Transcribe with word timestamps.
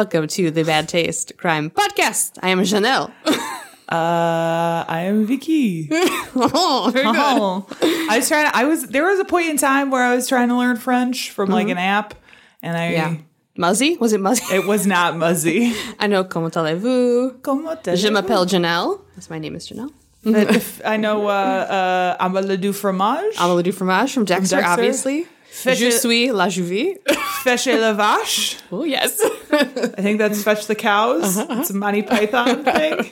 Welcome 0.00 0.28
to 0.28 0.50
the 0.50 0.64
Bad 0.64 0.88
Taste 0.88 1.34
Crime 1.36 1.68
Podcast. 1.68 2.38
I 2.42 2.48
am 2.48 2.60
Janelle. 2.60 3.12
Uh, 3.92 4.84
I 4.88 5.00
am 5.06 5.26
Vicky. 5.26 5.88
oh, 5.92 6.90
very 6.92 7.04
good. 7.06 7.16
Oh. 7.18 7.66
I 8.08 8.18
was 8.18 8.28
trying. 8.28 8.48
I 8.54 8.64
was 8.64 8.86
there 8.86 9.04
was 9.04 9.18
a 9.18 9.24
point 9.24 9.48
in 9.48 9.56
time 9.56 9.90
where 9.90 10.04
I 10.04 10.14
was 10.14 10.28
trying 10.28 10.48
to 10.48 10.54
learn 10.56 10.76
French 10.76 11.32
from 11.32 11.50
like 11.50 11.68
an 11.68 11.76
app, 11.76 12.14
and 12.62 12.76
I 12.76 12.92
Yeah. 12.92 13.16
Muzzy? 13.58 13.98
Was 13.98 14.12
it 14.12 14.20
Muzzy? 14.20 14.54
it 14.54 14.64
was 14.64 14.86
not 14.86 15.16
Muzzy. 15.16 15.74
I 15.98 16.06
know. 16.06 16.22
Comment 16.22 16.56
allez-vous? 16.56 17.40
Comment 17.42 17.76
Je 17.84 18.08
m'appelle 18.10 18.46
Janelle. 18.46 19.00
That's 19.16 19.28
my 19.28 19.40
name 19.40 19.56
is 19.56 19.68
Janelle. 19.68 19.92
If 20.24 20.80
I 20.86 20.96
know 20.96 21.26
uh, 21.26 22.16
uh, 22.18 22.24
Amala 22.28 22.58
du 22.60 22.72
fromage. 22.72 23.34
Amelie 23.40 23.64
du 23.64 23.72
fromage 23.72 24.12
from 24.14 24.24
Dexter, 24.24 24.56
Dexter. 24.56 24.70
obviously. 24.70 25.26
Fetch 25.50 25.78
Je 25.78 25.90
suis 25.90 26.28
la 26.32 26.48
Juvie. 26.48 26.96
Fetchez 27.44 27.78
la 27.78 27.92
vache. 27.92 28.56
oh, 28.70 28.84
yes. 28.84 29.20
I 29.52 30.02
think 30.02 30.18
that's 30.18 30.42
fetch 30.42 30.66
the 30.66 30.74
cows. 30.74 31.36
Uh-huh, 31.36 31.46
uh-huh. 31.48 31.60
It's 31.60 31.70
a 31.70 31.74
Monty 31.74 32.02
Python 32.02 32.64
thing. 32.64 33.04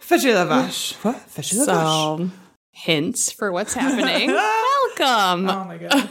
Fetchez 0.00 0.34
la 0.34 0.44
vache. 0.44 0.94
What? 1.02 1.16
Fetchez 1.30 1.56
la 1.58 1.64
vache. 1.66 2.18
so, 2.28 2.30
hints 2.72 3.30
for 3.32 3.52
what's 3.52 3.74
happening. 3.74 4.30
Welcome. 4.98 5.48
Oh 5.48 5.64
my 5.64 5.78
god. 5.78 6.08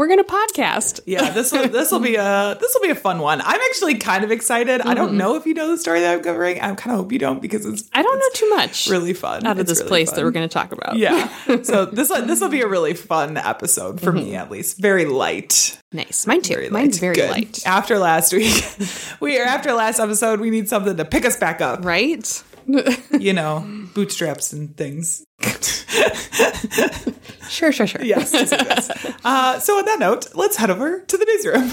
We're 0.00 0.06
going 0.06 0.24
to 0.24 0.32
podcast. 0.32 1.00
Yeah, 1.04 1.28
this 1.28 1.52
will 1.52 1.68
this 1.68 1.92
will 1.92 2.00
be 2.00 2.14
a 2.16 2.56
this 2.58 2.72
will 2.72 2.80
be 2.80 2.88
a 2.88 2.94
fun 2.94 3.18
one. 3.18 3.42
I'm 3.42 3.60
actually 3.60 3.96
kind 3.96 4.24
of 4.24 4.30
excited. 4.30 4.80
I 4.80 4.94
don't 4.94 5.08
mm-hmm. 5.08 5.18
know 5.18 5.36
if 5.36 5.44
you 5.44 5.52
know 5.52 5.68
the 5.68 5.76
story 5.76 6.00
that 6.00 6.14
I'm 6.14 6.22
covering. 6.22 6.58
I 6.58 6.74
kind 6.74 6.92
of 6.94 7.02
hope 7.02 7.12
you 7.12 7.18
don't 7.18 7.42
because 7.42 7.66
it's 7.66 7.86
I 7.92 8.00
don't 8.00 8.18
know 8.18 8.28
too 8.32 8.48
much 8.48 8.86
really 8.86 9.12
fun 9.12 9.44
out 9.44 9.58
of 9.58 9.60
It's 9.60 9.68
this 9.68 9.80
really 9.80 9.88
place 9.90 10.08
fun. 10.08 10.16
that 10.16 10.24
we're 10.24 10.30
going 10.30 10.48
to 10.48 10.52
talk 10.54 10.72
about. 10.72 10.96
Yeah. 10.96 11.28
So 11.64 11.84
this 11.84 12.08
this 12.08 12.40
will 12.40 12.48
be 12.48 12.62
a 12.62 12.66
really 12.66 12.94
fun 12.94 13.36
episode 13.36 14.00
for 14.00 14.10
me 14.10 14.28
mm-hmm. 14.28 14.36
at 14.36 14.50
least. 14.50 14.78
Very 14.78 15.04
light. 15.04 15.78
Nice. 15.92 16.26
Mine 16.26 16.40
too. 16.40 16.54
Very 16.54 16.70
Mine's 16.70 16.98
very 16.98 17.16
Good. 17.16 17.30
light. 17.30 17.66
After 17.66 17.98
last 17.98 18.32
week, 18.32 18.64
we 19.20 19.38
are 19.38 19.44
after 19.44 19.74
last 19.74 20.00
episode. 20.00 20.40
We 20.40 20.48
need 20.48 20.70
something 20.70 20.96
to 20.96 21.04
pick 21.04 21.26
us 21.26 21.36
back 21.36 21.60
up. 21.60 21.84
Right? 21.84 22.42
You 22.66 23.34
know, 23.34 23.66
bootstraps 23.92 24.54
and 24.54 24.74
things. 24.78 25.26
Sure, 27.50 27.72
sure, 27.72 27.86
sure. 27.86 28.02
Yes. 28.02 28.32
yes, 28.32 28.52
yes, 28.52 28.88
yes. 29.02 29.14
Uh, 29.24 29.58
so 29.58 29.76
on 29.78 29.84
that 29.84 29.98
note, 29.98 30.34
let's 30.34 30.56
head 30.56 30.70
over 30.70 31.00
to 31.00 31.16
the 31.18 31.24
newsroom. 31.26 31.64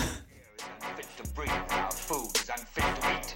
Unfit 0.81 1.07
to 1.23 1.29
breathe, 1.33 1.51
our 1.69 1.91
food 1.91 2.35
is 2.35 2.49
unfit 2.49 2.83
to 2.83 3.11
eat. 3.13 3.35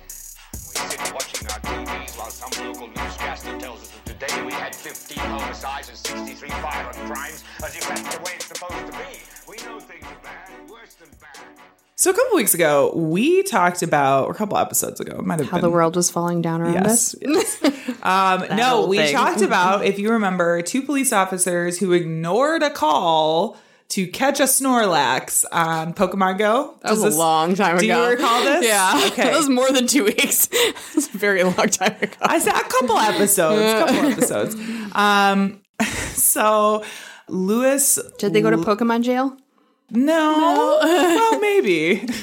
We 0.51 0.75
sit 0.75 1.13
watching 1.13 1.47
our 1.47 1.59
TVs 1.59 2.17
while 2.17 2.29
some 2.29 2.65
local 2.67 2.87
newscaster 2.87 3.57
tells 3.59 3.81
us 3.83 3.89
that 4.05 4.19
today 4.19 4.43
we 4.43 4.51
had 4.53 4.75
15 4.75 5.17
homicides 5.19 5.89
and 5.89 5.97
63 5.97 6.49
violent 6.49 6.97
crimes, 7.07 7.43
as 7.63 7.75
if 7.75 7.87
that's 7.87 8.15
the 8.15 8.21
way 8.23 8.31
it's 8.35 8.47
supposed 8.47 8.85
to 8.87 8.91
be. 8.97 9.21
We 9.47 9.55
know 9.65 9.79
things 9.79 10.05
are 10.05 10.19
bad, 10.23 10.69
worse 10.69 10.95
than 10.95 11.09
bad. 11.21 11.80
So 12.01 12.09
a 12.09 12.13
couple 12.15 12.35
weeks 12.35 12.55
ago, 12.55 12.91
we 12.95 13.43
talked 13.43 13.83
about, 13.83 14.25
or 14.25 14.31
a 14.31 14.33
couple 14.33 14.57
episodes 14.57 14.99
ago, 14.99 15.17
it 15.19 15.23
might 15.23 15.37
have 15.39 15.49
How 15.49 15.57
been 15.57 15.61
the 15.61 15.69
world 15.69 15.95
was 15.95 16.09
falling 16.09 16.41
down 16.41 16.59
around 16.59 16.73
Yes. 16.73 17.15
us. 17.23 17.57
Um, 18.03 18.45
no, 18.57 18.87
we 18.87 18.97
thing. 18.97 19.13
talked 19.13 19.41
about, 19.41 19.85
if 19.91 19.99
you 19.99 20.09
remember, 20.13 20.63
two 20.63 20.81
police 20.81 21.13
officers 21.13 21.77
who 21.77 21.91
ignored 21.93 22.63
a 22.63 22.71
call 22.71 23.55
to 23.89 24.07
catch 24.07 24.39
a 24.39 24.45
Snorlax 24.45 25.45
on 25.51 25.93
Pokemon 25.93 26.39
Go. 26.39 26.79
That 26.81 26.97
was 26.97 27.03
a 27.03 27.09
long 27.19 27.53
time 27.53 27.77
ago. 27.77 27.81
do 27.81 27.85
you 27.85 28.03
recall 28.09 28.43
this? 28.43 28.65
Yeah. 28.67 29.03
Okay. 29.11 29.23
That 29.25 29.37
was 29.37 29.49
more 29.49 29.71
than 29.71 29.85
two 29.85 30.05
weeks. 30.05 30.49
It 30.51 30.75
was 30.95 31.13
a 31.13 31.17
very 31.19 31.43
long 31.43 31.53
time 31.69 31.95
ago. 32.01 32.15
I 32.21 32.39
said 32.39 32.55
a 32.55 32.63
couple 32.63 32.97
episodes, 32.97 33.73
couple 33.73 34.09
episodes. 34.11 34.55
Um, 34.95 35.61
so 36.13 36.83
Louis, 37.27 37.99
Did 38.17 38.33
they 38.33 38.41
go 38.41 38.49
to 38.49 38.57
Pokemon 38.57 39.03
jail? 39.03 39.37
No, 39.91 40.79
well, 40.81 41.39
maybe. 41.39 42.07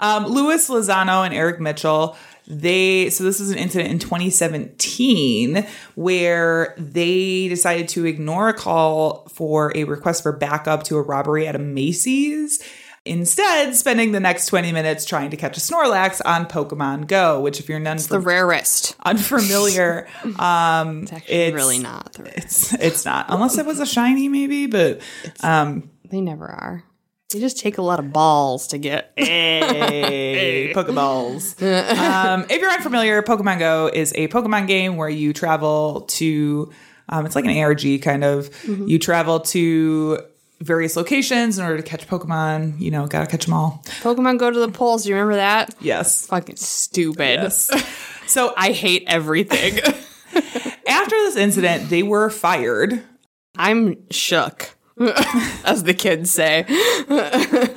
Um, 0.00 0.26
Louis 0.26 0.68
Lozano 0.68 1.24
and 1.24 1.32
Eric 1.32 1.60
Mitchell. 1.60 2.16
They 2.48 3.08
so 3.10 3.22
this 3.22 3.38
is 3.38 3.52
an 3.52 3.56
incident 3.58 3.88
in 3.92 3.98
2017 4.00 5.64
where 5.94 6.74
they 6.76 7.46
decided 7.48 7.88
to 7.90 8.04
ignore 8.06 8.48
a 8.48 8.52
call 8.52 9.28
for 9.28 9.70
a 9.76 9.84
request 9.84 10.24
for 10.24 10.32
backup 10.32 10.82
to 10.84 10.96
a 10.96 11.02
robbery 11.02 11.46
at 11.46 11.54
a 11.54 11.60
Macy's. 11.60 12.60
Instead, 13.04 13.76
spending 13.76 14.10
the 14.10 14.18
next 14.18 14.46
20 14.46 14.72
minutes 14.72 15.04
trying 15.04 15.30
to 15.30 15.36
catch 15.36 15.56
a 15.56 15.60
Snorlax 15.60 16.20
on 16.24 16.46
Pokemon 16.46 17.06
Go, 17.08 17.40
which, 17.40 17.58
if 17.60 17.68
you're 17.68 17.78
none 17.80 17.96
The 17.96 18.18
rarest. 18.20 18.96
unfamiliar, 19.04 20.06
um, 20.38 21.02
It's 21.02 21.12
actually 21.12 21.52
really 21.52 21.78
not. 21.78 22.12
The 22.12 22.24
rarest. 22.24 22.44
It's 22.44 22.74
it's 22.74 23.04
not 23.04 23.26
unless 23.28 23.56
it 23.58 23.66
was 23.66 23.78
a 23.78 23.86
shiny, 23.86 24.28
maybe. 24.28 24.66
But 24.66 25.00
um, 25.42 25.90
They 26.10 26.20
never 26.20 26.46
are. 26.46 26.82
They 27.32 27.40
just 27.40 27.58
take 27.58 27.78
a 27.78 27.82
lot 27.82 27.98
of 27.98 28.12
balls 28.12 28.68
to 28.68 28.78
get. 28.78 29.12
Hey, 29.22 30.72
Pokeballs. 30.74 31.60
um, 31.98 32.46
if 32.48 32.60
you're 32.60 32.70
unfamiliar, 32.70 33.22
Pokemon 33.22 33.58
Go 33.58 33.90
is 33.92 34.12
a 34.14 34.28
Pokemon 34.28 34.66
game 34.66 34.96
where 34.96 35.08
you 35.08 35.32
travel 35.32 36.02
to, 36.08 36.70
um, 37.08 37.26
it's 37.26 37.34
like 37.34 37.44
an 37.44 37.56
ARG 37.58 38.02
kind 38.02 38.22
of. 38.24 38.50
You 38.64 38.98
travel 38.98 39.40
to 39.40 40.20
various 40.60 40.96
locations 40.96 41.58
in 41.58 41.64
order 41.64 41.76
to 41.78 41.82
catch 41.82 42.06
Pokemon. 42.06 42.80
You 42.80 42.90
know, 42.90 43.06
gotta 43.06 43.26
catch 43.26 43.44
them 43.46 43.54
all. 43.54 43.82
Pokemon 44.02 44.38
go 44.38 44.50
to 44.50 44.58
the 44.58 44.68
polls. 44.68 45.02
Do 45.04 45.10
you 45.10 45.14
remember 45.16 45.36
that? 45.36 45.74
Yes. 45.80 46.26
Fucking 46.26 46.56
stupid. 46.56 47.40
Yes. 47.40 47.70
So 48.24 48.54
I 48.56 48.72
hate 48.72 49.04
everything. 49.08 49.78
after 50.88 51.16
this 51.16 51.36
incident, 51.36 51.90
they 51.90 52.02
were 52.02 52.30
fired. 52.30 53.02
I'm 53.58 54.08
shook, 54.10 54.74
as 55.64 55.82
the 55.84 55.94
kids 55.94 56.30
say. 56.30 56.64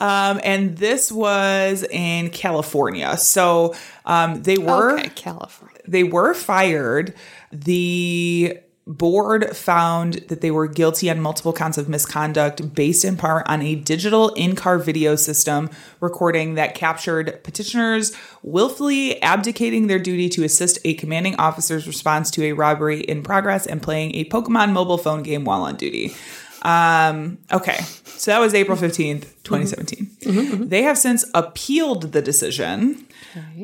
Um, 0.00 0.40
and 0.44 0.76
this 0.76 1.10
was 1.10 1.82
in 1.82 2.30
California. 2.30 3.16
So 3.16 3.74
um, 4.06 4.44
they 4.44 4.56
were 4.56 4.96
Okay, 4.96 5.08
California. 5.08 5.80
they 5.88 6.04
were 6.04 6.34
fired. 6.34 7.14
The 7.50 8.60
board 8.88 9.54
found 9.54 10.14
that 10.28 10.40
they 10.40 10.50
were 10.50 10.66
guilty 10.66 11.10
on 11.10 11.20
multiple 11.20 11.52
counts 11.52 11.76
of 11.76 11.90
misconduct 11.90 12.74
based 12.74 13.04
in 13.04 13.18
part 13.18 13.46
on 13.46 13.60
a 13.60 13.74
digital 13.74 14.30
in-car 14.30 14.78
video 14.78 15.14
system 15.14 15.68
recording 16.00 16.54
that 16.54 16.74
captured 16.74 17.44
petitioners 17.44 18.16
willfully 18.42 19.22
abdicating 19.22 19.88
their 19.88 19.98
duty 19.98 20.30
to 20.30 20.42
assist 20.42 20.78
a 20.86 20.94
commanding 20.94 21.36
officer's 21.36 21.86
response 21.86 22.30
to 22.30 22.42
a 22.44 22.52
robbery 22.52 23.00
in 23.00 23.22
progress 23.22 23.66
and 23.66 23.82
playing 23.82 24.14
a 24.14 24.24
Pokemon 24.24 24.72
mobile 24.72 24.98
phone 24.98 25.22
game 25.22 25.44
while 25.44 25.64
on 25.64 25.76
duty. 25.76 26.14
Um, 26.62 27.38
okay. 27.52 27.78
So 28.04 28.30
that 28.32 28.40
was 28.40 28.52
April 28.54 28.76
15th, 28.76 29.26
2017. 29.44 30.68
They 30.68 30.82
have 30.82 30.98
since 30.98 31.24
appealed 31.34 32.12
the 32.12 32.20
decision. 32.20 33.06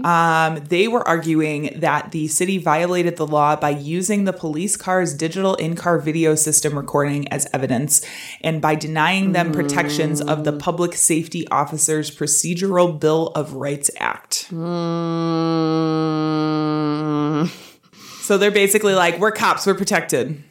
Um, 0.05 0.56
they 0.69 0.87
were 0.87 1.06
arguing 1.08 1.81
that 1.81 2.12
the 2.12 2.29
city 2.29 2.58
violated 2.58 3.17
the 3.17 3.26
law 3.26 3.56
by 3.56 3.70
using 3.70 4.25
the 4.25 4.32
police 4.32 4.76
car's 4.76 5.12
digital 5.14 5.56
in 5.56 5.75
car 5.75 5.99
video 5.99 6.37
system 6.37 6.76
recording 6.76 7.26
as 7.29 7.49
evidence 7.52 8.06
and 8.43 8.62
by 8.62 8.76
denying 8.76 9.32
them 9.32 9.50
protections 9.50 10.20
of 10.20 10.44
the 10.44 10.52
Public 10.52 10.94
Safety 10.94 11.49
Officers 11.49 12.11
Procedural 12.14 12.99
Bill 13.00 13.29
of 13.35 13.55
Rights 13.55 13.91
Act. 13.99 14.49
Mm, 16.64 17.49
So 18.23 18.38
they're 18.38 18.50
basically 18.50 18.94
like, 18.94 19.19
we're 19.19 19.32
cops, 19.32 19.67
we're 19.67 19.75
protected. 19.75 20.43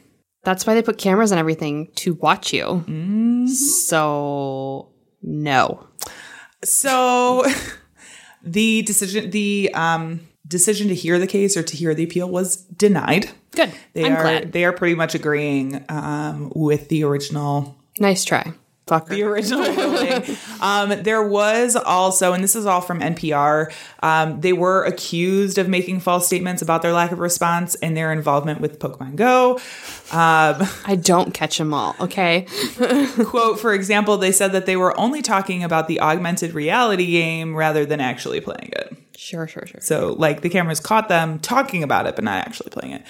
That's 0.44 0.66
why 0.68 0.74
they 0.74 0.82
put 0.82 0.98
cameras 0.98 1.32
and 1.32 1.40
everything 1.40 1.90
to 1.96 2.16
watch 2.16 2.52
you. 2.54 2.84
So, 3.48 4.90
no. 5.22 5.88
So 6.64 7.46
the 8.44 8.82
decision 8.84 9.30
the 9.32 9.72
um 9.74 10.22
decision 10.48 10.88
to 10.90 10.96
hear 10.96 11.18
the 11.20 11.28
case 11.28 11.56
or 11.58 11.64
to 11.64 11.76
hear 11.78 11.94
the 11.94 12.04
appeal 12.04 12.30
was 12.30 12.58
denied. 12.58 13.30
Good. 13.52 13.72
They 13.94 14.06
I'm 14.06 14.14
are 14.18 14.22
glad. 14.22 14.52
they 14.52 14.66
are 14.66 14.74
pretty 14.74 14.96
much 14.96 15.16
agreeing 15.16 15.84
um 15.90 16.52
with 16.56 16.90
the 16.90 17.04
original 17.04 17.78
Nice 18.00 18.26
try. 18.26 18.54
Fucker. 18.88 19.10
the 19.10 19.24
original 19.24 19.64
Um, 20.62 21.04
there 21.04 21.22
was 21.22 21.76
also, 21.76 22.32
and 22.32 22.44
this 22.44 22.56
is 22.56 22.66
all 22.66 22.80
from 22.80 23.02
NPR, 23.02 23.74
um, 24.02 24.40
they 24.40 24.54
were 24.54 24.84
accused 24.86 25.58
of 25.58 25.68
making 25.68 26.00
false 26.00 26.26
statements 26.26 26.62
about 26.62 26.82
their 26.82 26.94
lack 26.94 27.12
of 27.12 27.20
response 27.20 27.76
and 27.76 27.98
their 27.98 28.14
involvement 28.14 28.62
with 28.62 28.80
Pokemon 28.80 29.18
Go. 29.18 29.56
Um, 30.12 30.68
I 30.86 30.98
don't 31.00 31.34
catch 31.34 31.58
them 31.58 31.74
all, 31.74 31.96
okay? 32.00 32.48
quote, 33.26 33.60
for 33.60 33.74
example, 33.74 34.18
they 34.18 34.32
said 34.32 34.54
that 34.54 34.66
they 34.66 34.78
were 34.78 34.98
only 35.00 35.22
talking 35.22 35.64
about 35.64 35.88
the 35.88 36.00
augmented 36.00 36.54
reality 36.54 37.08
game 37.12 37.56
rather 37.56 37.86
than 37.86 38.00
actually 38.00 38.40
playing 38.40 38.72
it. 38.74 38.96
Sure, 39.18 39.48
sure, 39.48 39.66
sure. 39.66 39.82
So, 39.82 40.16
like, 40.18 40.42
the 40.42 40.50
cameras 40.50 40.80
caught 40.80 41.10
them 41.10 41.40
talking 41.40 41.84
about 41.84 42.08
it, 42.08 42.16
but 42.16 42.24
not 42.24 42.46
actually 42.46 42.70
playing 42.70 42.94
it. 42.94 43.04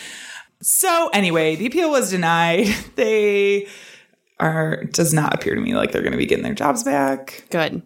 So, 0.61 1.09
anyway, 1.13 1.55
the 1.55 1.65
appeal 1.65 1.91
was 1.91 2.09
denied. 2.09 2.67
They 2.95 3.67
are, 4.43 4.83
does 4.85 5.13
not 5.13 5.33
appear 5.33 5.55
to 5.55 5.61
me 5.61 5.75
like 5.75 5.91
they're 5.91 6.01
going 6.01 6.11
to 6.11 6.17
be 6.17 6.25
getting 6.25 6.43
their 6.43 6.53
jobs 6.53 6.83
back. 6.83 7.45
Good. 7.49 7.81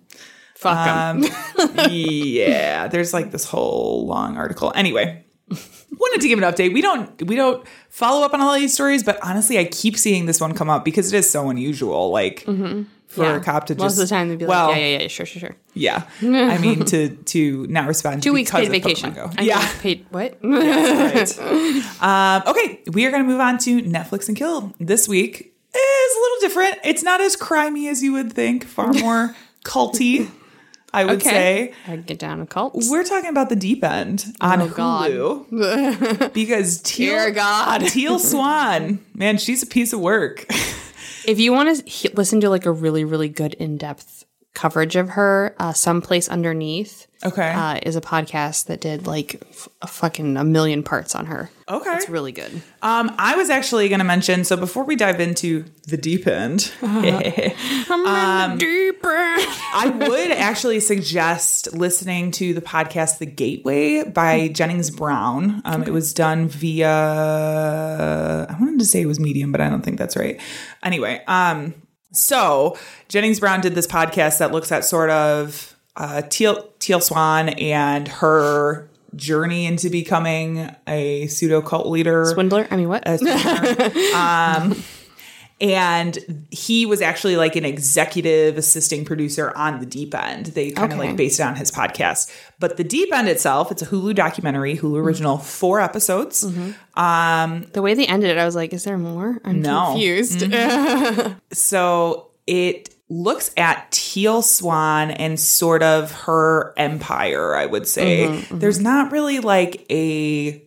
Fuck 0.55 0.85
them. 0.85 1.23
Um, 1.23 1.89
yeah, 1.91 2.87
there's 2.87 3.13
like 3.13 3.31
this 3.31 3.45
whole 3.45 4.07
long 4.07 4.37
article. 4.37 4.71
Anyway, 4.75 5.23
wanted 5.49 6.21
to 6.21 6.27
give 6.27 6.39
an 6.41 6.51
update. 6.51 6.73
We 6.73 6.81
don't 6.81 7.21
we 7.27 7.35
don't 7.35 7.65
follow 7.89 8.25
up 8.25 8.33
on 8.33 8.41
all 8.41 8.55
these 8.55 8.73
stories, 8.73 9.03
but 9.03 9.19
honestly, 9.23 9.59
I 9.59 9.65
keep 9.65 9.97
seeing 9.97 10.25
this 10.25 10.41
one 10.41 10.55
come 10.55 10.69
up 10.69 10.83
because 10.83 11.13
it 11.13 11.17
is 11.17 11.29
so 11.29 11.49
unusual. 11.49 12.09
Like 12.09 12.43
for 13.07 13.35
a 13.35 13.39
cop 13.39 13.67
to 13.67 13.75
Most 13.75 13.83
just 13.83 14.01
of 14.01 14.09
the 14.09 14.15
time 14.15 14.29
they'd 14.29 14.39
be 14.39 14.45
well, 14.45 14.69
like, 14.69 14.77
yeah, 14.77 14.87
yeah, 14.87 15.01
yeah, 15.01 15.07
sure, 15.07 15.25
sure, 15.27 15.39
sure. 15.39 15.55
yeah. 15.75 16.07
I 16.21 16.57
mean 16.57 16.85
to 16.85 17.09
to 17.09 17.67
not 17.67 17.87
respond. 17.87 18.23
Two 18.23 18.33
weeks 18.33 18.49
paid 18.49 18.65
of 18.65 18.71
vacation. 18.71 19.15
Yeah. 19.39 19.71
paid 19.79 20.07
what? 20.09 20.37
right. 20.41 21.39
um, 22.01 22.43
okay, 22.47 22.81
we 22.91 23.05
are 23.05 23.11
going 23.11 23.23
to 23.23 23.29
move 23.29 23.39
on 23.39 23.59
to 23.59 23.81
Netflix 23.83 24.27
and 24.27 24.35
Kill. 24.35 24.73
This 24.79 25.07
week 25.07 25.53
is 25.77 26.15
a 26.15 26.19
little 26.19 26.37
different. 26.41 26.77
It's 26.83 27.03
not 27.03 27.21
as 27.21 27.35
crimey 27.35 27.89
as 27.89 28.01
you 28.03 28.13
would 28.13 28.33
think. 28.33 28.65
Far 28.65 28.93
more 28.93 29.35
culty, 29.63 30.29
I 30.93 31.05
would 31.05 31.21
say. 31.21 31.73
I'd 31.87 32.05
get 32.05 32.19
down 32.19 32.39
a 32.41 32.45
cult. 32.45 32.73
We're 32.75 33.03
talking 33.03 33.29
about 33.29 33.49
the 33.49 33.55
deep 33.55 33.83
end 33.83 34.25
oh, 34.41 34.47
on 34.47 34.61
Oh, 34.61 34.69
God. 34.69 35.11
Hulu 35.11 36.33
because 36.33 36.81
Teal, 36.81 37.13
Dear 37.13 37.31
God. 37.31 37.79
Teal 37.87 38.19
Swan, 38.19 38.99
man, 39.13 39.37
she's 39.37 39.63
a 39.63 39.67
piece 39.67 39.93
of 39.93 39.99
work. 39.99 40.45
If 41.25 41.39
you 41.39 41.51
want 41.51 41.77
to 41.77 41.89
he- 41.89 42.09
listen 42.09 42.39
to 42.41 42.49
like 42.49 42.65
a 42.65 42.71
really, 42.71 43.03
really 43.03 43.29
good 43.29 43.53
in 43.55 43.77
depth 43.77 44.23
coverage 44.57 44.95
of 44.95 45.09
her, 45.09 45.55
uh, 45.59 45.71
Someplace 45.71 46.27
Underneath 46.27 47.05
Okay. 47.25 47.49
uh, 47.51 47.79
is 47.83 47.95
a 47.95 48.01
podcast 48.01 48.65
that 48.67 48.81
did 48.81 49.07
like 49.07 49.41
f- 49.49 49.69
a 49.81 49.87
fucking 49.87 50.35
a 50.37 50.43
million 50.43 50.83
parts 50.83 51.15
on 51.15 51.27
her. 51.27 51.49
Okay. 51.69 51.95
It's 51.95 52.09
really 52.09 52.31
good. 52.31 52.51
Um, 52.81 53.13
I 53.17 53.35
was 53.35 53.49
actually 53.49 53.87
going 53.89 53.99
to 53.99 54.05
mention. 54.05 54.43
So 54.43 54.55
before 54.57 54.83
we 54.83 54.95
dive 54.95 55.19
into 55.19 55.65
the 55.87 55.97
deep 55.97 56.27
end, 56.27 56.71
I'm 56.81 58.57
deeper. 58.57 59.07
I 59.09 59.89
would 59.95 60.31
actually 60.31 60.79
suggest 60.79 61.73
listening 61.73 62.31
to 62.31 62.53
the 62.53 62.61
podcast 62.61 63.17
"The 63.19 63.25
Gateway" 63.25 64.03
by 64.03 64.47
Jennings 64.49 64.89
Brown. 64.91 65.61
Um, 65.65 65.83
It 65.83 65.91
was 65.91 66.13
done 66.13 66.47
via. 66.47 66.87
I 68.49 68.55
wanted 68.59 68.79
to 68.79 68.85
say 68.85 69.01
it 69.01 69.05
was 69.07 69.19
Medium, 69.19 69.51
but 69.51 69.61
I 69.61 69.69
don't 69.69 69.81
think 69.83 69.97
that's 69.97 70.15
right. 70.15 70.39
Anyway, 70.83 71.21
um, 71.27 71.73
so 72.11 72.77
Jennings 73.09 73.39
Brown 73.39 73.61
did 73.61 73.75
this 73.75 73.87
podcast 73.87 74.39
that 74.39 74.51
looks 74.51 74.71
at 74.71 74.85
sort 74.85 75.09
of 75.09 75.75
uh, 75.95 76.21
Teal 76.23 76.69
Teal 76.79 77.01
Swan 77.01 77.49
and 77.49 78.07
her 78.07 78.89
journey 79.15 79.65
into 79.65 79.89
becoming 79.89 80.69
a 80.87 81.27
pseudo 81.27 81.61
cult 81.61 81.87
leader 81.87 82.25
Swindler? 82.25 82.67
I 82.69 82.77
mean, 82.77 82.89
what? 82.89 83.03
and 85.59 86.45
he 86.51 86.85
was 86.85 87.01
actually 87.01 87.35
like 87.35 87.55
an 87.55 87.65
executive 87.65 88.57
assisting 88.57 89.03
producer 89.03 89.51
on 89.57 89.79
the 89.79 89.85
deep 89.85 90.13
end 90.13 90.47
they 90.47 90.71
kind 90.71 90.91
of 90.93 90.99
Okay. 90.99 91.09
like 91.09 91.17
based 91.17 91.39
it 91.39 91.43
on 91.43 91.55
his 91.55 91.71
podcast 91.71 92.31
but 92.59 92.77
the 92.77 92.83
deep 92.83 93.11
end 93.13 93.27
itself 93.27 93.71
it's 93.71 93.81
a 93.81 93.85
hulu 93.87 94.13
documentary 94.13 94.75
hulu 94.75 94.81
mm-hmm. 94.81 94.95
original 95.07 95.37
four 95.37 95.81
episodes 95.81 96.43
mm-hmm. 96.43 96.99
um 97.01 97.65
the 97.73 97.81
way 97.81 97.93
they 97.93 98.05
ended 98.05 98.29
it, 98.29 98.37
I 98.37 98.45
was 98.45 98.55
like, 98.55 98.73
is 98.73 98.83
there 98.83 98.97
more? 98.97 99.39
I'm 99.43 99.61
No. 99.61 99.87
confused. 99.91 100.39
Mm-hmm. 100.41 101.33
so 101.53 102.29
it 102.45 102.93
looks 103.09 103.51
at 103.57 103.89
teal 103.91 104.41
swan 104.41 105.11
and 105.11 105.39
sort 105.39 105.81
of 105.81 106.11
her 106.11 106.73
empire 106.77 107.55
i 107.55 107.65
would 107.65 107.87
say 107.87 108.41
there's 108.51 108.81
not 108.81 109.11
really 109.13 109.39
like 109.39 109.85
a 109.89 110.61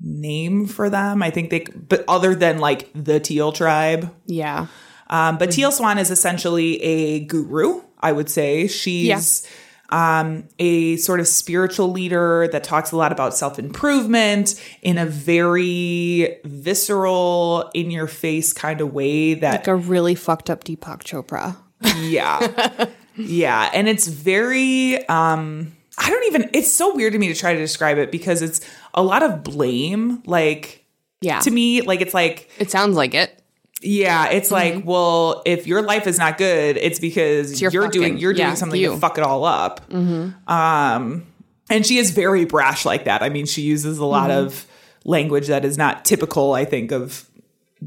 name 0.00 0.66
for 0.66 0.90
them 0.90 1.22
i 1.22 1.30
think 1.30 1.50
they 1.50 1.60
but 1.60 2.04
other 2.08 2.34
than 2.34 2.58
like 2.58 2.90
the 2.94 3.18
teal 3.20 3.52
tribe 3.52 4.14
yeah. 4.26 4.66
Um, 5.08 5.38
but 5.38 5.50
Teal 5.52 5.70
Swan 5.70 5.98
is 5.98 6.10
essentially 6.10 6.82
a 6.82 7.20
guru, 7.20 7.80
I 8.00 8.10
would 8.12 8.28
say. 8.28 8.66
She's 8.66 9.46
um, 9.90 10.48
a 10.58 10.96
sort 10.96 11.20
of 11.20 11.28
spiritual 11.28 11.92
leader 11.92 12.48
that 12.50 12.64
talks 12.64 12.90
a 12.90 12.96
lot 12.96 13.12
about 13.12 13.34
self 13.34 13.58
improvement 13.58 14.60
in 14.82 14.98
a 14.98 15.06
very 15.06 16.38
visceral, 16.44 17.70
in 17.72 17.90
your 17.90 18.08
face 18.08 18.52
kind 18.52 18.80
of 18.80 18.92
way 18.92 19.34
that 19.34 19.52
Like 19.52 19.68
a 19.68 19.76
really 19.76 20.14
fucked 20.16 20.50
up 20.50 20.64
Deepak 20.64 21.04
Chopra. 21.04 21.56
yeah. 21.98 22.86
yeah. 23.16 23.70
And 23.72 23.88
it's 23.88 24.08
very 24.08 25.06
um 25.06 25.75
I 25.98 26.10
don't 26.10 26.24
even 26.26 26.50
it's 26.52 26.72
so 26.72 26.94
weird 26.94 27.12
to 27.14 27.18
me 27.18 27.28
to 27.28 27.34
try 27.34 27.52
to 27.52 27.58
describe 27.58 27.98
it 27.98 28.10
because 28.10 28.42
it's 28.42 28.60
a 28.94 29.02
lot 29.02 29.22
of 29.22 29.42
blame. 29.42 30.22
Like 30.26 30.84
Yeah. 31.20 31.40
to 31.40 31.50
me, 31.50 31.82
like 31.82 32.00
it's 32.00 32.14
like 32.14 32.50
it 32.58 32.70
sounds 32.70 32.96
like 32.96 33.14
it. 33.14 33.42
yeah, 33.82 34.28
it's 34.28 34.50
mm-hmm. 34.50 34.76
like, 34.78 34.86
well, 34.86 35.42
if 35.46 35.66
your 35.66 35.82
life 35.82 36.06
is 36.06 36.18
not 36.18 36.38
good, 36.38 36.76
it's 36.76 36.98
because 36.98 37.60
your 37.60 37.70
you're 37.70 37.88
doing 37.88 38.18
you're 38.18 38.32
doing 38.32 38.48
yeah, 38.48 38.54
something 38.54 38.80
you. 38.80 38.90
to 38.92 38.96
fuck 38.98 39.18
it 39.18 39.24
all 39.24 39.44
up. 39.44 39.88
Mm-hmm. 39.90 40.52
Um, 40.52 41.26
and 41.68 41.84
she 41.84 41.98
is 41.98 42.10
very 42.10 42.44
brash 42.44 42.84
like 42.84 43.04
that. 43.04 43.22
I 43.22 43.28
mean, 43.28 43.46
she 43.46 43.62
uses 43.62 43.98
a 43.98 44.04
lot 44.04 44.30
mm-hmm. 44.30 44.46
of 44.46 44.66
language 45.04 45.48
that 45.48 45.64
is 45.64 45.78
not 45.78 46.04
typical. 46.04 46.52
I 46.52 46.64
think 46.64 46.92
of 46.92 47.28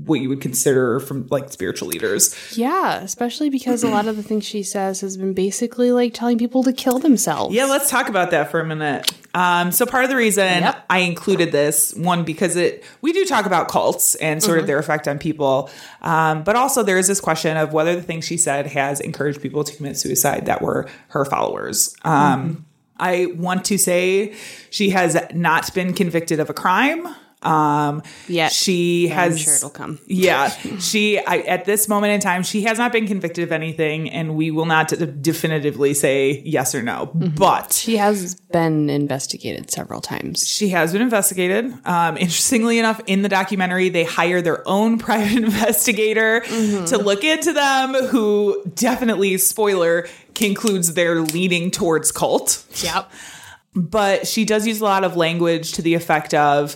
what 0.05 0.19
you 0.21 0.29
would 0.29 0.41
consider 0.41 0.99
from 0.99 1.27
like 1.29 1.51
spiritual 1.51 1.87
leaders. 1.87 2.35
Yeah, 2.57 2.99
especially 3.01 3.49
because 3.49 3.83
a 3.83 3.89
lot 3.89 4.07
of 4.07 4.15
the 4.15 4.23
things 4.23 4.45
she 4.45 4.63
says 4.63 5.01
has 5.01 5.18
been 5.18 5.33
basically 5.33 5.91
like 5.91 6.13
telling 6.13 6.37
people 6.37 6.63
to 6.63 6.73
kill 6.73 6.99
themselves. 6.99 7.53
Yeah, 7.53 7.65
let's 7.65 7.89
talk 7.89 8.09
about 8.09 8.31
that 8.31 8.51
for 8.51 8.59
a 8.59 8.65
minute. 8.65 9.11
Um, 9.33 9.71
so 9.71 9.85
part 9.85 10.03
of 10.03 10.09
the 10.09 10.15
reason 10.15 10.63
Yep. 10.63 10.85
I 10.89 10.99
included 10.99 11.51
this 11.51 11.94
one 11.94 12.23
because 12.23 12.56
it 12.56 12.83
we 13.01 13.13
do 13.13 13.25
talk 13.25 13.45
about 13.45 13.68
cults 13.68 14.15
and 14.15 14.41
sort 14.41 14.57
of 14.59 14.68
their 14.68 14.79
effect 14.79 15.07
on 15.07 15.19
people, 15.19 15.69
um, 16.01 16.44
but 16.44 16.56
also 16.56 16.81
there 16.81 16.97
is 16.97 17.07
this 17.07 17.21
question 17.21 17.56
of 17.56 17.73
whether 17.73 17.95
the 17.95 18.01
things 18.01 18.25
she 18.25 18.37
said 18.37 18.68
has 18.68 18.99
encouraged 18.99 19.41
people 19.41 19.63
to 19.63 19.75
commit 19.75 19.97
suicide 19.97 20.47
that 20.47 20.61
were 20.61 20.87
her 21.09 21.25
followers. 21.25 21.95
Um, 22.03 22.65
I 22.99 23.27
want 23.27 23.65
to 23.65 23.77
say 23.77 24.35
she 24.69 24.89
has 24.89 25.18
not 25.33 25.73
been 25.73 25.94
convicted 25.94 26.39
of 26.39 26.49
a 26.49 26.53
crime. 26.53 27.07
Um, 27.41 28.03
yeah, 28.27 28.49
she 28.49 29.07
I'm 29.09 29.15
has. 29.31 29.39
sure 29.39 29.55
it'll 29.55 29.69
come. 29.69 29.99
Yeah, 30.07 30.49
she 30.79 31.19
I, 31.19 31.37
at 31.37 31.63
this 31.65 31.87
moment 31.87 32.11
in 32.13 32.19
time, 32.19 32.43
she 32.43 32.63
has 32.63 32.77
not 32.77 32.91
been 32.91 33.07
convicted 33.07 33.43
of 33.45 33.51
anything, 33.53 34.09
and 34.09 34.35
we 34.35 34.51
will 34.51 34.65
not 34.65 34.89
d- 34.89 35.05
definitively 35.21 35.93
say 35.93 36.41
yes 36.45 36.75
or 36.75 36.81
no. 36.83 37.11
But 37.13 37.71
She 37.71 37.95
has 37.95 38.35
been 38.35 38.89
investigated 38.89 39.71
several 39.71 40.01
times. 40.01 40.45
she 40.47 40.69
has 40.69 40.91
been 40.91 41.01
investigated. 41.01 41.73
Um, 41.85 42.17
interestingly 42.17 42.77
enough, 42.77 42.99
in 43.07 43.21
the 43.21 43.29
documentary, 43.29 43.87
they 43.87 44.03
hire 44.03 44.41
their 44.41 44.67
own 44.67 44.97
private 44.99 45.41
investigator 45.41 46.41
to 46.41 46.97
look 46.97 47.23
into 47.23 47.53
them, 47.53 47.93
who 47.93 48.61
definitely, 48.75 49.37
spoiler, 49.37 50.07
concludes 50.35 50.93
they're 50.93 51.21
leaning 51.21 51.71
towards 51.71 52.11
cult. 52.11 52.65
Yep. 52.83 53.09
But 53.75 54.27
she 54.27 54.43
does 54.45 54.67
use 54.67 54.81
a 54.81 54.83
lot 54.83 55.03
of 55.03 55.15
language 55.15 55.73
to 55.73 55.81
the 55.81 55.93
effect 55.93 56.33
of, 56.33 56.75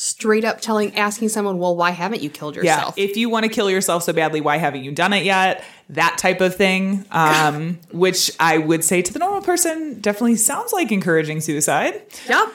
Straight 0.00 0.44
up 0.44 0.60
telling, 0.60 0.94
asking 0.96 1.28
someone, 1.28 1.58
well, 1.58 1.74
why 1.74 1.90
haven't 1.90 2.22
you 2.22 2.30
killed 2.30 2.54
yourself 2.54 2.94
yeah, 2.96 3.04
if 3.04 3.16
you 3.16 3.28
want 3.28 3.42
to 3.46 3.48
kill 3.50 3.68
yourself 3.68 4.04
so 4.04 4.12
badly, 4.12 4.40
why 4.40 4.56
haven't 4.56 4.84
you 4.84 4.92
done 4.92 5.12
it 5.12 5.24
yet? 5.24 5.64
That 5.88 6.18
type 6.18 6.40
of 6.40 6.54
thing, 6.54 7.04
um, 7.10 7.80
which 7.92 8.30
I 8.38 8.58
would 8.58 8.84
say 8.84 9.02
to 9.02 9.12
the 9.12 9.18
normal 9.18 9.40
person 9.42 10.00
definitely 10.00 10.36
sounds 10.36 10.72
like 10.72 10.92
encouraging 10.92 11.40
suicide. 11.40 12.00
yep. 12.28 12.46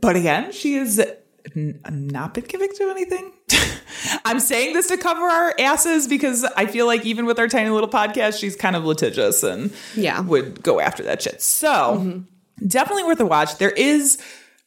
But 0.00 0.16
again, 0.16 0.52
she 0.52 0.76
has 0.76 0.98
n- 1.54 1.80
not 1.90 2.32
been 2.32 2.44
convicted 2.44 2.80
of 2.80 2.88
anything. 2.96 3.30
I'm 4.24 4.40
saying 4.40 4.72
this 4.72 4.88
to 4.88 4.96
cover 4.96 5.20
our 5.20 5.54
asses 5.58 6.08
because 6.08 6.44
I 6.56 6.64
feel 6.64 6.86
like 6.86 7.04
even 7.04 7.26
with 7.26 7.38
our 7.38 7.46
tiny 7.48 7.68
little 7.68 7.90
podcast, 7.90 8.40
she's 8.40 8.56
kind 8.56 8.74
of 8.74 8.84
litigious 8.86 9.42
and 9.42 9.70
Yeah. 9.94 10.20
would 10.20 10.62
go 10.62 10.80
after 10.80 11.02
that 11.02 11.20
shit. 11.20 11.42
So 11.42 12.22
definitely 12.66 13.04
worth 13.04 13.20
a 13.20 13.26
watch. 13.26 13.58
There 13.58 13.70
is 13.70 14.16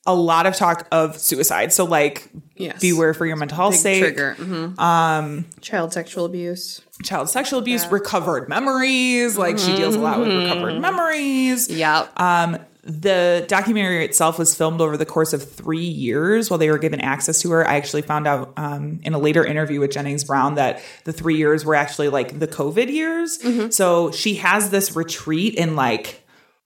a 0.06 0.16
lot 0.16 0.46
of 0.46 0.56
talk 0.56 0.88
of 0.92 1.18
suicide. 1.18 1.72
So 1.74 1.86
like 1.86 2.30
Yes. 2.56 2.82
beware 2.82 3.14
for 3.14 3.26
your 3.26 3.36
mental 3.38 3.56
health 3.58 3.74
Big 3.74 3.80
sake. 3.82 4.04
trigger. 4.04 4.36
Um, 4.78 5.46
child 5.62 5.94
sexual 5.94 6.26
abuse. 6.26 6.82
Child 7.04 7.30
sexual 7.30 7.60
abuse, 7.60 7.88
recovered 7.88 8.50
memories. 8.50 9.38
Like 9.38 9.58
she 9.58 9.76
deals 9.76 9.96
a 9.96 10.00
lot 10.00 10.20
with 10.20 10.28
recovered 10.30 10.80
memories. 10.82 11.70
Yep. 11.70 12.20
Um, 12.20 12.58
the 12.84 13.46
documentary 13.48 14.04
itself 14.06 14.40
was 14.40 14.56
filmed 14.56 14.82
over 14.82 14.98
the 14.98 15.06
course 15.06 15.34
of 15.34 15.44
three 15.50 15.84
years 15.86 16.50
while 16.50 16.58
they 16.58 16.72
were 16.72 16.78
given 16.80 17.00
access 17.02 17.42
to 17.42 17.52
her. 17.52 17.68
I 17.68 17.76
actually 17.76 18.02
found 18.02 18.26
out 18.26 18.54
um, 18.58 19.00
in 19.04 19.14
a 19.14 19.20
later 19.20 19.46
interview 19.46 19.80
with 19.80 19.92
Jennings 19.92 20.24
Brown 20.24 20.56
that 20.56 20.82
the 21.04 21.14
three 21.14 21.38
years 21.38 21.64
were 21.66 21.76
actually 21.76 22.10
like 22.10 22.40
the 22.40 22.48
COVID 22.48 22.90
years. 22.92 23.38
So 23.76 24.12
she 24.12 24.36
has 24.36 24.70
this 24.72 24.96
retreat 24.96 25.56
in 25.56 25.76
like 25.76 26.19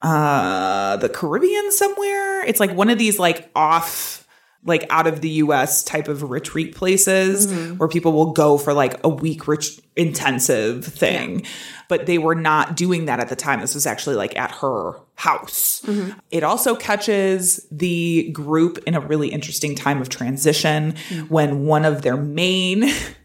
uh, 0.03 0.97
the 0.97 1.09
Caribbean 1.09 1.71
somewhere. 1.71 2.43
It's 2.45 2.59
like 2.59 2.73
one 2.73 2.89
of 2.89 2.97
these 2.97 3.17
like 3.17 3.49
off 3.55 4.23
like 4.65 4.85
out 4.89 5.07
of 5.07 5.21
the 5.21 5.29
US 5.29 5.83
type 5.83 6.07
of 6.07 6.29
retreat 6.29 6.75
places 6.75 7.47
mm-hmm. 7.47 7.77
where 7.77 7.89
people 7.89 8.13
will 8.13 8.31
go 8.31 8.57
for 8.57 8.73
like 8.73 8.99
a 9.03 9.09
week 9.09 9.47
rich 9.47 9.79
intensive 9.95 10.85
thing. 10.85 11.45
But 11.89 12.05
they 12.05 12.17
were 12.17 12.35
not 12.35 12.75
doing 12.75 13.05
that 13.05 13.19
at 13.19 13.29
the 13.29 13.35
time. 13.35 13.59
This 13.59 13.75
was 13.75 13.85
actually 13.85 14.15
like 14.15 14.37
at 14.37 14.51
her 14.51 14.93
house. 15.15 15.81
Mm-hmm. 15.85 16.17
It 16.31 16.43
also 16.43 16.75
catches 16.75 17.67
the 17.71 18.31
group 18.31 18.79
in 18.87 18.95
a 18.95 19.01
really 19.01 19.29
interesting 19.29 19.75
time 19.75 20.01
of 20.01 20.09
transition 20.09 20.93
mm. 21.09 21.29
when 21.29 21.65
one 21.65 21.85
of 21.85 22.01
their 22.01 22.17
main 22.17 22.89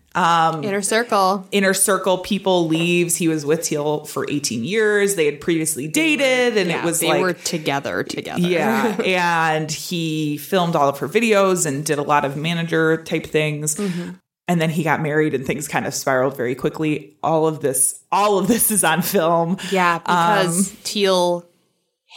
Inner 0.63 0.83
circle. 0.83 1.47
inner 1.53 1.75
circle 1.75 2.19
people 2.19 2.67
leaves. 2.67 3.17
He 3.17 3.29
was 3.29 3.47
with 3.47 3.63
Teal 3.63 4.05
for 4.05 4.27
18 4.29 4.65
years. 4.65 5.15
They 5.15 5.27
had 5.27 5.41
previously 5.41 5.87
dated 5.89 6.57
and 6.57 6.69
Yeah, 6.71 6.81
it 6.81 6.85
was 6.85 7.01
they 7.01 7.09
like 7.09 7.21
were 7.23 7.33
together 7.35 8.03
together. 8.03 8.41
yeah, 8.41 8.97
and 9.53 9.71
he 9.71 10.37
filmed 10.39 10.75
all 10.77 10.89
of 10.89 10.99
her 10.99 11.09
videos 11.09 11.67
and 11.67 11.85
did 11.85 11.99
a 11.99 12.03
lot 12.03 12.25
of 12.25 12.37
manager 12.37 13.03
type 13.05 13.27
things. 13.27 13.77
Mm-hmm. 13.77 14.11
And 14.51 14.61
then 14.61 14.71
he 14.71 14.83
got 14.83 15.03
married 15.03 15.35
and 15.35 15.45
things 15.47 15.69
kind 15.69 15.87
of 15.87 15.93
spiraled 15.93 16.37
very 16.37 16.55
quickly. 16.55 17.17
All 17.23 17.47
of 17.47 17.61
this, 17.61 18.03
all 18.11 18.39
of 18.39 18.49
this 18.49 18.71
is 18.71 18.83
on 18.83 19.03
film. 19.03 19.59
Yeah, 19.71 19.99
because 19.99 20.75
Teal 20.85 21.45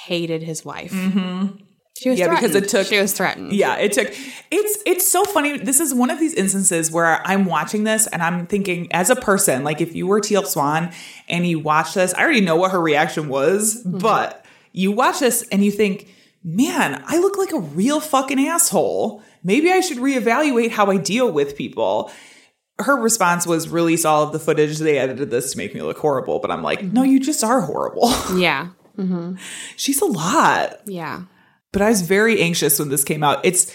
hated 0.06 0.42
his 0.42 0.64
wife. 0.64 0.94
Mm-hmm. 0.94 1.58
She 2.02 2.10
was 2.10 2.18
Yeah, 2.18 2.34
because 2.34 2.56
it 2.56 2.68
took- 2.68 2.88
She 2.88 3.00
was 3.00 3.14
threatened. 3.14 3.54
Yeah, 3.54 3.76
it 3.76 3.92
took 3.92 4.12
it's 4.50 4.78
it's 4.88 5.08
so 5.08 5.24
funny. 5.24 5.60
This 5.60 5.80
is 5.80 5.94
one 5.94 6.10
of 6.10 6.20
these 6.20 6.34
instances 6.34 6.90
where 6.90 7.22
I'm 7.28 7.46
watching 7.46 7.84
this 7.84 8.08
and 8.08 8.24
I'm 8.24 8.48
thinking 8.48 8.92
as 8.92 9.12
a 9.12 9.16
person, 9.16 9.64
like 9.64 9.82
if 9.82 9.96
you 9.96 10.08
were 10.08 10.20
Teal 10.20 10.44
Swan 10.44 10.92
and 11.30 11.46
you 11.46 11.60
watch 11.60 11.94
this, 11.94 12.16
I 12.16 12.24
already 12.24 12.42
know 12.42 12.56
what 12.56 12.72
her 12.72 12.82
reaction 12.82 13.30
was, 13.30 13.84
mm-hmm. 13.84 14.00
but 14.00 14.44
you 14.72 14.92
watch 14.92 15.20
this 15.20 15.48
and 15.52 15.64
you 15.64 15.72
think, 15.72 16.08
man, 16.44 17.04
I 17.06 17.20
look 17.20 17.38
like 17.38 17.52
a 17.52 17.60
real 17.60 18.00
fucking 18.00 18.40
asshole. 18.48 19.22
Maybe 19.44 19.72
I 19.72 19.82
should 19.82 20.00
reevaluate 20.00 20.72
how 20.72 20.88
I 20.88 20.98
deal 20.98 21.32
with 21.32 21.56
people. 21.56 22.12
Her 22.80 22.96
response 22.96 23.46
was 23.46 23.70
release 23.70 24.06
all 24.06 24.24
of 24.24 24.34
the 24.34 24.40
footage. 24.40 24.80
They 24.80 24.98
edited 24.98 25.30
this 25.30 25.52
to 25.52 25.58
make 25.60 25.76
me 25.76 25.84
look 25.84 26.00
horrible, 26.00 26.40
but 26.40 26.50
I'm 26.50 26.64
like, 26.64 26.80
mm-hmm. 26.80 26.94
no, 26.94 27.04
you 27.04 27.20
just 27.20 27.44
are 27.44 27.62
horrible. 27.62 28.10
Yeah. 28.36 28.70
Mm-hmm. 28.98 29.36
She's 29.78 30.02
a 30.02 30.06
lot 30.06 30.82
Yeah. 30.86 31.24
But 31.72 31.82
I 31.82 31.90
was 31.90 32.02
very 32.02 32.42
anxious 32.42 32.80
when 32.80 32.90
this 32.90 33.04
came 33.04 33.24
out. 33.24 33.46
It's 33.46 33.74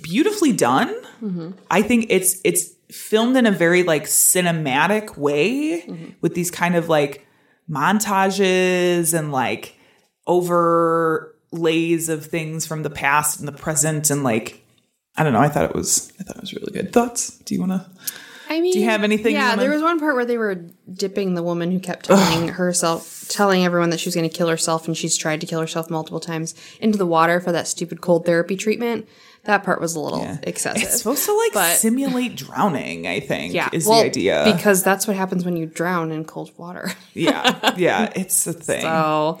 beautifully 0.00 0.52
done. 0.52 0.94
Mm-hmm. 1.22 1.50
I 1.70 1.82
think 1.82 2.06
it's 2.08 2.40
it's 2.44 2.70
filmed 2.90 3.36
in 3.36 3.46
a 3.46 3.50
very 3.50 3.82
like 3.82 4.04
cinematic 4.04 5.16
way 5.16 5.82
mm-hmm. 5.82 6.10
with 6.20 6.34
these 6.34 6.50
kind 6.50 6.76
of 6.76 6.88
like 6.88 7.26
montages 7.70 9.18
and 9.18 9.32
like 9.32 9.76
overlays 10.26 12.08
of 12.08 12.26
things 12.26 12.66
from 12.66 12.82
the 12.82 12.90
past 12.90 13.38
and 13.38 13.48
the 13.48 13.52
present 13.52 14.10
and 14.10 14.22
like 14.22 14.62
I 15.16 15.24
don't 15.24 15.32
know. 15.32 15.40
I 15.40 15.48
thought 15.48 15.64
it 15.64 15.74
was 15.74 16.12
I 16.20 16.22
thought 16.22 16.36
it 16.36 16.42
was 16.42 16.54
really 16.54 16.72
good. 16.72 16.92
Thoughts? 16.92 17.38
Do 17.38 17.54
you 17.54 17.60
want 17.60 17.72
to? 17.72 17.90
I 18.52 18.60
mean, 18.60 18.72
Do 18.72 18.78
you 18.78 18.84
have 18.86 19.02
anything 19.04 19.34
Yeah, 19.34 19.56
there 19.56 19.70
was 19.70 19.82
one 19.82 19.98
part 19.98 20.14
where 20.14 20.24
they 20.24 20.36
were 20.38 20.64
dipping 20.92 21.34
the 21.34 21.42
woman 21.42 21.70
who 21.72 21.80
kept 21.80 22.06
telling 22.06 22.48
herself, 22.48 23.24
telling 23.28 23.64
everyone 23.64 23.90
that 23.90 24.00
she 24.00 24.08
was 24.08 24.14
going 24.14 24.28
to 24.28 24.34
kill 24.36 24.48
herself, 24.48 24.86
and 24.86 24.96
she's 24.96 25.16
tried 25.16 25.40
to 25.40 25.46
kill 25.46 25.60
herself 25.60 25.90
multiple 25.90 26.20
times 26.20 26.54
into 26.80 26.98
the 26.98 27.06
water 27.06 27.40
for 27.40 27.52
that 27.52 27.66
stupid 27.68 28.00
cold 28.00 28.24
therapy 28.26 28.56
treatment. 28.56 29.08
That 29.44 29.64
part 29.64 29.80
was 29.80 29.96
a 29.96 30.00
little 30.00 30.38
excessive. 30.44 30.82
It's 30.84 30.98
supposed 30.98 31.24
to 31.24 31.32
like 31.36 31.52
But- 31.52 31.76
simulate 31.76 32.36
drowning. 32.36 33.08
I 33.08 33.18
think 33.18 33.52
yeah, 33.54 33.70
is 33.72 33.86
well, 33.86 34.00
the 34.00 34.06
idea. 34.06 34.52
because 34.54 34.84
that's 34.84 35.08
what 35.08 35.16
happens 35.16 35.44
when 35.44 35.56
you 35.56 35.66
drown 35.66 36.12
in 36.12 36.24
cold 36.24 36.52
water. 36.56 36.92
yeah, 37.14 37.74
yeah, 37.76 38.12
it's 38.16 38.46
a 38.46 38.52
thing. 38.52 38.82
So 38.82 39.40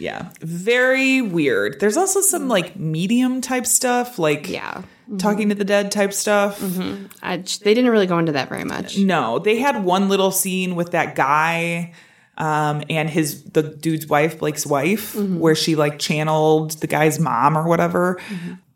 Yeah. 0.00 0.30
Very 0.40 1.22
weird. 1.22 1.78
There's 1.78 1.96
also 1.96 2.20
some 2.20 2.42
mm-hmm. 2.42 2.50
like 2.50 2.76
medium 2.76 3.40
type 3.40 3.66
stuff, 3.66 4.18
like 4.18 4.48
yeah, 4.48 4.78
mm-hmm. 4.78 5.18
talking 5.18 5.50
to 5.50 5.54
the 5.54 5.64
dead 5.64 5.92
type 5.92 6.12
stuff. 6.12 6.60
Mm-hmm. 6.60 7.06
I, 7.22 7.36
they 7.36 7.74
didn't 7.74 7.90
really 7.90 8.06
go 8.06 8.18
into 8.18 8.32
that 8.32 8.48
very 8.48 8.64
much. 8.64 8.98
No, 8.98 9.38
they 9.38 9.58
had 9.58 9.84
one 9.84 10.08
little 10.08 10.32
scene 10.32 10.74
with 10.74 10.90
that 10.92 11.14
guy 11.14 11.92
um, 12.40 12.82
and 12.88 13.08
his 13.08 13.44
the 13.44 13.62
dude's 13.62 14.06
wife, 14.06 14.38
Blake's 14.38 14.66
wife, 14.66 15.14
where 15.14 15.54
she 15.54 15.76
like 15.76 15.98
channeled 15.98 16.72
the 16.80 16.86
guy's 16.86 17.20
mom 17.20 17.56
or 17.56 17.68
whatever. 17.68 18.18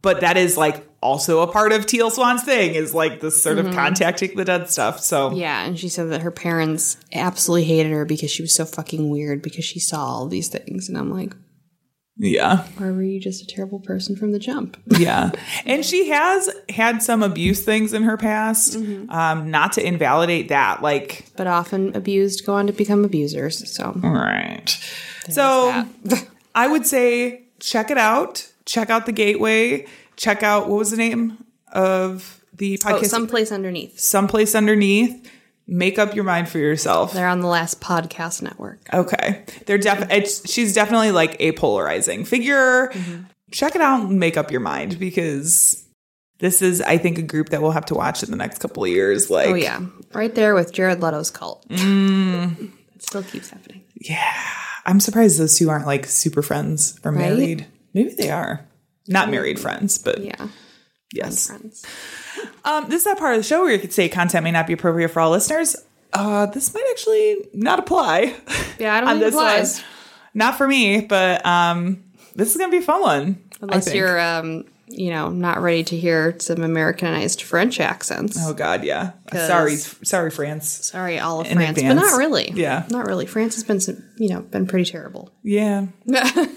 But 0.02 0.21
that 0.21 0.37
is 0.37 0.59
like 0.59 0.87
also 1.05 1.43
a 1.43 1.47
part 1.47 1.71
of 1.71 1.85
Teal 1.85 2.11
Swan's 2.11 2.43
thing 2.43 2.75
is 2.75 2.95
like 2.95 3.21
this 3.21 3.41
sort 3.41 3.59
of 3.59 3.73
contacting 3.75 4.35
the 4.37 4.45
dead 4.45 4.71
stuff. 4.71 5.01
So 5.01 5.33
Yeah, 5.33 5.65
and 5.65 5.79
she 5.79 5.89
said 5.89 6.11
that 6.11 6.23
her 6.23 6.31
parents 6.31 6.97
absolutely 7.13 7.65
hated 7.65 7.93
her 7.93 8.07
because 8.07 8.31
she 8.31 8.43
was 8.43 8.55
so 8.55 8.65
fucking 8.65 9.11
weird 9.11 9.43
because 9.43 9.67
she 9.67 9.79
saw 9.79 10.05
all 10.05 10.27
these 10.27 10.49
things, 10.49 10.89
and 10.89 10.97
I'm 10.97 11.11
like, 11.11 11.35
yeah. 12.17 12.67
or 12.81 12.93
were 12.93 13.03
you 13.03 13.21
just 13.21 13.43
a 13.43 13.47
terrible 13.47 13.81
person 13.81 14.17
from 14.17 14.33
the 14.33 14.39
jump? 14.39 14.79
yeah 14.87 15.33
and 15.67 15.85
she 15.85 16.09
has 16.09 16.49
had 16.69 17.03
some 17.03 17.23
abuse 17.23 17.65
things 17.65 17.93
in 17.93 18.05
her 18.05 18.17
past 18.17 18.77
um 18.77 19.51
not 19.51 19.73
to 19.73 19.85
invalidate 19.85 20.49
that 20.49 20.81
like 20.81 21.27
but 21.37 21.49
often 21.49 21.95
abused 21.97 22.47
go 22.47 22.55
on 22.55 22.67
to 22.69 22.73
become 22.73 23.05
abusers. 23.05 23.69
So 23.75 24.01
all 24.03 24.11
right 24.11 24.69
so 25.29 25.85
i 26.55 26.69
would 26.69 26.87
say 26.87 27.43
check 27.59 27.91
it 27.91 27.99
out 27.99 28.49
check 28.65 28.91
out 28.91 29.07
the 29.07 29.13
gateway 29.13 29.85
check 30.16 30.42
out 30.42 30.68
what 30.68 30.78
was 30.78 30.90
the 30.90 30.97
name 30.97 31.44
of 31.73 32.40
the 32.56 32.78
oh, 32.85 32.88
podcast 32.88 33.06
someplace 33.06 33.50
underneath. 33.52 33.99
someplace 33.99 34.54
underneath 34.54 35.30
make 35.66 35.99
up 35.99 36.14
your 36.14 36.25
mind 36.25 36.49
for 36.49 36.59
yourself 36.59 37.12
They're 37.14 37.26
on 37.28 37.40
the 37.40 37.47
last 37.49 37.80
podcast 37.80 38.42
network. 38.42 38.80
okay 38.92 39.44
they're 39.66 39.78
def 39.78 40.06
it's 40.11 40.50
she's 40.50 40.75
definitely 40.75 41.11
like 41.11 41.37
a 41.40 41.52
polarizing 41.52 42.25
figure 42.25 42.88
mm-hmm. 42.88 43.23
check 43.50 43.75
it 43.75 43.80
out 43.80 44.02
and 44.09 44.21
make 44.21 44.37
up 44.37 44.50
your 44.50 44.61
mind 44.61 44.99
because 44.99 45.85
this 46.38 46.61
is 46.62 46.80
i 46.83 46.99
think 46.99 47.18
a 47.18 47.23
group 47.23 47.49
that 47.49 47.62
we'll 47.62 47.71
have 47.71 47.87
to 47.87 47.94
watch 47.94 48.23
in 48.23 48.30
the 48.30 48.37
next 48.37 48.59
couple 48.59 48.85
of 48.85 48.90
years 48.90 49.30
oh, 49.30 49.35
like 49.35 49.49
Oh 49.49 49.54
yeah, 49.54 49.80
right 50.12 50.35
there 50.35 50.54
with 50.54 50.73
Jared 50.73 51.00
Leto's 51.00 51.30
cult. 51.30 51.66
Mm. 51.68 52.71
It 52.94 53.02
still 53.02 53.23
keeps 53.23 53.50
happening. 53.50 53.83
Yeah 54.00 54.33
i'm 54.87 55.00
surprised 55.00 55.38
those 55.40 55.56
two 55.59 55.71
aren't 55.71 55.87
like 55.87 56.04
super 56.06 56.42
friends 56.42 57.00
or 57.04 57.11
Right? 57.11 57.30
married. 57.30 57.66
Maybe 57.94 58.11
they 58.11 58.30
are. 58.30 58.66
Not 59.09 59.31
married 59.31 59.59
friends, 59.61 59.99
but 59.99 60.19
Yeah, 60.21 60.49
yes. 61.13 61.47
friends. 61.49 61.85
Um, 62.65 62.89
this 62.89 62.99
is 63.01 63.05
that 63.05 63.19
part 63.19 63.35
of 63.35 63.41
the 63.41 63.45
show 63.47 63.61
where 63.63 63.73
you 63.73 63.79
could 63.79 63.93
say 63.93 64.09
content 64.09 64.43
may 64.45 64.51
not 64.51 64.67
be 64.67 64.73
appropriate 64.73 65.09
for 65.11 65.21
all 65.21 65.31
listeners. 65.31 65.77
Uh, 66.13 66.47
this 66.47 66.73
might 66.75 66.87
actually 66.91 67.37
not 67.53 67.79
apply. 67.79 68.35
Yeah, 68.79 68.95
I 68.95 69.01
don't 69.01 69.09
on 69.11 69.17
think 69.17 69.23
it 69.23 69.25
this 69.27 69.35
applies 69.35 69.85
Not 70.35 70.57
for 70.57 70.67
me, 70.67 71.01
but 71.03 71.45
um, 71.47 72.03
this 72.35 72.51
is 72.51 72.57
gonna 72.57 72.71
be 72.71 72.79
a 72.79 72.83
fun 72.83 73.01
one. 73.03 73.39
Unless 73.61 73.95
you're, 73.95 74.19
um, 74.21 74.65
you 74.89 75.11
know, 75.11 75.29
not 75.31 75.61
ready 75.63 75.85
to 75.85 75.97
hear 75.97 76.37
some 76.41 76.63
Americanized 76.63 77.43
French 77.43 77.81
accents. 77.81 78.37
Oh 78.41 78.53
God, 78.55 78.83
yeah. 78.85 79.13
Sorry, 79.33 79.77
sorry, 79.77 80.31
France. 80.31 80.69
Sorry, 80.69 81.19
all 81.19 81.41
of 81.41 81.47
In 81.47 81.57
France, 81.57 81.79
advance. 81.79 82.01
but 82.01 82.07
not 82.11 82.19
really. 82.19 82.51
Yeah. 82.55 82.85
not 82.91 83.07
really. 83.07 83.27
France 83.27 83.55
has 83.57 83.65
been, 83.65 83.81
some, 83.81 84.03
you 84.17 84.31
know, 84.31 84.41
been 84.41 84.67
pretty 84.67 84.91
terrible. 84.91 85.31
Yeah, 85.43 85.87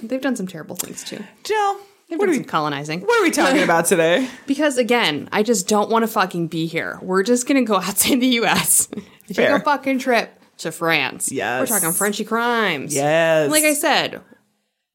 They've 0.04 0.22
done 0.22 0.36
some 0.38 0.48
terrible 0.48 0.76
things 0.78 1.04
too. 1.04 1.24
Jill. 1.44 1.78
They've 2.10 2.18
What 2.20 2.30
are 2.30 2.32
we? 2.32 2.44
colonizing. 2.44 3.02
What 3.02 3.20
are 3.20 3.24
we 3.24 3.32
talking 3.32 3.64
about 3.64 3.86
today? 3.94 4.30
Because 4.46 4.78
again, 4.78 5.28
I 5.32 5.44
just 5.44 5.68
don't 5.68 5.90
want 5.90 6.04
to 6.04 6.08
fucking 6.08 6.48
be 6.48 6.66
here. 6.68 7.00
We're 7.02 7.24
just 7.24 7.48
gonna 7.48 7.64
go 7.64 7.76
outside 7.82 8.22
the 8.22 8.28
U.S. 8.28 8.88
Take 9.28 9.40
a 9.50 9.60
fucking 9.60 10.00
trip 10.00 10.32
to 10.60 10.72
France. 10.72 11.32
Yes. 11.32 11.60
we're 11.70 11.80
talking 11.80 11.92
Frenchy 11.94 12.24
crimes. 12.24 12.96
Yes. 12.96 13.52
Like 13.52 13.66
I 13.66 13.74
said, 13.74 14.22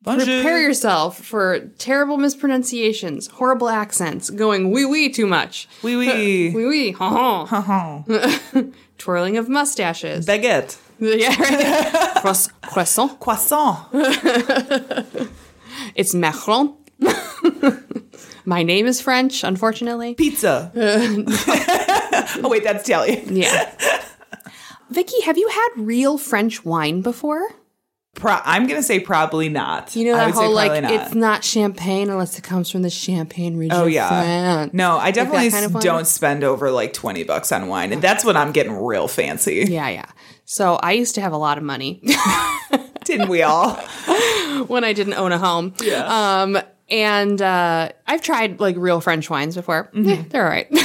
Bonjour. 0.00 0.24
prepare 0.24 0.60
yourself 0.62 1.18
for 1.22 1.60
terrible 1.78 2.16
mispronunciations, 2.16 3.26
horrible 3.26 3.68
accents, 3.68 4.30
going 4.30 4.70
wee 4.70 4.86
wee 4.86 5.10
too 5.10 5.26
much. 5.26 5.68
Oui, 5.82 5.96
oui. 5.96 6.50
Wee 6.54 6.66
wee, 6.66 6.92
ha 6.92 7.10
ha. 7.10 8.04
Uh-huh. 8.08 8.62
Twirling 8.98 9.36
of 9.36 9.48
mustaches. 9.50 10.26
Baguette. 10.26 10.78
yeah, 10.98 11.28
right. 11.38 12.16
Croiss- 12.22 12.48
croissant. 12.62 13.20
Croissant. 13.20 13.86
It's 15.94 16.14
Macron. 16.14 16.74
My 18.44 18.62
name 18.62 18.86
is 18.86 19.00
French, 19.00 19.44
unfortunately. 19.44 20.14
Pizza. 20.14 20.72
oh 22.42 22.48
wait, 22.48 22.64
that's 22.64 22.88
Italian. 22.88 23.36
Yeah. 23.36 23.72
Vicky, 24.90 25.20
have 25.22 25.38
you 25.38 25.48
had 25.48 25.68
real 25.76 26.18
French 26.18 26.64
wine 26.64 27.02
before? 27.02 27.48
Pro- 28.14 28.40
I'm 28.44 28.66
gonna 28.66 28.82
say 28.82 29.00
probably 29.00 29.48
not. 29.48 29.96
You 29.96 30.06
know 30.06 30.16
that 30.16 30.32
whole 30.32 30.52
like 30.52 30.82
not. 30.82 30.92
it's 30.92 31.14
not 31.14 31.42
champagne 31.44 32.10
unless 32.10 32.38
it 32.38 32.42
comes 32.42 32.68
from 32.68 32.82
the 32.82 32.90
Champagne 32.90 33.56
region. 33.56 33.76
Oh 33.76 33.86
yeah. 33.86 34.08
France. 34.08 34.74
No, 34.74 34.98
I 34.98 35.06
Like 35.06 35.14
definitely 35.14 35.50
kind 35.50 35.64
of 35.64 35.80
don't 35.80 36.06
spend 36.06 36.44
over 36.44 36.70
like 36.70 36.92
20 36.92 37.24
bucks 37.24 37.52
on 37.52 37.68
wine. 37.68 37.90
And 37.92 38.02
that's 38.02 38.22
when 38.22 38.36
I'm 38.36 38.52
getting 38.52 38.74
real 38.74 39.08
fancy. 39.08 39.64
Yeah, 39.66 39.88
yeah. 39.88 40.06
So 40.44 40.74
I 40.74 40.92
used 40.92 41.14
to 41.14 41.22
have 41.22 41.32
a 41.32 41.38
lot 41.38 41.56
of 41.56 41.64
money 41.64 42.02
Didn't 43.04 43.28
we 43.28 43.42
all? 43.42 43.74
when 44.66 44.84
I 44.84 44.92
didn't 44.92 45.14
own 45.14 45.32
a 45.32 45.38
home. 45.38 45.74
Yeah. 45.82 46.42
Um, 46.42 46.58
and 46.90 47.40
uh, 47.40 47.90
I've 48.06 48.22
tried 48.22 48.60
like 48.60 48.76
real 48.76 49.00
French 49.00 49.28
wines 49.30 49.54
before. 49.54 49.90
Eh, 49.94 50.22
they're 50.28 50.44
all 50.44 50.50
right. 50.50 50.68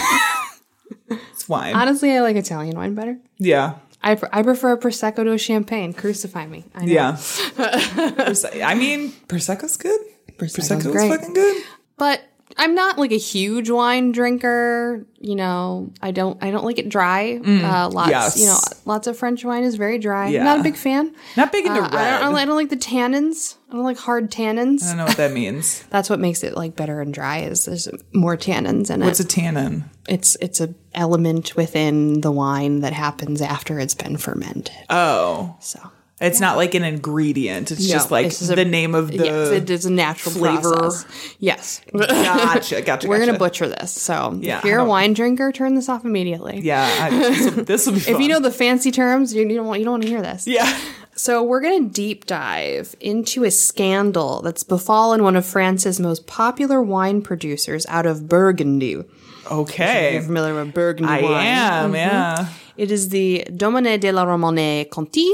It's 1.10 1.48
wine. 1.48 1.74
Honestly, 1.75 2.12
I 2.12 2.20
like 2.22 2.36
Italian 2.36 2.75
wine 2.77 2.94
better. 2.96 3.18
yeah. 3.38 3.75
I, 4.04 4.16
pr- 4.16 4.25
I 4.32 4.44
prefer 4.44 4.74
a 4.74 4.77
prosecco 4.77 5.24
to 5.24 5.32
a 5.32 5.38
champagne. 5.38 5.92
Crucify 5.94 6.46
me. 6.48 6.66
I 6.75 6.86
know. 6.86 6.92
Yeah. 6.94 7.12
Perse- 8.16 8.46
I 8.63 8.75
mean, 8.75 9.12
Prosecco's 9.27 9.75
good. 9.77 10.00
Prosecco's 10.38 10.68
Prosecco's 10.70 10.92
great. 10.92 11.10
fucking 11.10 11.34
good. 11.34 11.63
but 11.98 12.22
I'm 12.60 12.74
not 12.74 12.98
like 12.98 13.12
a 13.12 13.18
huge 13.18 13.70
wine 13.70 14.12
drinker. 14.12 15.06
You 15.20 15.36
know, 15.36 15.92
I 16.02 16.12
don't 16.12 16.42
I 16.44 16.50
don't 16.52 16.66
like 16.66 16.80
it 16.80 16.90
dry. 16.90 17.38
uh, 17.44 17.90
lots, 17.90 18.08
Mm. 18.10 18.12
yes. 18.12 18.40
you 18.40 18.46
know, 18.48 18.58
lots 18.86 19.08
of 19.08 19.18
French 19.18 19.44
wine 19.46 19.64
is 19.64 19.76
very 19.76 20.00
dry. 20.00 20.30
Yeah. 20.30 20.44
Not 20.44 20.60
a 20.60 20.64
big 20.64 20.76
fan. 20.76 21.14
Not 21.36 21.52
big 21.52 21.66
into 21.66 21.80
Uh, 21.80 21.84
red. 21.84 21.94
I, 21.94 22.20
don't, 22.20 22.36
I 22.36 22.46
don't 22.46 22.56
like 22.56 22.70
the 22.70 22.78
tannins. 22.78 23.56
I 23.70 23.74
don't 23.74 23.84
like 23.84 23.98
hard 23.98 24.32
tannins. 24.32 24.84
I 24.84 24.88
don't 24.90 24.98
know 24.98 25.06
what 25.06 25.18
that 25.18 25.32
means. 25.34 25.84
That's 25.90 26.10
what 26.10 26.20
makes 26.20 26.44
it 26.44 26.56
like 26.56 26.76
better 26.76 27.02
and 27.02 27.14
dry. 27.14 27.40
Is 27.40 27.66
there's 27.66 27.88
more 28.14 28.38
tannins 28.38 28.90
in 28.90 29.02
What's 29.02 29.02
it. 29.02 29.04
What's 29.06 29.20
a 29.20 29.26
tannin? 29.26 29.84
it's 30.08 30.36
it's 30.42 30.60
a 30.62 30.74
element 30.94 31.56
within 31.56 32.22
the 32.22 32.32
wine 32.32 32.80
that 32.82 32.94
happens 32.94 33.42
after 33.42 33.80
it's 33.80 33.94
been 33.96 34.18
fermented. 34.18 34.72
Oh. 34.90 35.56
So 35.60 35.80
It's 36.20 36.40
not 36.40 36.58
like 36.58 36.74
an 36.74 36.84
ingredient. 36.84 37.70
It's 37.70 37.88
just 37.88 38.10
like 38.10 38.26
it's 38.28 38.40
just 38.40 38.52
a- 38.52 38.56
the 38.56 38.66
name 38.66 38.96
of 38.96 39.10
the 39.12 39.26
yes, 39.26 39.50
it 39.50 39.70
is 39.70 39.86
a 39.86 39.92
natural 39.92 40.34
flavor. 40.34 40.74
process. 40.76 41.36
Yes. 41.40 41.82
Gotcha, 41.94 42.82
gotcha. 42.82 43.08
We're 43.08 43.20
gotcha. 43.20 43.28
gonna 43.28 43.38
butcher 43.40 43.68
this. 43.68 43.92
So 43.92 44.38
Yeah, 44.42 44.58
if 44.58 44.66
you're 44.66 44.80
a 44.80 44.86
wine 44.86 45.14
drinker, 45.14 45.52
turn 45.52 45.76
this 45.76 45.90
off 45.90 46.06
immediately. 46.06 46.62
Yeah, 46.62 47.10
this 47.10 47.86
will 47.86 47.94
be 47.94 48.00
fun. 48.00 48.14
If 48.16 48.20
you 48.20 48.30
know 48.30 48.40
the 48.40 48.52
fancy 48.52 48.90
terms, 48.90 49.34
you, 49.34 49.48
you 49.48 49.56
don't 49.56 49.68
want 49.68 49.80
you 49.80 49.86
don't 49.86 49.94
want 49.94 50.04
to 50.04 50.10
hear 50.10 50.22
this. 50.24 50.48
Yeah. 50.48 50.76
So 51.16 51.44
we're 51.44 51.62
gonna 51.62 51.90
deep 51.90 52.26
dive 52.26 52.96
into 53.00 53.44
a 53.44 53.52
scandal 53.52 54.42
that's 54.42 54.64
befallen 54.64 55.24
one 55.24 55.36
of 55.36 55.46
France's 55.46 56.00
most 56.00 56.26
popular 56.26 56.82
wine 56.82 57.22
producers 57.22 57.86
out 57.88 58.06
of 58.08 58.28
Burgundy. 58.28 59.04
Okay. 59.52 60.14
You're 60.14 60.24
familiar 60.24 60.56
with 60.56 60.74
Burgundy 60.74 61.12
I 61.12 61.22
wine? 61.22 61.46
am, 61.46 61.86
mm-hmm. 61.86 61.96
yeah. 61.96 62.48
It 62.76 62.92
is 62.92 63.10
the 63.10 63.46
Domaine 63.56 64.00
de 64.00 64.12
la 64.12 64.26
Romanée 64.26 64.90
Conti, 64.90 65.28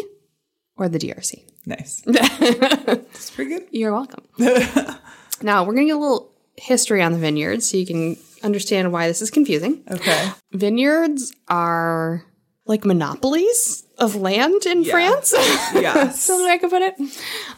or 0.77 0.89
the 0.89 0.99
DRC. 0.99 1.43
Nice. 1.65 2.01
That's 2.05 3.31
pretty 3.31 3.51
good. 3.51 3.67
You're 3.71 3.91
welcome. 3.93 4.23
now 5.41 5.63
we're 5.63 5.73
gonna 5.73 5.85
get 5.85 5.95
a 5.95 5.99
little 5.99 6.31
history 6.57 7.01
on 7.01 7.13
the 7.13 7.19
vineyards 7.19 7.69
so 7.69 7.77
you 7.77 7.85
can 7.85 8.17
understand 8.43 8.91
why 8.91 9.07
this 9.07 9.21
is 9.21 9.31
confusing. 9.31 9.83
Okay. 9.89 10.29
Vineyards 10.51 11.33
are 11.47 12.25
like 12.65 12.85
monopolies 12.85 13.85
of 13.97 14.15
land 14.15 14.65
in 14.65 14.83
France. 14.85 15.33
Yes. 15.73 16.21
so 16.23 16.37
the 16.37 16.45
way 16.45 16.51
I 16.51 16.57
could 16.57 16.69
put 16.69 16.81
it. 16.81 16.95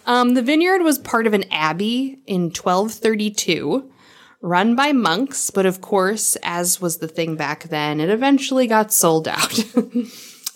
Um, 0.05 0.33
the 0.33 0.41
vineyard 0.41 0.81
was 0.81 0.97
part 0.99 1.27
of 1.27 1.33
an 1.33 1.45
abbey 1.51 2.19
in 2.25 2.43
1232, 2.45 3.91
run 4.41 4.75
by 4.75 4.91
monks, 4.93 5.49
but 5.51 5.65
of 5.65 5.81
course, 5.81 6.37
as 6.43 6.79
was 6.81 6.97
the 6.97 7.07
thing 7.07 7.35
back 7.35 7.63
then, 7.65 7.99
it 7.99 8.09
eventually 8.09 8.67
got 8.67 8.91
sold 8.93 9.27
out. 9.27 9.59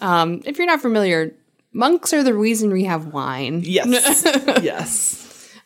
um, 0.01 0.41
if 0.45 0.57
you're 0.57 0.67
not 0.67 0.81
familiar, 0.81 1.33
monks 1.73 2.13
are 2.13 2.23
the 2.23 2.33
reason 2.33 2.71
we 2.71 2.85
have 2.85 3.07
wine. 3.07 3.61
Yes. 3.63 4.23
yes. 4.61 5.25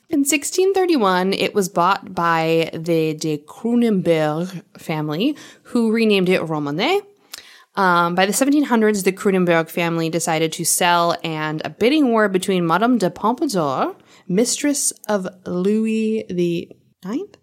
In 0.10 0.20
1631, 0.20 1.34
it 1.34 1.56
was 1.56 1.70
bought 1.70 2.14
by 2.14 2.70
the 2.74 3.16
de 3.16 3.40
Cronenberg 3.40 4.64
family, 4.78 5.36
who 5.64 5.92
renamed 5.92 6.30
it 6.30 6.42
Romanée. 6.42 7.02
Um, 7.76 8.14
by 8.14 8.28
the 8.28 8.32
1700s, 8.32 9.04
the 9.04 9.12
Cronenberg 9.12 9.70
family 9.70 10.10
decided 10.10 10.52
to 10.54 10.66
sell, 10.66 11.18
and 11.24 11.62
a 11.66 11.72
bidding 11.72 12.12
war 12.12 12.30
between 12.30 12.68
Madame 12.68 13.00
de 13.00 13.10
Pompadour, 13.10 13.96
mistress 14.28 14.92
of 15.10 15.28
Louis 15.48 16.26
the 16.30 16.72
Ninth, 17.04 17.38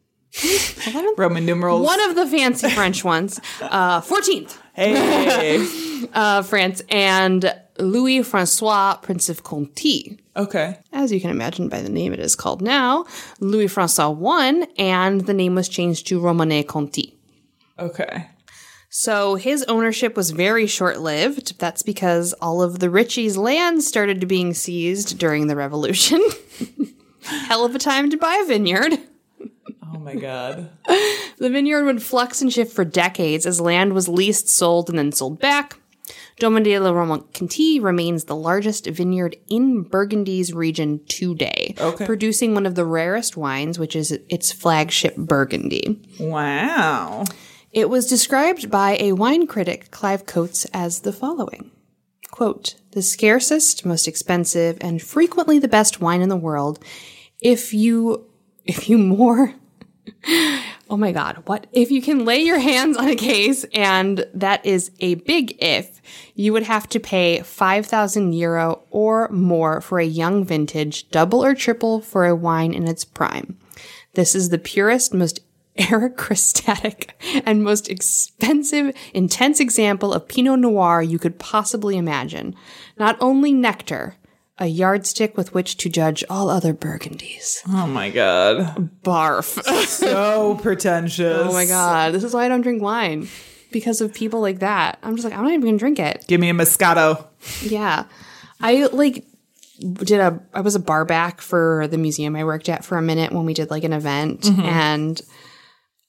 Roman 1.17 1.45
numerals. 1.45 1.85
one 1.85 2.01
of 2.09 2.15
the 2.15 2.27
fancy 2.27 2.71
French 2.71 3.03
ones, 3.03 3.41
uh, 3.61 4.01
14th 4.01 4.57
hey. 4.75 6.07
of 6.15 6.47
France, 6.49 6.83
and 6.89 7.53
Louis 7.83 8.23
Francois, 8.23 8.97
Prince 8.97 9.29
of 9.29 9.43
Conti. 9.43 10.19
okay. 10.37 10.79
As 10.93 11.13
you 11.13 11.21
can 11.21 11.31
imagine 11.31 11.69
by 11.69 11.81
the 11.83 11.89
name 11.89 12.13
it 12.13 12.21
is 12.21 12.37
called 12.37 12.63
now, 12.63 13.05
Louis 13.41 13.67
Francois 13.69 14.11
won, 14.11 14.67
and 14.79 15.23
the 15.23 15.35
name 15.35 15.55
was 15.55 15.69
changed 15.69 16.07
to 16.09 16.21
Romanée 16.21 16.67
Conti. 16.67 17.17
Okay. 17.79 18.27
So 18.89 19.37
his 19.37 19.63
ownership 19.65 20.17
was 20.17 20.33
very 20.33 20.67
short 20.67 21.01
lived. 21.01 21.59
That's 21.59 21.83
because 21.83 22.33
all 22.43 22.61
of 22.61 22.81
the 22.81 22.89
Richies' 22.89 23.37
land 23.37 23.83
started 23.85 24.21
to 24.21 24.27
being 24.27 24.53
seized 24.53 25.19
during 25.19 25.47
the 25.47 25.55
revolution. 25.57 26.21
Hell 27.23 27.65
of 27.65 27.75
a 27.75 27.79
time 27.79 28.11
to 28.11 28.17
buy 28.17 28.41
a 28.43 28.47
vineyard. 28.47 28.99
Oh 29.93 29.99
my 29.99 30.15
god. 30.15 30.71
The 31.39 31.49
vineyard 31.49 31.87
would 31.87 32.03
flux 32.03 32.43
and 32.43 32.53
shift 32.53 32.71
for 32.75 32.85
decades 32.85 33.47
as 33.47 33.63
land 33.63 33.95
was 33.95 34.09
leased, 34.09 34.47
sold, 34.51 34.91
and 34.91 34.99
then 34.99 35.11
sold 35.11 35.39
back. 35.41 35.80
Domaine 36.41 36.63
de 36.65 36.79
la 36.79 36.91
Romanée-Conti 36.91 37.79
remains 37.81 38.25
the 38.25 38.35
largest 38.35 38.87
vineyard 38.87 39.37
in 39.49 39.83
Burgundy's 39.83 40.53
region 40.53 41.01
today, 41.07 41.75
Okay. 41.79 42.07
producing 42.07 42.55
one 42.55 42.67
of 42.67 42.75
the 42.75 42.85
rarest 42.85 43.37
wines, 43.37 43.79
which 43.79 43.95
is 43.95 44.11
its 44.29 44.51
flagship 44.51 45.15
Burgundy. 45.17 46.01
Wow. 46.19 47.25
It 47.73 47.89
was 47.89 48.07
described 48.07 48.71
by 48.71 48.97
a 48.99 49.13
wine 49.13 49.47
critic, 49.47 49.91
Clive 49.93 50.27
Coates, 50.27 50.65
as 50.73 51.01
the 51.01 51.13
following 51.13 51.71
quote, 52.31 52.77
the 52.93 53.03
scarcest, 53.03 53.85
most 53.85 54.09
expensive, 54.09 54.79
and 54.81 55.03
frequently 55.03 55.59
the 55.59 55.69
best 55.69 56.01
wine 56.01 56.23
in 56.23 56.29
the 56.31 56.37
world. 56.37 56.79
If 57.41 57.75
you, 57.75 58.25
if 58.65 58.89
you 58.89 58.97
more, 59.19 59.55
oh 60.91 60.97
my 60.97 61.13
God, 61.13 61.43
what? 61.47 61.67
If 61.73 61.91
you 61.91 62.03
can 62.03 62.25
lay 62.25 62.41
your 62.41 62.59
hands 62.59 62.97
on 62.97 63.09
a 63.09 63.17
case, 63.17 63.65
and 63.73 64.25
that 64.35 64.65
is 64.65 64.91
a 65.01 65.15
big 65.17 65.57
if, 65.63 66.01
you 66.35 66.53
would 66.53 66.65
have 66.65 66.89
to 66.91 67.01
pay 67.01 67.41
5,000 67.41 68.33
euro 68.33 68.83
or 68.91 69.29
more 69.31 69.81
for 69.81 69.99
a 69.99 70.05
young 70.05 70.45
vintage, 70.45 71.09
double 71.11 71.45
or 71.45 71.55
triple 71.55 72.01
for 72.01 72.27
a 72.27 72.35
wine 72.35 72.73
in 72.73 72.89
its 72.89 73.05
prime. 73.05 73.59
This 74.15 74.35
is 74.35 74.49
the 74.49 74.59
purest, 74.59 75.15
most 75.15 75.41
aristocratic, 75.93 77.15
and 77.45 77.63
most 77.63 77.89
expensive, 77.89 78.95
intense 79.15 79.61
example 79.61 80.13
of 80.13 80.29
Pinot 80.29 80.59
Noir 80.59 81.03
you 81.03 81.19
could 81.19 81.39
possibly 81.39 81.97
imagine. 81.97 82.55
Not 82.99 83.17
only 83.21 83.53
nectar, 83.53 84.17
a 84.61 84.67
yardstick 84.67 85.37
with 85.37 85.55
which 85.55 85.79
to 85.79 85.89
judge 85.89 86.23
all 86.29 86.51
other 86.51 86.75
Burgundies. 86.75 87.61
Oh 87.67 87.87
my 87.87 88.11
god. 88.11 88.91
Barf. 89.03 89.61
So 89.91 90.59
pretentious. 90.63 91.41
oh 91.43 91.53
my 91.53 91.67
god, 91.67 92.13
this 92.13 92.23
is 92.23 92.33
why 92.33 92.45
I 92.45 92.49
don't 92.49 92.61
drink 92.61 92.83
wine. 92.83 93.29
Because 93.73 94.01
of 94.01 94.13
people 94.13 94.41
like 94.41 94.61
that. 94.61 94.99
I'm 95.03 95.17
just 95.17 95.25
like, 95.25 95.37
I'm 95.37 95.45
not 95.45 95.53
even 95.53 95.65
gonna 95.65 95.79
drink 95.79 95.99
it. 95.99 96.25
Give 96.29 96.41
me 96.41 96.51
a 96.51 96.53
Moscato. 96.53 97.27
Yeah. 97.63 98.05
I 98.61 98.87
like 98.87 99.25
did 99.81 100.21
a 100.21 100.41
I 100.53 100.61
was 100.61 100.75
a 100.75 100.81
bar 100.81 101.05
back 101.05 101.41
for 101.41 101.89
the 101.89 101.99
museum 101.99 102.37
I 102.37 102.45
worked 102.45 102.69
at 102.69 102.85
for 102.85 102.99
a 102.99 103.03
minute 103.03 103.33
when 103.33 103.47
we 103.47 103.55
did 103.55 103.71
like 103.71 103.85
an 103.85 103.93
event 103.93 104.43
mm-hmm. 104.43 104.61
and 104.61 105.21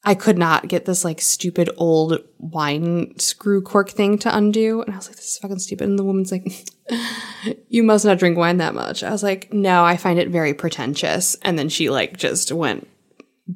I 0.03 0.15
could 0.15 0.37
not 0.37 0.67
get 0.67 0.85
this 0.85 1.05
like 1.05 1.21
stupid 1.21 1.69
old 1.77 2.23
wine 2.39 3.17
screw 3.19 3.61
cork 3.61 3.91
thing 3.91 4.17
to 4.19 4.35
undo. 4.35 4.81
And 4.81 4.93
I 4.93 4.97
was 4.97 5.07
like, 5.07 5.15
this 5.17 5.33
is 5.33 5.37
fucking 5.37 5.59
stupid. 5.59 5.87
And 5.87 5.99
the 5.99 6.03
woman's 6.03 6.31
like, 6.31 6.67
you 7.69 7.83
must 7.83 8.03
not 8.03 8.17
drink 8.17 8.35
wine 8.35 8.57
that 8.57 8.73
much. 8.73 9.03
I 9.03 9.11
was 9.11 9.21
like, 9.21 9.53
no, 9.53 9.83
I 9.83 9.97
find 9.97 10.17
it 10.17 10.29
very 10.29 10.55
pretentious. 10.55 11.35
And 11.43 11.57
then 11.57 11.69
she 11.69 11.91
like 11.91 12.17
just 12.17 12.51
went 12.51 12.87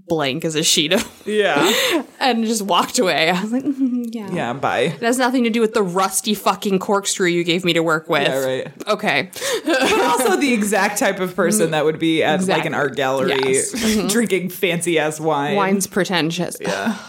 blank 0.08 0.44
as 0.46 0.56
a 0.56 0.64
sheet 0.64 0.94
of 0.94 1.08
Yeah. 1.26 2.04
and 2.20 2.46
just 2.46 2.62
walked 2.62 3.00
away. 3.00 3.30
I 3.30 3.42
was 3.42 3.52
like, 3.52 3.64
"Mhm, 3.64 4.06
yeah. 4.12 4.30
yeah, 4.32 4.54
bye. 4.54 4.80
It 4.82 5.02
has 5.02 5.18
nothing 5.18 5.44
to 5.46 5.50
do 5.50 5.62
with 5.62 5.74
the 5.74 5.84
rusty 5.84 6.34
fucking 6.34 6.80
corkscrew 6.80 7.28
you 7.28 7.44
gave 7.44 7.64
me 7.66 7.74
to 7.74 7.82
work 7.82 8.10
with. 8.10 8.28
Yeah, 8.28 8.40
right. 8.46 8.88
Okay. 8.88 9.30
But 9.66 10.02
also 10.02 10.36
the 10.38 10.54
exact 10.54 11.00
type 11.00 11.20
of 11.20 11.36
person 11.36 11.72
that 11.72 11.86
would 11.86 12.00
be 12.00 12.24
at 12.24 12.46
like 12.48 12.66
an 12.66 12.74
art 12.74 12.96
gallery 12.96 13.34
Yes. 13.46 13.72
drinking 14.12 14.50
fancy 14.50 15.00
ass 15.00 15.20
wine. 15.20 15.56
Wine's 15.56 15.88
pretentious. 15.88 16.58
Yeah. 16.60 16.98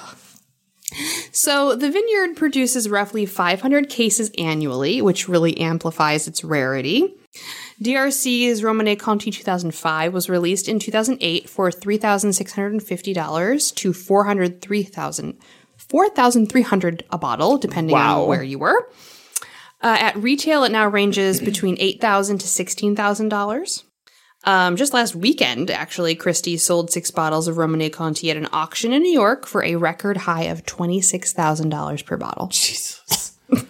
So 1.33 1.75
the 1.77 1.91
vineyard 1.91 2.37
produces 2.37 2.89
roughly 2.89 3.27
500 3.27 3.91
cases 3.91 4.31
annually, 4.39 5.03
which 5.03 5.29
really 5.29 5.59
amplifies 5.59 6.27
its 6.27 6.43
rarity. 6.43 7.13
DRC's 7.83 8.63
Romanée 8.63 8.99
Conti 8.99 9.31
2005 9.31 10.15
was 10.15 10.31
released 10.31 10.69
in 10.69 10.79
2008 10.79 11.49
for 11.49 11.71
$3,650 11.71 13.75
to 13.75 13.93
403,000 13.93 15.39
4,300 15.77 17.05
a 17.11 17.19
bottle, 17.19 17.59
depending 17.59 17.93
Wow. 17.95 18.23
on 18.23 18.29
where 18.29 18.43
you 18.43 18.59
were. 18.59 18.89
Uh, 19.83 19.97
at 20.01 20.17
retail, 20.17 20.65
it 20.65 20.73
now 20.73 20.89
ranges 20.89 21.41
between 21.45 21.77
8,000 21.79 22.39
to 22.39 22.47
$16,000. 22.47 23.83
Um, 24.45 24.77
just 24.77 24.95
last 24.95 25.15
weekend, 25.15 25.71
actually, 25.71 26.15
Christie 26.15 26.57
sold 26.57 26.91
six 26.91 27.11
bottles 27.11 27.47
of 27.47 27.57
Romanée 27.57 27.93
Conti 27.93 28.31
at 28.31 28.37
an 28.37 28.49
auction 28.53 28.93
in 28.93 29.03
New 29.03 29.13
York 29.13 29.47
for 29.47 29.63
a 29.65 29.77
record 29.77 30.17
high 30.17 30.45
of 30.45 30.65
$26,000 30.65 32.07
per 32.07 32.17
bottle. 32.17 32.47
Jesus. 32.49 33.37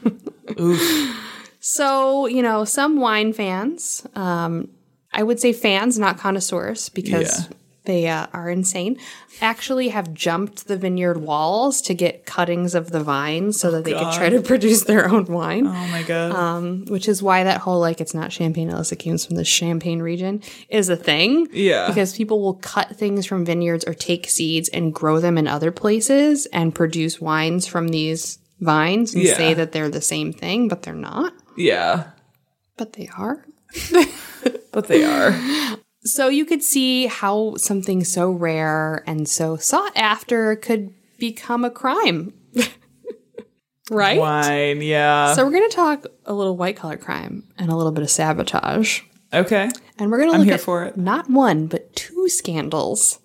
So, 1.69 2.27
you 2.27 2.43
know, 2.43 2.65
some 2.65 3.01
wine 3.01 3.33
fans, 3.33 4.07
um, 4.15 4.69
I 5.13 5.25
would 5.25 5.41
say 5.41 5.53
fans, 5.53 5.99
not 5.99 6.17
connoisseurs, 6.17 6.91
because 6.91 7.41
Yeah. 7.41 7.57
they 7.87 8.07
uh, 8.07 8.27
are 8.33 8.49
insane, 8.49 8.99
actually 9.41 9.89
have 9.89 10.15
jumped 10.15 10.69
the 10.69 10.77
vineyard 10.77 11.17
walls 11.17 11.81
to 11.83 11.93
get 11.95 12.25
cuttings 12.25 12.77
of 12.77 12.93
the 12.93 13.01
vine 13.01 13.53
so 13.53 13.73
that 13.73 13.83
they 13.85 13.95
could 13.95 14.13
try 14.13 14.29
to 14.29 14.41
produce 14.43 14.85
their 14.85 15.09
own 15.11 15.25
wine. 15.25 15.67
Oh 15.67 15.87
my 15.91 16.05
god. 16.05 16.89
Which 16.89 17.09
is 17.09 17.21
why 17.21 17.43
that 17.43 17.63
whole 17.63 17.81
like 17.81 18.01
it's 18.01 18.15
not 18.15 18.31
champagne 18.31 18.71
unless 18.71 18.93
it 18.93 19.03
comes 19.03 19.27
from 19.27 19.35
the 19.35 19.45
Champagne 19.45 20.01
region 20.01 20.43
is 20.69 20.89
a 20.89 20.97
thing. 20.97 21.49
Yeah. 21.53 21.89
Because 21.89 22.17
people 22.17 22.41
will 22.41 22.55
cut 22.55 22.95
things 22.95 23.27
from 23.27 23.45
vineyards 23.45 23.85
or 23.89 23.93
take 23.95 24.31
seeds 24.31 24.69
and 24.69 24.95
grow 24.95 25.19
them 25.19 25.37
in 25.37 25.49
other 25.49 25.73
places 25.73 26.47
and 26.53 26.73
produce 26.73 27.21
wines 27.21 27.67
from 27.67 27.89
these 27.89 28.39
vines 28.61 29.15
and 29.15 29.25
Yeah. 29.25 29.37
say 29.37 29.53
that 29.55 29.73
they're 29.73 29.91
the 29.91 30.01
same 30.01 30.33
thing, 30.33 30.69
but 30.69 30.83
they're 30.83 30.95
not. 30.95 31.33
Yeah. 31.57 32.11
But 32.77 32.93
they 32.95 33.09
are. 33.17 33.45
But 34.73 34.89
they 34.89 35.05
are. 35.05 35.35
So 36.05 36.29
you 36.29 36.45
could 36.45 36.63
see 36.63 37.07
how 37.07 37.55
something 37.57 38.05
so 38.05 38.31
rare 38.31 39.03
and 39.07 39.27
so 39.27 39.57
sought 39.57 39.97
after 39.97 40.55
could 40.55 40.93
become 41.19 41.65
a 41.65 41.71
crime. 41.71 42.35
right? 43.91 44.19
Wine, 44.19 44.83
yeah. 44.83 45.33
So 45.33 45.47
we're 45.47 45.53
going 45.53 45.71
to 45.71 45.75
talk 45.75 46.07
a 46.27 46.35
little 46.35 46.59
white 46.59 46.77
collar 46.77 46.99
crime 46.99 47.45
and 47.57 47.71
a 47.71 47.75
little 47.75 47.91
bit 47.91 48.03
of 48.03 48.11
sabotage. 48.11 49.01
okay. 49.33 49.71
And 49.99 50.11
we're 50.11 50.19
going 50.19 50.33
to 50.33 50.39
look 50.41 50.49
at 50.49 50.61
for 50.61 50.85
it. 50.85 50.99
not 50.99 51.31
one, 51.31 51.69
but 51.69 51.97
two 51.97 52.29
scandals 52.29 53.19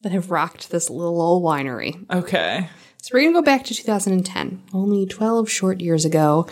that 0.00 0.12
have 0.12 0.30
rocked 0.30 0.70
this 0.70 0.88
little 0.88 1.20
old 1.20 1.42
winery. 1.42 2.10
Okay. 2.10 2.70
So 3.02 3.10
we're 3.12 3.20
going 3.20 3.34
to 3.34 3.40
go 3.40 3.44
back 3.44 3.64
to 3.64 3.74
2010, 3.74 4.62
only 4.72 5.04
12 5.04 5.50
short 5.50 5.82
years 5.82 6.06
ago. 6.06 6.48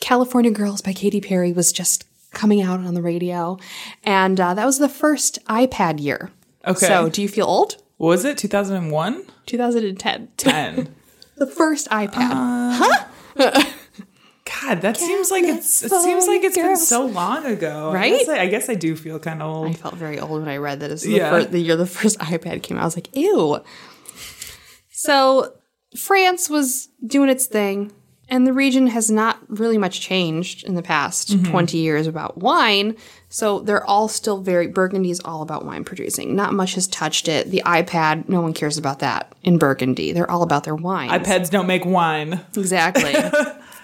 California 0.00 0.50
Girls 0.50 0.80
by 0.80 0.92
Katy 0.92 1.20
Perry 1.20 1.52
was 1.52 1.72
just 1.72 2.04
coming 2.32 2.60
out 2.62 2.80
on 2.80 2.94
the 2.94 3.02
radio. 3.02 3.58
And 4.04 4.40
uh, 4.40 4.54
that 4.54 4.64
was 4.66 4.78
the 4.78 4.88
first 4.88 5.38
iPad 5.46 6.00
year. 6.00 6.30
Okay. 6.66 6.86
So 6.86 7.08
do 7.08 7.22
you 7.22 7.28
feel 7.28 7.46
old? 7.46 7.76
Was 7.98 8.24
it 8.24 8.38
2001? 8.38 9.24
2010. 9.46 10.28
10. 10.36 10.94
the 11.36 11.46
first 11.46 11.88
iPad. 11.88 12.30
Uh, 13.36 13.64
God, 14.62 14.80
that 14.80 14.96
seems 14.96 15.30
like 15.30 15.44
it's 15.44 15.82
it 15.82 15.90
seems 15.90 16.26
like 16.26 16.42
it's 16.42 16.56
been 16.56 16.76
so 16.76 17.06
long 17.06 17.44
ago. 17.44 17.92
Right? 17.92 18.14
I 18.14 18.18
guess 18.18 18.28
I, 18.28 18.38
I, 18.40 18.46
guess 18.46 18.68
I 18.70 18.74
do 18.74 18.96
feel 18.96 19.18
kind 19.18 19.42
of 19.42 19.48
old. 19.54 19.68
I 19.68 19.72
felt 19.74 19.94
very 19.94 20.18
old 20.18 20.40
when 20.40 20.48
I 20.48 20.56
read 20.56 20.80
that. 20.80 20.90
It's 20.90 21.02
the, 21.02 21.12
Yeah. 21.12 21.30
fir- 21.30 21.44
the 21.44 21.58
year 21.58 21.76
the 21.76 21.86
first 21.86 22.18
iPad 22.20 22.62
came 22.62 22.76
out. 22.78 22.82
I 22.82 22.86
was 22.86 22.96
like, 22.96 23.14
ew. 23.16 23.60
So 24.90 25.54
France 25.96 26.48
was 26.50 26.88
doing 27.06 27.28
its 27.28 27.46
thing, 27.46 27.92
and 28.28 28.46
the 28.46 28.52
region 28.52 28.88
has 28.88 29.10
not 29.10 29.38
really 29.48 29.78
much 29.78 30.00
changed 30.00 30.64
in 30.64 30.74
the 30.74 30.82
past 30.82 31.28
Mm-hmm. 31.28 31.50
20 31.50 31.78
years 31.78 32.06
about 32.06 32.38
wine. 32.38 32.96
So 33.28 33.60
they're 33.60 33.84
all 33.84 34.08
still 34.08 34.40
very, 34.40 34.66
Burgundy 34.66 35.10
is 35.10 35.20
all 35.20 35.42
about 35.42 35.64
wine 35.64 35.84
producing. 35.84 36.34
Not 36.36 36.52
much 36.54 36.74
has 36.74 36.86
touched 36.86 37.28
it. 37.28 37.50
The 37.50 37.62
iPad, 37.66 38.28
no 38.28 38.40
one 38.40 38.52
cares 38.54 38.78
about 38.78 39.00
that 39.00 39.34
in 39.42 39.58
Burgundy. 39.58 40.12
They're 40.12 40.30
all 40.30 40.42
about 40.42 40.64
their 40.64 40.74
wine. 40.74 41.10
iPads 41.10 41.50
don't 41.50 41.66
make 41.66 41.84
wine. 41.84 42.40
Exactly. 42.56 43.14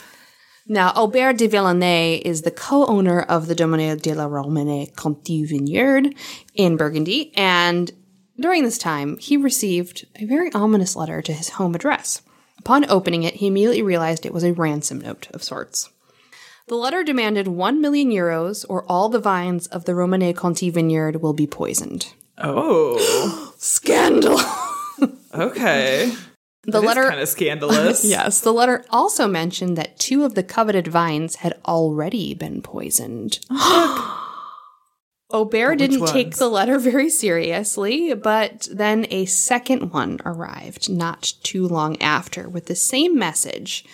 now, 0.66 0.92
Aubert 0.96 1.36
de 1.38 1.46
Villeneuve 1.46 2.22
is 2.24 2.42
the 2.42 2.50
co-owner 2.50 3.20
of 3.22 3.46
the 3.46 3.54
Domaine 3.54 3.98
de 3.98 4.14
la 4.14 4.26
Romanée 4.26 4.94
Conti 4.96 5.44
Vineyard 5.44 6.14
in 6.54 6.76
Burgundy, 6.76 7.32
and 7.36 7.90
during 8.38 8.64
this 8.64 8.78
time, 8.78 9.16
he 9.18 9.36
received 9.36 10.06
a 10.16 10.24
very 10.24 10.52
ominous 10.52 10.96
letter 10.96 11.22
to 11.22 11.32
his 11.32 11.50
home 11.50 11.74
address. 11.74 12.22
Upon 12.58 12.88
opening 12.90 13.22
it, 13.22 13.34
he 13.34 13.46
immediately 13.46 13.82
realized 13.82 14.24
it 14.24 14.34
was 14.34 14.44
a 14.44 14.52
ransom 14.52 15.00
note 15.00 15.28
of 15.32 15.42
sorts. 15.42 15.90
The 16.66 16.76
letter 16.76 17.04
demanded 17.04 17.46
1 17.46 17.80
million 17.80 18.10
euros, 18.10 18.64
or 18.68 18.84
all 18.88 19.08
the 19.08 19.18
vines 19.18 19.66
of 19.66 19.84
the 19.84 19.92
Romanée 19.92 20.34
Conti 20.34 20.70
vineyard 20.70 21.20
will 21.20 21.34
be 21.34 21.46
poisoned. 21.46 22.12
Oh, 22.38 23.52
Scandal! 23.58 24.40
okay. 25.34 26.14
The 26.62 26.80
letter 26.80 27.08
kind 27.10 27.20
of 27.20 27.28
scandalous. 27.28 28.04
Yes, 28.08 28.40
the 28.40 28.52
letter 28.52 28.86
also 28.88 29.28
mentioned 29.28 29.76
that 29.76 29.98
two 29.98 30.24
of 30.24 30.34
the 30.34 30.42
coveted 30.42 30.88
vines 30.88 31.36
had 31.36 31.60
already 31.66 32.32
been 32.32 32.62
poisoned. 32.62 33.40
Aubert 35.30 35.76
didn't 35.76 36.06
take 36.06 36.36
the 36.36 36.48
letter 36.48 36.78
very 36.78 37.08
seriously, 37.10 38.14
but 38.14 38.68
then 38.70 39.06
a 39.10 39.24
second 39.26 39.92
one 39.92 40.18
arrived 40.24 40.90
not 40.90 41.32
too 41.42 41.66
long 41.66 42.00
after 42.00 42.48
with 42.48 42.66
the 42.66 42.76
same 42.76 43.18
message. 43.18 43.84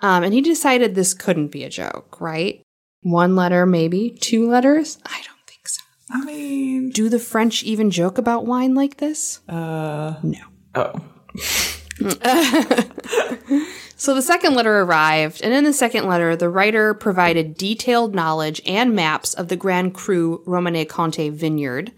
Um, 0.00 0.22
and 0.22 0.32
he 0.32 0.40
decided 0.40 0.94
this 0.94 1.14
couldn't 1.14 1.48
be 1.48 1.64
a 1.64 1.68
joke, 1.68 2.20
right? 2.20 2.62
One 3.02 3.34
letter, 3.36 3.66
maybe 3.66 4.10
two 4.10 4.48
letters? 4.48 4.98
I 5.04 5.20
don't 5.26 5.46
think 5.46 5.66
so. 5.68 5.82
I 6.10 6.24
mean, 6.24 6.90
Do 6.90 7.08
the 7.08 7.18
French 7.18 7.64
even 7.64 7.90
joke 7.90 8.16
about 8.18 8.46
wine 8.46 8.74
like 8.74 8.96
this? 8.98 9.40
uh, 9.48 10.14
No. 10.22 10.38
oh, 10.76 11.00
So 14.00 14.14
the 14.14 14.22
second 14.22 14.54
letter 14.54 14.80
arrived, 14.80 15.42
and 15.42 15.52
in 15.52 15.64
the 15.64 15.72
second 15.72 16.06
letter, 16.06 16.36
the 16.36 16.48
writer 16.48 16.94
provided 16.94 17.56
detailed 17.56 18.14
knowledge 18.14 18.62
and 18.64 18.94
maps 18.94 19.34
of 19.34 19.48
the 19.48 19.56
Grand 19.56 19.92
Cru 19.92 20.42
Romanée 20.46 20.88
Conti 20.88 21.28
vineyard, 21.30 21.92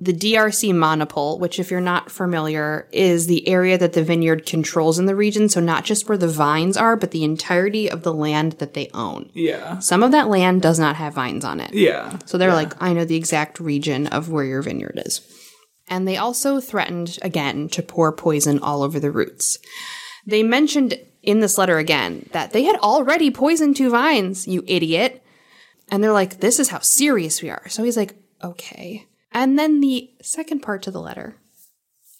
the 0.00 0.14
DRC 0.14 0.74
monopole, 0.74 1.38
which, 1.38 1.58
if 1.58 1.70
you're 1.70 1.80
not 1.80 2.10
familiar, 2.10 2.88
is 2.90 3.26
the 3.26 3.46
area 3.46 3.76
that 3.76 3.92
the 3.92 4.02
vineyard 4.02 4.46
controls 4.46 4.98
in 4.98 5.04
the 5.04 5.14
region. 5.14 5.48
So 5.50 5.60
not 5.60 5.84
just 5.84 6.08
where 6.08 6.18
the 6.18 6.26
vines 6.28 6.76
are, 6.78 6.96
but 6.96 7.10
the 7.10 7.24
entirety 7.24 7.90
of 7.90 8.02
the 8.02 8.14
land 8.14 8.52
that 8.52 8.72
they 8.72 8.88
own. 8.94 9.30
yeah, 9.34 9.78
Some 9.78 10.02
of 10.02 10.12
that 10.12 10.28
land 10.28 10.62
does 10.62 10.78
not 10.78 10.96
have 10.96 11.14
vines 11.14 11.44
on 11.44 11.60
it. 11.60 11.72
yeah. 11.74 12.18
So 12.24 12.38
they're 12.38 12.52
like, 12.54 12.72
I 12.82 12.94
know 12.94 13.04
the 13.04 13.16
exact 13.16 13.60
region 13.60 14.06
of 14.06 14.30
where 14.30 14.44
your 14.44 14.62
vineyard 14.62 15.02
is. 15.04 15.20
And 15.88 16.08
they 16.08 16.16
also 16.16 16.60
threatened 16.60 17.18
again 17.20 17.68
to 17.70 17.82
pour 17.82 18.10
poison 18.12 18.58
all 18.58 18.82
over 18.82 18.98
the 18.98 19.10
roots. 19.10 19.58
They 20.26 20.42
mentioned 20.42 20.98
in 21.26 21.40
this 21.40 21.58
letter 21.58 21.78
again 21.78 22.28
that 22.32 22.52
they 22.52 22.64
had 22.64 22.76
already 22.76 23.30
poisoned 23.30 23.76
two 23.76 23.90
vines, 23.90 24.48
you 24.48 24.64
idiot. 24.66 25.22
And 25.90 26.02
they're 26.02 26.12
like, 26.12 26.40
this 26.40 26.58
is 26.58 26.68
how 26.70 26.78
serious 26.80 27.42
we 27.42 27.50
are. 27.50 27.68
So 27.68 27.84
he's 27.84 27.96
like, 27.96 28.16
okay. 28.42 29.06
And 29.32 29.58
then 29.58 29.80
the 29.80 30.10
second 30.22 30.60
part 30.60 30.82
to 30.84 30.90
the 30.90 31.00
letter, 31.00 31.36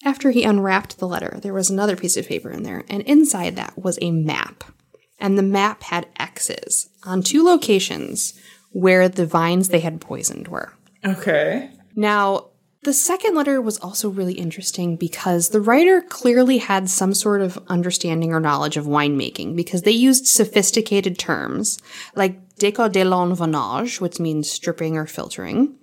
after 0.05 0.31
he 0.31 0.43
unwrapped 0.43 0.99
the 0.99 1.07
letter, 1.07 1.39
there 1.41 1.53
was 1.53 1.69
another 1.69 1.95
piece 1.95 2.17
of 2.17 2.27
paper 2.27 2.51
in 2.51 2.63
there. 2.63 2.83
And 2.89 3.01
inside 3.03 3.55
that 3.55 3.77
was 3.77 3.97
a 4.01 4.11
map. 4.11 4.63
And 5.19 5.37
the 5.37 5.43
map 5.43 5.83
had 5.83 6.07
X's 6.19 6.89
on 7.03 7.23
two 7.23 7.43
locations 7.43 8.39
where 8.71 9.09
the 9.09 9.25
vines 9.25 9.69
they 9.69 9.79
had 9.79 9.99
poisoned 9.99 10.47
were. 10.47 10.73
Okay. 11.03 11.71
Now, 11.95 12.49
the 12.83 12.93
second 12.93 13.35
letter 13.35 13.61
was 13.61 13.77
also 13.79 14.09
really 14.09 14.35
interesting 14.35 14.95
because 14.95 15.49
the 15.49 15.61
writer 15.61 16.01
clearly 16.01 16.59
had 16.59 16.89
some 16.89 17.13
sort 17.13 17.41
of 17.41 17.59
understanding 17.67 18.33
or 18.33 18.39
knowledge 18.39 18.77
of 18.77 18.85
winemaking 18.85 19.55
because 19.55 19.81
they 19.81 19.91
used 19.91 20.27
sophisticated 20.27 21.17
terms 21.17 21.79
like 22.15 22.55
décodélenvannage, 22.57 23.99
which 23.99 24.19
means 24.19 24.49
stripping 24.49 24.97
or 24.97 25.05
filtering, 25.05 25.75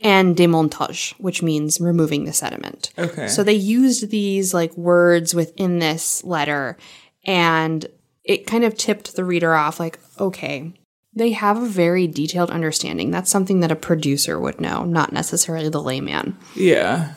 and 0.00 0.36
démontage, 0.36 1.12
which 1.18 1.42
means 1.42 1.80
removing 1.80 2.24
the 2.24 2.32
sediment. 2.32 2.92
Okay. 2.98 3.28
So 3.28 3.42
they 3.42 3.54
used 3.54 4.10
these 4.10 4.54
like 4.54 4.76
words 4.76 5.34
within 5.34 5.78
this 5.78 6.22
letter 6.24 6.76
and 7.24 7.86
it 8.24 8.46
kind 8.46 8.64
of 8.64 8.76
tipped 8.76 9.16
the 9.16 9.24
reader 9.24 9.54
off 9.54 9.80
like, 9.80 9.98
okay, 10.20 10.72
they 11.18 11.32
have 11.32 11.60
a 11.62 11.66
very 11.66 12.06
detailed 12.06 12.50
understanding. 12.50 13.10
That's 13.10 13.30
something 13.30 13.60
that 13.60 13.72
a 13.72 13.76
producer 13.76 14.38
would 14.40 14.60
know, 14.60 14.84
not 14.84 15.12
necessarily 15.12 15.68
the 15.68 15.82
layman. 15.82 16.36
Yeah. 16.54 17.14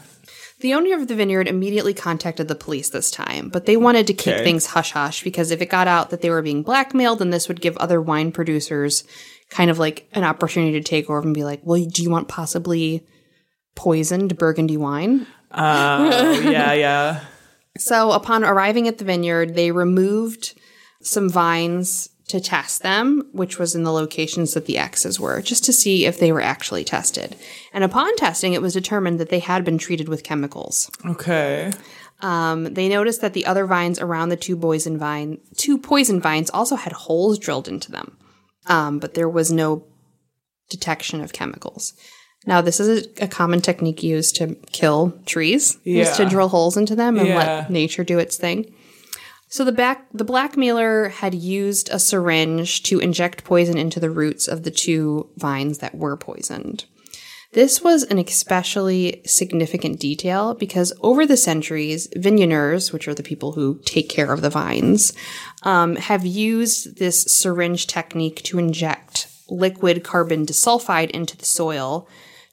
The 0.60 0.74
owner 0.76 0.96
of 0.96 1.08
the 1.08 1.16
vineyard 1.16 1.48
immediately 1.48 1.94
contacted 1.94 2.48
the 2.48 2.54
police 2.56 2.90
this 2.90 3.10
time, 3.10 3.50
but 3.50 3.66
they 3.66 3.78
wanted 3.78 4.06
to 4.08 4.14
keep 4.14 4.34
Okay. 4.36 4.44
things 4.44 4.68
hush 4.68 4.92
hush 4.92 5.24
because 5.24 5.50
if 5.50 5.60
it 5.62 5.70
got 5.72 5.88
out 5.88 6.12
that 6.12 6.22
they 6.22 6.30
were 6.30 6.44
being 6.44 6.62
blackmailed, 6.62 7.18
then 7.20 7.32
this 7.32 7.48
would 7.48 7.62
give 7.62 7.76
other 7.78 8.00
wine 8.00 8.32
producers 8.32 9.04
kind 9.50 9.72
of 9.72 9.80
like 9.80 10.08
an 10.14 10.24
opportunity 10.24 10.74
to 10.80 10.84
take 10.88 11.10
over 11.10 11.20
and 11.22 11.34
be 11.34 11.44
like, 11.44 11.62
well, 11.64 11.84
do 11.84 12.04
you 12.04 12.10
want 12.12 12.28
possibly 12.28 13.04
poisoned 13.76 14.38
Burgundy 14.38 14.78
wine? 14.78 15.26
Oh, 15.52 16.40
yeah, 16.42 16.74
yeah. 16.86 17.22
So, 17.78 18.12
upon 18.12 18.44
arriving 18.44 18.88
at 18.88 19.00
the 19.00 19.06
vineyard, 19.06 19.56
they 19.56 19.72
removed 19.72 20.54
some 21.02 21.28
vines 21.30 22.10
to 22.32 22.42
test 22.42 22.82
them, 22.82 23.28
which 23.32 23.60
was 23.60 23.76
in 23.76 23.84
the 23.84 23.92
locations 23.94 24.54
that 24.54 24.66
the 24.66 24.78
X's 24.78 25.20
were, 25.20 25.42
just 25.42 25.64
to 25.66 25.74
see 25.74 26.06
if 26.06 26.20
they 26.20 26.32
were 26.32 26.42
actually 26.42 26.84
tested. 26.84 27.36
And 27.74 27.84
upon 27.84 28.16
testing, 28.18 28.54
it 28.54 28.62
was 28.62 28.74
determined 28.74 29.20
that 29.20 29.30
they 29.30 29.40
had 29.40 29.64
been 29.64 29.78
treated 29.78 30.10
with 30.10 30.24
chemicals. 30.24 30.90
Okay. 31.06 31.72
Um, 32.22 32.74
they 32.74 32.88
noticed 32.90 33.22
that 33.22 33.34
the 33.34 33.46
other 33.46 33.66
vines 33.66 34.00
around 34.00 34.30
the 34.30 34.38
two 34.38 34.56
poison 34.58 34.98
vine, 34.98 35.40
two 35.56 35.78
poison 35.78 36.20
vines, 36.22 36.50
also 36.50 36.76
had 36.76 36.94
holes 36.94 37.40
drilled 37.40 37.68
into 37.68 37.92
them, 37.92 38.18
um, 38.68 39.00
but 39.00 39.14
there 39.14 39.30
was 39.30 39.52
no 39.52 39.84
detection 40.70 41.22
of 41.22 41.34
chemicals. 41.34 41.94
Now, 42.48 42.62
this 42.62 42.80
is 42.80 43.08
a, 43.20 43.26
a 43.26 43.28
common 43.28 43.62
technique 43.62 44.02
used 44.04 44.36
to 44.38 44.56
kill 44.72 45.14
trees, 45.26 45.78
used 45.84 46.16
to 46.16 46.26
drill 46.26 46.48
holes 46.50 46.78
into 46.78 46.96
them 46.96 47.18
and 47.20 47.28
Yeah. 47.28 47.38
let 47.38 47.70
nature 47.70 48.04
do 48.04 48.18
its 48.20 48.38
thing. 48.38 48.74
So 49.52 49.66
the 49.66 49.74
back 49.74 50.08
the 50.14 50.24
blackmailer 50.24 51.10
had 51.10 51.36
used 51.36 51.90
a 51.90 52.00
syringe 52.00 52.84
to 52.84 53.00
inject 53.00 53.44
poison 53.44 53.78
into 53.78 54.00
the 54.00 54.10
roots 54.10 54.48
of 54.48 54.64
the 54.64 54.72
two 54.72 55.30
vines 55.36 55.80
that 55.80 55.94
were 55.94 56.16
poisoned. 56.16 56.86
This 57.52 57.82
was 57.82 58.04
an 58.04 58.18
especially 58.18 59.22
significant 59.26 60.00
detail 60.00 60.54
because 60.54 60.94
over 61.02 61.26
the 61.26 61.36
centuries, 61.36 62.08
vigneroners, 62.16 62.94
which 62.94 63.10
are 63.10 63.14
the 63.14 63.24
people 63.24 63.52
who 63.52 63.82
take 63.84 64.08
care 64.08 64.32
of 64.32 64.40
the 64.40 64.50
vines, 64.50 65.12
um, 65.64 65.98
have 65.98 66.26
used 66.26 66.98
this 66.98 67.24
syringe 67.24 67.88
technique 67.88 68.42
to 68.44 68.58
inject 68.58 69.28
liquid 69.50 70.02
carbon 70.02 70.46
disulfide 70.46 71.10
into 71.10 71.36
the 71.36 71.44
soil 71.44 72.08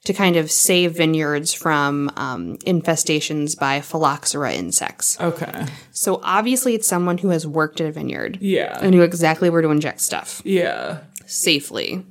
to 0.05 0.13
kind 0.13 0.37
of 0.37 0.49
save 0.49 0.95
vineyards 0.95 1.53
from 1.53 2.09
um, 2.15 2.57
infestations 2.59 3.57
by 3.59 3.81
phylloxera 3.81 4.53
insects. 4.53 5.19
Okay. 5.19 5.65
So 5.91 6.19
obviously, 6.23 6.73
it's 6.73 6.87
someone 6.87 7.17
who 7.17 7.29
has 7.29 7.45
worked 7.45 7.81
at 7.81 7.87
a 7.87 7.91
vineyard 7.91 8.37
Yeah. 8.41 8.79
and 8.81 8.91
knew 8.91 9.01
exactly 9.01 9.49
where 9.49 9.61
to 9.61 9.69
inject 9.69 9.99
stuff 10.01 10.41
Yeah. 10.45 10.99
safely 11.25 12.05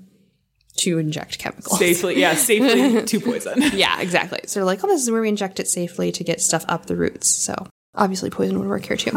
to 0.76 0.98
inject 0.98 1.38
chemicals. 1.38 1.78
Safely. 1.78 2.20
Yeah. 2.20 2.34
Safely 2.34 3.02
to 3.06 3.20
poison. 3.20 3.62
Yeah, 3.72 4.00
exactly. 4.00 4.40
So 4.46 4.60
they're 4.60 4.64
like, 4.66 4.84
oh, 4.84 4.86
this 4.86 5.02
is 5.02 5.10
where 5.10 5.22
we 5.22 5.28
inject 5.28 5.58
it 5.58 5.66
safely 5.66 6.12
to 6.12 6.22
get 6.22 6.40
stuff 6.40 6.64
up 6.68 6.86
the 6.86 6.94
roots. 6.94 7.26
So 7.26 7.66
obviously, 7.96 8.30
poison 8.30 8.58
would 8.60 8.68
work 8.68 8.84
here 8.84 8.96
too. 8.96 9.10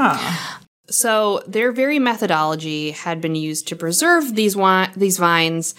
So 0.90 1.42
their 1.48 1.72
very 1.72 2.00
methodology 2.00 2.92
had 2.92 3.22
been 3.22 3.36
used 3.36 3.68
to 3.70 3.76
preserve 3.76 4.36
these 4.36 4.54
wi- 4.56 4.92
these 4.96 5.18
vines. 5.18 5.74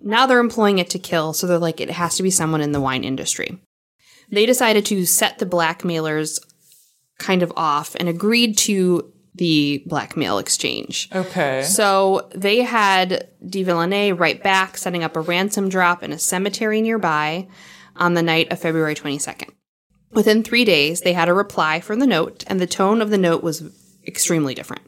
Now 0.00 0.26
they're 0.26 0.40
employing 0.40 0.78
it 0.78 0.90
to 0.90 0.98
kill. 0.98 1.32
So 1.32 1.46
they're 1.46 1.58
like, 1.58 1.80
it 1.80 1.90
has 1.90 2.16
to 2.16 2.22
be 2.22 2.30
someone 2.30 2.60
in 2.60 2.72
the 2.72 2.80
wine 2.80 3.04
industry. 3.04 3.58
They 4.30 4.46
decided 4.46 4.84
to 4.86 5.04
set 5.06 5.38
the 5.38 5.46
blackmailers 5.46 6.40
kind 7.18 7.42
of 7.42 7.52
off 7.56 7.94
and 7.98 8.08
agreed 8.08 8.58
to 8.58 9.12
the 9.34 9.82
blackmail 9.86 10.38
exchange. 10.38 11.08
Okay. 11.14 11.62
So 11.62 12.28
they 12.34 12.62
had 12.62 13.28
de 13.46 13.62
Villeneuve 13.62 14.18
write 14.18 14.42
back, 14.42 14.76
setting 14.76 15.04
up 15.04 15.16
a 15.16 15.20
ransom 15.20 15.68
drop 15.68 16.02
in 16.02 16.12
a 16.12 16.18
cemetery 16.18 16.80
nearby 16.80 17.46
on 17.96 18.14
the 18.14 18.22
night 18.22 18.50
of 18.50 18.58
February 18.58 18.94
22nd. 18.94 19.50
Within 20.12 20.42
three 20.42 20.64
days, 20.64 21.02
they 21.02 21.12
had 21.12 21.28
a 21.28 21.34
reply 21.34 21.80
from 21.80 21.98
the 21.98 22.06
note, 22.06 22.44
and 22.46 22.60
the 22.60 22.66
tone 22.66 23.02
of 23.02 23.10
the 23.10 23.18
note 23.18 23.42
was 23.42 23.62
extremely 24.06 24.54
different. 24.54 24.82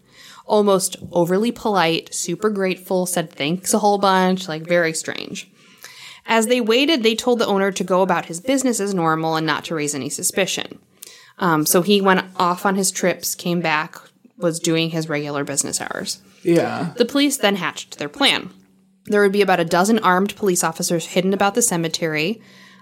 Almost 0.48 0.96
overly 1.12 1.52
polite, 1.52 2.12
super 2.14 2.48
grateful, 2.48 3.06
said 3.06 3.30
thanks 3.30 3.74
a 3.74 3.78
whole 3.78 3.98
bunch, 3.98 4.48
like 4.48 4.62
very 4.66 4.94
strange. 4.94 5.48
As 6.24 6.46
they 6.46 6.61
waited, 6.61 7.02
they 7.02 7.14
told 7.14 7.38
the 7.38 7.46
owner 7.46 7.70
to 7.70 7.84
go 7.84 8.02
about 8.02 8.26
his 8.26 8.40
business 8.40 8.80
as 8.80 8.94
normal 8.94 9.37
and 9.37 9.46
not 9.46 9.64
to 9.66 9.74
raise 9.74 9.94
any 9.94 10.08
suspicion. 10.08 10.78
Um, 11.38 11.66
so 11.66 11.82
he 11.82 12.00
went 12.00 12.24
off 12.37 12.66
on 12.66 12.76
his 12.76 12.90
trips, 12.90 13.34
came 13.34 13.61
back, 13.61 13.96
was 14.38 14.58
doing 14.58 14.90
his 14.90 15.08
regular 15.08 15.44
business 15.44 15.80
hours. 15.80 16.20
Yeah. 16.42 16.92
The 16.96 17.04
police 17.04 17.37
then 17.37 17.56
hatched 17.56 17.98
their 17.98 18.08
plan. 18.08 18.50
There 19.06 19.22
would 19.22 19.32
be 19.32 19.42
about 19.42 19.61
a 19.61 19.64
dozen 19.64 19.98
armed 19.98 20.37
police 20.37 20.64
officers 20.64 21.06
hidden 21.06 21.34
about 21.34 21.54
the 21.54 21.62
cemetery. 21.62 22.40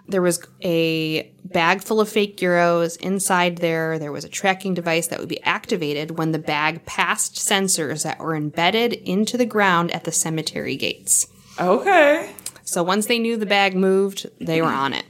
There 0.08 0.22
was 0.22 0.40
a 0.62 1.32
bag 1.44 1.82
full 1.82 2.00
of 2.00 2.08
fake 2.08 2.36
euros. 2.38 2.96
Inside 2.98 3.58
there, 3.58 3.98
there 3.98 4.12
was 4.12 4.24
a 4.24 4.28
tracking 4.28 4.74
device 4.74 5.08
that 5.08 5.18
would 5.18 5.28
be 5.28 5.42
activated 5.42 6.18
when 6.18 6.32
the 6.32 6.38
bag 6.38 6.84
passed 6.86 7.34
sensors 7.34 8.04
that 8.04 8.20
were 8.20 8.36
embedded 8.36 8.92
into 8.92 9.36
the 9.36 9.46
ground 9.46 9.90
at 9.90 10.04
the 10.04 10.12
cemetery 10.12 10.76
gates. 10.76 11.26
Okay. 11.58 12.32
So 12.62 12.82
once 12.82 13.06
they 13.06 13.18
knew 13.18 13.36
the 13.36 13.46
bag 13.46 13.74
moved, 13.74 14.26
they 14.40 14.60
were 14.60 14.68
on 14.68 14.92
it. 14.92 15.06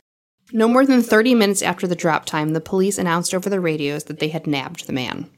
No 0.53 0.69
more 0.69 0.87
than 0.87 1.03
30 1.03 1.35
minutes 1.35 1.63
after 1.63 1.87
the 1.87 1.97
drop 1.97 2.25
time, 2.25 2.51
the 2.51 2.61
police 2.61 2.99
announced 2.99 3.35
over 3.35 3.51
the 3.51 3.61
radios 3.61 4.05
that 4.05 4.21
they 4.21 4.29
had 4.29 4.47
nabbed 4.47 4.87
the 4.87 4.93
man. 4.93 5.29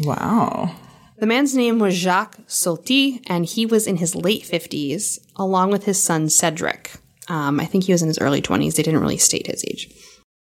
Wow. 0.00 0.74
The 1.18 1.26
man's 1.26 1.54
name 1.54 1.78
was 1.78 1.94
Jacques 1.94 2.38
Solti, 2.46 3.22
and 3.26 3.46
he 3.46 3.64
was 3.64 3.86
in 3.86 3.96
his 3.96 4.14
late 4.14 4.42
50s, 4.42 5.18
along 5.36 5.70
with 5.70 5.84
his 5.84 6.02
son 6.02 6.28
Cedric. 6.28 6.92
Um, 7.28 7.58
I 7.60 7.64
think 7.64 7.84
he 7.84 7.92
was 7.92 8.02
in 8.02 8.08
his 8.08 8.18
early 8.20 8.40
20s. 8.42 8.74
They 8.76 8.82
didn't 8.82 9.00
really 9.00 9.18
state 9.18 9.46
his 9.46 9.64
age. 9.64 9.88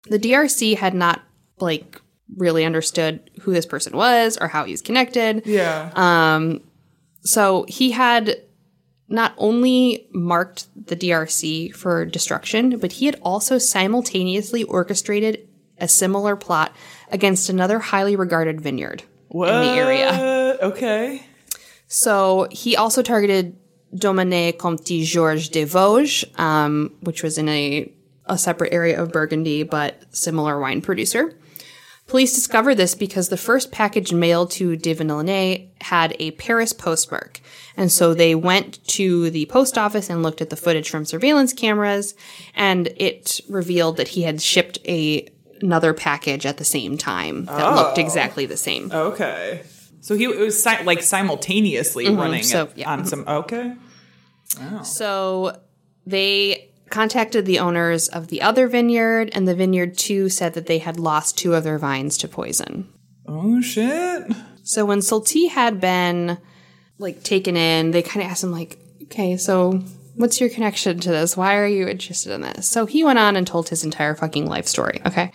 The 0.09 0.19
DRC 0.19 0.77
had 0.77 0.95
not, 0.95 1.23
like, 1.59 2.01
really 2.37 2.65
understood 2.65 3.31
who 3.43 3.53
this 3.53 3.67
person 3.67 3.97
was 3.97 4.37
or 4.39 4.49
how 4.49 4.65
he 4.65 4.73
was 4.73 4.83
connected. 4.83 5.43
Yeah. 5.47 5.91
Um, 5.95 6.61
So 7.27 7.65
he 7.69 7.91
had 7.93 8.37
not 9.09 9.33
only 9.39 10.07
marked 10.13 10.67
the 10.87 10.97
DRC 10.97 11.75
for 11.75 12.05
destruction, 12.05 12.79
but 12.79 12.93
he 12.93 13.07
had 13.07 13.19
also 13.23 13.59
simultaneously 13.59 14.63
orchestrated 14.65 15.49
a 15.79 15.89
similar 15.89 16.37
plot 16.37 16.75
against 17.11 17.49
another 17.49 17.79
highly 17.79 18.17
regarded 18.17 18.61
vineyard 18.61 19.03
in 19.31 19.41
the 19.41 19.47
area. 19.71 20.59
Okay. 20.63 21.23
So 21.87 22.49
he 22.51 22.77
also 22.77 23.03
targeted 23.03 23.57
Domaine 23.95 24.53
Comte 24.55 25.03
Georges 25.03 25.49
de 25.49 25.65
Vosges, 25.65 26.25
um, 26.39 26.93
which 27.01 27.23
was 27.23 27.39
in 27.39 27.49
a, 27.49 27.91
a 28.27 28.39
separate 28.39 28.73
area 28.73 29.01
of 29.01 29.13
Burgundy, 29.13 29.63
but 29.63 30.03
similar 30.15 30.59
wine 30.59 30.81
producer. 30.81 31.37
Police 32.07 32.35
discovered 32.35 32.75
this 32.75 32.95
because 32.95 33.31
the 33.31 33.37
first 33.37 33.73
package 33.73 34.13
mailed 34.13 34.51
to 34.53 34.77
de 34.77 34.93
Villeneuve 34.93 35.63
had 35.81 36.15
a 36.19 36.33
Paris 36.33 36.75
postmark. 36.75 37.41
And 37.79 37.91
so 37.91 38.13
they 38.13 38.35
went 38.35 38.87
to 38.89 39.31
the 39.31 39.47
post 39.47 39.79
office 39.79 40.11
and 40.11 40.23
looked 40.23 40.43
at 40.43 40.51
the 40.51 40.57
footage 40.57 40.91
from 40.91 41.07
surveillance 41.07 41.55
cameras, 41.55 42.15
and 42.55 42.89
it 42.97 43.41
revealed 43.49 43.97
that 43.97 44.09
he 44.09 44.23
had 44.23 44.43
shipped 44.43 44.79
a 44.87 45.29
another 45.63 45.95
package 45.95 46.45
at 46.45 46.59
the 46.59 46.65
same 46.65 46.99
time 46.99 47.47
that 47.47 47.75
looked 47.75 47.97
exactly 47.97 48.45
the 48.45 48.57
same. 48.57 48.93
Okay. 48.93 49.63
So 50.05 50.15
he 50.17 50.25
it 50.25 50.39
was 50.39 50.63
si- 50.63 50.83
like 50.85 51.03
simultaneously 51.03 52.05
running 52.15 52.41
Mm-hmm. 52.43 52.51
so, 52.51 52.65
it 52.65 52.73
yeah. 52.77 52.91
on 52.93 53.07
some. 53.07 53.25
Okay. 53.27 53.75
So 54.83 55.59
they 56.07 56.71
contacted 56.91 57.47
the 57.47 57.59
owners 57.59 58.09
of 58.09 58.29
the 58.29 58.43
other 58.43 58.69
vineyard, 58.69 59.31
and 59.33 59.49
the 59.49 59.55
vineyard 59.55 59.97
too 59.97 60.29
said 60.29 60.55
that 60.55 60.67
they 60.67 60.79
had 60.79 61.01
lost 61.01 61.39
two 61.39 61.55
of 61.55 61.65
their 61.65 61.79
vines 61.79 62.19
to 62.19 62.29
poison. 62.29 62.87
Oh 63.27 63.61
shit. 63.63 64.31
So 64.63 64.85
when 64.85 64.99
Solti 65.01 65.49
had 65.49 65.81
been 65.81 66.39
like 66.99 67.23
taken 67.23 67.57
in, 67.57 67.91
they 67.91 68.03
kind 68.03 68.25
of 68.25 68.31
asked 68.31 68.45
him 68.45 68.53
like, 68.53 68.79
"Okay, 69.05 69.37
so 69.39 69.83
what's 70.17 70.39
your 70.41 70.51
connection 70.51 71.01
to 71.01 71.11
this? 71.11 71.37
Why 71.37 71.57
are 71.57 71.67
you 71.67 71.89
interested 71.89 72.33
in 72.33 72.43
this?" 72.43 72.69
So 72.69 72.85
he 72.87 73.03
went 73.05 73.19
on 73.19 73.37
and 73.37 73.47
told 73.47 73.71
his 73.71 73.85
entire 73.85 74.15
fucking 74.15 74.47
life 74.47 74.67
story. 74.67 75.01
Okay. 75.07 75.33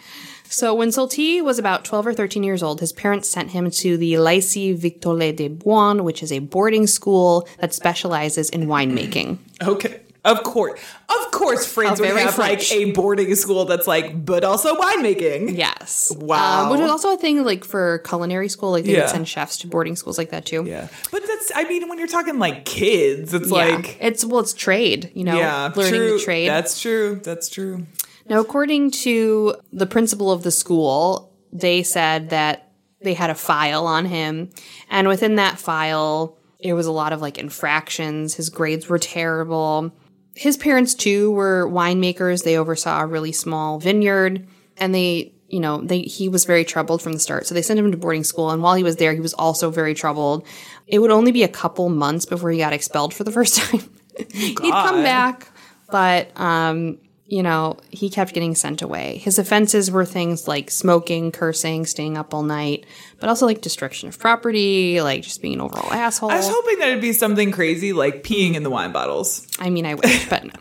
So 0.52 0.74
when 0.74 0.90
Solti 0.90 1.44
was 1.44 1.60
about 1.60 1.86
12 1.86 2.08
or 2.08 2.14
13 2.14 2.44
years 2.44 2.64
old, 2.64 2.80
his 2.80 2.92
parents 2.92 3.30
sent 3.30 3.52
him 3.52 3.70
to 3.72 3.98
the 3.98 4.14
Lycée 4.14 4.76
Victor 4.76 5.16
de 5.32 5.48
Boin, 5.48 6.04
which 6.04 6.24
is 6.24 6.32
a 6.32 6.40
boarding 6.40 6.88
school 6.88 7.48
that 7.60 7.74
specializes 7.74 8.50
in 8.50 8.66
winemaking. 8.66 9.38
Okay. 9.62 10.02
Of 10.26 10.44
course. 10.44 10.82
Of 11.08 11.32
course, 11.32 11.66
France 11.66 12.00
would 12.02 12.10
have 12.10 12.36
French. 12.36 12.70
like 12.72 12.80
a 12.80 12.92
boarding 12.92 13.34
school 13.36 13.64
that's 13.66 13.88
like, 13.88 14.26
but 14.26 14.44
also 14.44 14.76
winemaking. 14.76 15.56
Yes. 15.58 16.12
Wow. 16.16 16.66
Um, 16.66 16.72
which 16.72 16.82
is 16.82 16.90
also 16.92 17.14
a 17.14 17.18
thing 17.18 17.44
like 17.46 17.64
for 17.64 18.00
culinary 18.00 18.50
school. 18.50 18.72
Like 18.72 18.84
they 18.84 18.94
Yeah. 18.94 19.02
would 19.04 19.10
send 19.10 19.28
chefs 19.30 19.58
to 19.60 19.68
boarding 19.68 19.96
schools 19.96 20.18
like 20.18 20.32
that 20.32 20.46
too. 20.46 20.66
Yeah. 20.66 20.90
But 21.12 21.24
that's, 21.26 21.52
I 21.56 21.64
mean, 21.64 21.88
when 21.88 22.00
you're 22.00 22.08
talking 22.08 22.38
like 22.38 22.66
kids, 22.66 23.34
it's 23.34 23.50
Yeah. 23.50 23.56
like, 23.76 23.98
it's 24.02 24.26
well, 24.26 24.42
it's 24.42 24.54
trade. 24.54 25.10
You 25.14 25.24
know, 25.24 25.38
yeah, 25.38 25.72
learning 25.76 25.94
true. 25.94 26.18
the 26.18 26.24
trade. 26.24 26.50
That's 26.50 26.82
true. 26.82 27.22
That's 27.24 27.48
true. 27.50 27.86
Now, 28.30 28.40
according 28.40 28.92
to 28.92 29.56
the 29.74 29.86
principal 29.86 30.32
of 30.32 30.44
the 30.44 30.52
school, 30.52 31.36
they 31.52 31.84
said 31.84 32.30
that 32.30 32.72
they 33.02 33.14
had 33.14 33.30
a 33.30 33.36
file 33.36 33.88
on 33.88 34.06
him, 34.06 34.52
and 34.90 35.08
within 35.08 35.36
that 35.36 35.60
file, 35.60 36.38
it 36.60 36.74
was 36.74 36.86
a 36.86 36.92
lot 36.92 37.14
of 37.14 37.22
like 37.22 37.38
infractions. 37.38 38.36
His 38.36 38.50
grades 38.50 38.88
were 38.88 39.00
terrible. 39.00 39.92
His 40.36 40.58
parents 40.58 40.94
too 40.94 41.32
were 41.32 41.68
winemakers. 41.68 42.44
They 42.44 42.58
oversaw 42.58 43.02
a 43.02 43.08
really 43.08 43.32
small 43.32 43.80
vineyard, 43.80 44.48
and 44.78 44.94
they 44.94 45.34
you 45.50 45.60
know, 45.60 45.82
they 45.82 46.02
he 46.02 46.30
was 46.30 46.46
very 46.46 46.64
troubled 46.64 47.02
from 47.02 47.14
the 47.14 47.20
start. 47.20 47.48
So 47.48 47.56
they 47.56 47.62
sent 47.62 47.80
him 47.80 47.92
to 47.92 47.98
boarding 47.98 48.24
school, 48.24 48.52
and 48.52 48.62
while 48.62 48.76
he 48.76 48.84
was 48.84 48.98
there, 48.98 49.14
he 49.14 49.20
was 49.20 49.34
also 49.34 49.72
very 49.72 49.94
troubled. 49.94 50.46
It 50.88 51.00
would 51.00 51.12
only 51.12 51.32
be 51.32 51.44
a 51.44 51.48
couple 51.48 51.90
months 51.90 52.26
before 52.26 52.52
he 52.52 52.60
got 52.60 52.74
expelled 52.74 53.14
for 53.14 53.24
the 53.24 53.32
first 53.32 53.58
time. 53.60 53.82
He'd 54.32 54.56
come 54.56 55.02
back, 55.04 55.48
but 55.90 56.40
um, 56.40 57.00
you 57.30 57.44
know, 57.44 57.78
he 57.92 58.10
kept 58.10 58.34
getting 58.34 58.56
sent 58.56 58.82
away. 58.82 59.18
His 59.18 59.38
offenses 59.38 59.92
were 59.92 60.04
things 60.04 60.48
like 60.48 60.72
smoking, 60.72 61.32
cursing, 61.32 61.86
staying 61.86 62.18
up 62.18 62.34
all 62.34 62.42
night, 62.42 62.88
but 63.20 63.30
also 63.30 63.46
like 63.46 63.62
destruction 63.62 64.10
of 64.10 64.18
property, 64.18 65.00
like 65.02 65.22
just 65.22 65.40
being 65.40 65.54
an 65.54 65.62
overall 65.62 65.94
asshole. 65.94 66.32
I 66.32 66.38
was 66.38 66.50
hoping 66.50 66.80
that 66.80 66.90
it'd 66.90 67.02
be 67.02 67.14
something 67.14 67.52
crazy 67.52 67.94
like 67.94 68.24
peeing 68.24 68.56
in 68.56 68.64
the 68.64 68.72
wine 68.72 68.92
bottles. 68.92 69.48
I 69.60 69.70
mean, 69.70 69.86
I 69.86 69.94
wish, 69.94 70.28
but 70.28 70.44
no. 70.44 70.54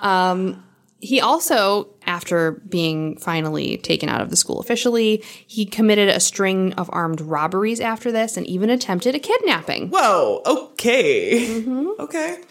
Um, 0.00 0.64
he 0.98 1.20
also, 1.20 1.88
after 2.06 2.52
being 2.52 3.16
finally 3.16 3.78
taken 3.78 4.08
out 4.08 4.20
of 4.20 4.30
the 4.30 4.36
school 4.36 4.60
officially, 4.60 5.22
he 5.46 5.64
committed 5.64 6.08
a 6.08 6.20
string 6.20 6.72
of 6.74 6.90
armed 6.92 7.20
robberies 7.20 7.80
after 7.80 8.12
this 8.12 8.36
and 8.36 8.46
even 8.46 8.68
attempted 8.68 9.14
a 9.14 9.18
kidnapping. 9.18 9.88
Whoa. 9.90 10.42
Okay. 10.44 11.46
Mm-hmm. 11.46 11.88
Okay. 12.00 12.42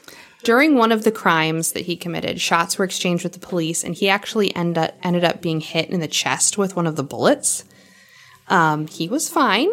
During 0.43 0.75
one 0.75 0.91
of 0.91 1.03
the 1.03 1.11
crimes 1.11 1.73
that 1.73 1.85
he 1.85 1.97
committed, 1.97 2.39
shots 2.39 2.77
were 2.77 2.85
exchanged 2.85 3.23
with 3.23 3.33
the 3.33 3.39
police, 3.39 3.83
and 3.83 3.93
he 3.93 4.07
actually 4.07 4.55
end 4.55 4.77
up, 4.77 4.95
ended 5.03 5.23
up 5.23 5.41
being 5.41 5.59
hit 5.59 5.89
in 5.89 5.99
the 5.99 6.07
chest 6.07 6.57
with 6.57 6.75
one 6.75 6.87
of 6.87 6.95
the 6.95 7.03
bullets. 7.03 7.65
Um, 8.47 8.87
he 8.87 9.07
was 9.07 9.29
fine, 9.29 9.69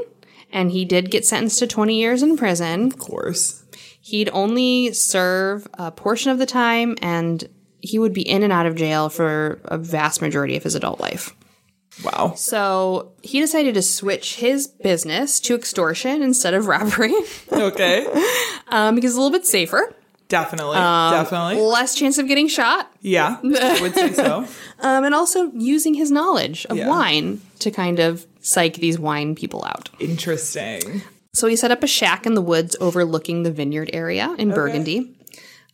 and 0.53 0.73
he 0.73 0.85
did 0.85 1.11
get 1.11 1.25
sentenced 1.25 1.61
to 1.61 1.67
20 1.67 1.97
years 1.97 2.23
in 2.23 2.37
prison. 2.37 2.87
Of 2.87 2.99
course. 2.99 3.65
He'd 4.01 4.29
only 4.31 4.93
serve 4.93 5.67
a 5.75 5.91
portion 5.91 6.31
of 6.31 6.39
the 6.39 6.47
time, 6.47 6.97
and 7.01 7.49
he 7.81 7.99
would 7.99 8.13
be 8.13 8.29
in 8.29 8.43
and 8.43 8.53
out 8.53 8.67
of 8.67 8.75
jail 8.75 9.09
for 9.09 9.61
a 9.65 9.79
vast 9.79 10.21
majority 10.21 10.57
of 10.57 10.63
his 10.63 10.75
adult 10.75 11.01
life. 11.01 11.35
Wow. 12.05 12.35
So 12.37 13.13
he 13.23 13.41
decided 13.41 13.75
to 13.75 13.83
switch 13.83 14.37
his 14.37 14.67
business 14.67 15.41
to 15.41 15.55
extortion 15.55 16.23
instead 16.23 16.55
of 16.55 16.67
robbery 16.67 17.15
Okay. 17.53 18.07
um, 18.69 18.95
because 18.95 19.13
it's 19.13 19.17
a 19.17 19.21
little 19.21 19.37
bit 19.37 19.47
safer, 19.47 19.95
Definitely. 20.29 20.77
Um, 20.79 21.13
Definitely. 21.13 21.63
less 21.63 21.95
chance 21.95 22.19
of 22.19 22.27
getting 22.27 22.49
shot, 22.49 22.91
Yeah. 23.01 23.37
I 23.45 23.79
would 23.81 23.95
say 23.95 24.13
so. 24.13 24.39
um, 24.81 25.05
and 25.05 25.15
also 25.15 25.53
using 25.53 25.95
his 25.95 26.11
knowledge 26.11 26.67
of 26.67 26.77
Yeah. 26.77 26.89
wine 26.89 27.41
to 27.61 27.71
kind 27.71 28.01
of 28.01 28.27
psych 28.41 28.75
these 28.75 28.99
wine 28.99 29.35
people 29.37 29.65
out. 29.65 29.89
Interesting. 30.01 31.03
So 31.33 31.47
he 31.47 31.55
set 31.55 31.71
up 31.71 31.83
a 31.85 31.87
shack 31.87 32.27
in 32.27 32.35
the 32.35 32.41
woods 32.43 32.75
overlooking 32.81 33.43
the 33.45 33.53
vineyard 33.53 33.91
area 33.93 34.35
in 34.39 34.51
Burgundy. 34.51 35.13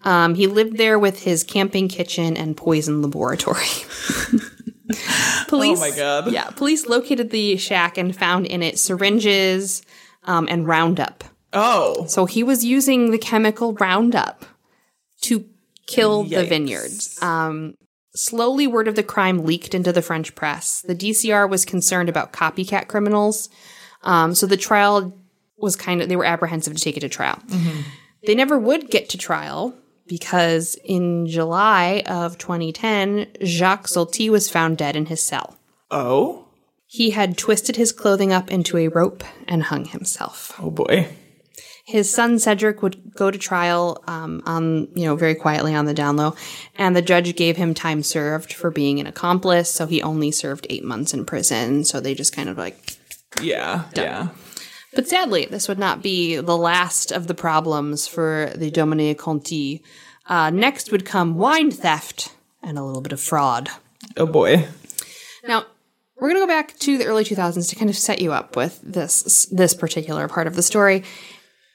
Um, 0.05 0.35
he 0.35 0.47
lived 0.49 0.77
there 0.77 0.99
with 0.99 1.23
his 1.23 1.45
camping 1.45 1.89
kitchen 1.89 2.37
and 2.37 2.57
poison 2.57 3.01
laboratory. 3.01 3.65
police, 5.49 5.79
Oh 5.79 5.81
my 5.81 5.93
God. 5.97 6.31
Yeah, 6.33 6.51
police 6.51 6.87
located 6.87 7.31
the 7.31 7.57
shack 7.57 7.97
and 7.99 8.15
found 8.15 8.47
in 8.47 8.63
it 8.63 8.79
syringes 8.79 9.83
um, 10.25 10.47
and 10.51 10.67
Roundup. 10.67 11.25
Oh. 11.53 12.07
So 12.07 12.27
he 12.27 12.43
was 12.43 12.65
using 12.65 13.11
the 13.11 13.19
chemical 13.19 13.75
Roundup 13.75 14.45
to 15.23 15.45
kill 15.87 16.25
the 16.25 16.45
vineyards. 16.45 17.21
Um, 17.23 17.75
slowly, 18.15 18.67
word 18.67 18.89
of 18.89 18.95
the 18.95 19.03
crime 19.03 19.45
leaked 19.45 19.75
into 19.75 19.93
the 19.93 20.03
French 20.03 20.35
press. 20.35 20.81
The 20.83 20.95
DCR 20.95 21.49
was 21.49 21.65
concerned 21.65 22.09
about 22.09 22.33
copycat 22.33 22.89
criminals. 22.89 23.49
Um, 24.03 24.35
so 24.35 24.47
the 24.47 24.57
trial 24.57 25.17
was 25.57 25.77
kind 25.77 26.03
of, 26.03 26.09
they 26.09 26.17
were 26.17 26.25
apprehensive 26.25 26.75
to 26.75 26.83
take 26.83 26.97
it 26.97 27.01
to 27.01 27.09
trial. 27.09 27.41
They 28.27 28.35
never 28.35 28.59
would 28.59 28.91
get 28.91 29.09
to 29.11 29.19
trial 29.19 29.75
because 30.07 30.77
in 30.85 31.27
July 31.27 32.03
of 32.07 32.39
2010, 32.39 33.29
Jacques 33.45 33.87
Solti 33.87 34.29
was 34.29 34.51
found 34.51 34.79
dead 34.79 34.97
in 34.97 35.07
his 35.07 35.23
cell. 35.23 35.57
Oh. 35.91 36.47
He 36.87 37.11
had 37.11 37.39
twisted 37.39 37.77
his 37.77 37.93
clothing 37.93 38.33
up 38.33 38.51
into 38.51 38.77
a 38.77 38.89
rope 38.89 39.25
and 39.49 39.63
hung 39.65 39.85
himself. 39.87 40.53
Oh 40.61 40.71
boy. 40.71 41.09
His 41.85 42.09
son 42.09 42.39
Cedric 42.39 42.81
would 42.83 43.13
go 43.15 43.31
to 43.31 43.39
trial 43.39 44.03
um, 44.07 44.43
on, 44.47 44.89
you 44.95 45.05
know, 45.05 45.17
very 45.17 45.35
quietly 45.35 45.75
on 45.75 45.85
the 45.85 45.95
down 45.95 46.17
low, 46.17 46.37
and 46.77 46.95
the 46.95 47.03
judge 47.03 47.35
gave 47.35 47.57
him 47.57 47.75
time 47.75 48.03
served 48.03 48.53
for 48.53 48.71
being 48.71 49.01
an 49.01 49.07
accomplice. 49.07 49.69
So 49.69 49.87
he 49.87 50.01
only 50.01 50.31
served 50.31 50.67
eight 50.71 50.85
months 50.85 51.13
in 51.13 51.25
prison. 51.25 51.85
So 51.85 52.01
they 52.01 52.15
just 52.15 52.35
kind 52.35 52.49
of 52.49 52.57
like. 52.57 52.97
Yeah. 53.41 53.85
Yeah. 53.97 54.29
But 54.95 55.09
sadly, 55.09 55.47
this 55.47 55.69
would 55.69 55.79
not 55.79 56.03
be 56.03 56.37
the 56.37 56.57
last 56.57 57.11
of 57.13 57.27
the 57.27 57.35
problems 57.35 58.07
for 58.07 58.53
the 58.55 58.71
Dominique 58.71 59.19
Conti. 59.19 59.83
Uh, 60.27 60.51
next 60.51 60.93
would 60.93 61.05
come 61.05 61.37
wine 61.37 61.71
theft 61.71 62.35
and 62.63 62.79
a 62.79 62.85
little 62.85 63.01
bit 63.01 63.13
of 63.13 63.21
fraud. 63.21 63.71
Oh 64.17 64.27
boy. 64.27 64.69
Now, 65.45 65.65
we're 66.17 66.29
going 66.29 66.41
to 66.41 66.47
go 66.47 66.47
back 66.47 66.79
to 66.79 66.99
the 66.99 67.07
early 67.07 67.25
2000s 67.25 67.71
to 67.71 67.77
kind 67.77 67.91
of 67.91 67.97
set 67.97 68.21
you 68.21 68.33
up 68.33 68.55
with 68.55 68.81
this 68.83 69.47
this 69.47 69.75
particular 69.75 70.29
part 70.29 70.47
of 70.47 70.55
the 70.55 70.63
story. 70.63 71.03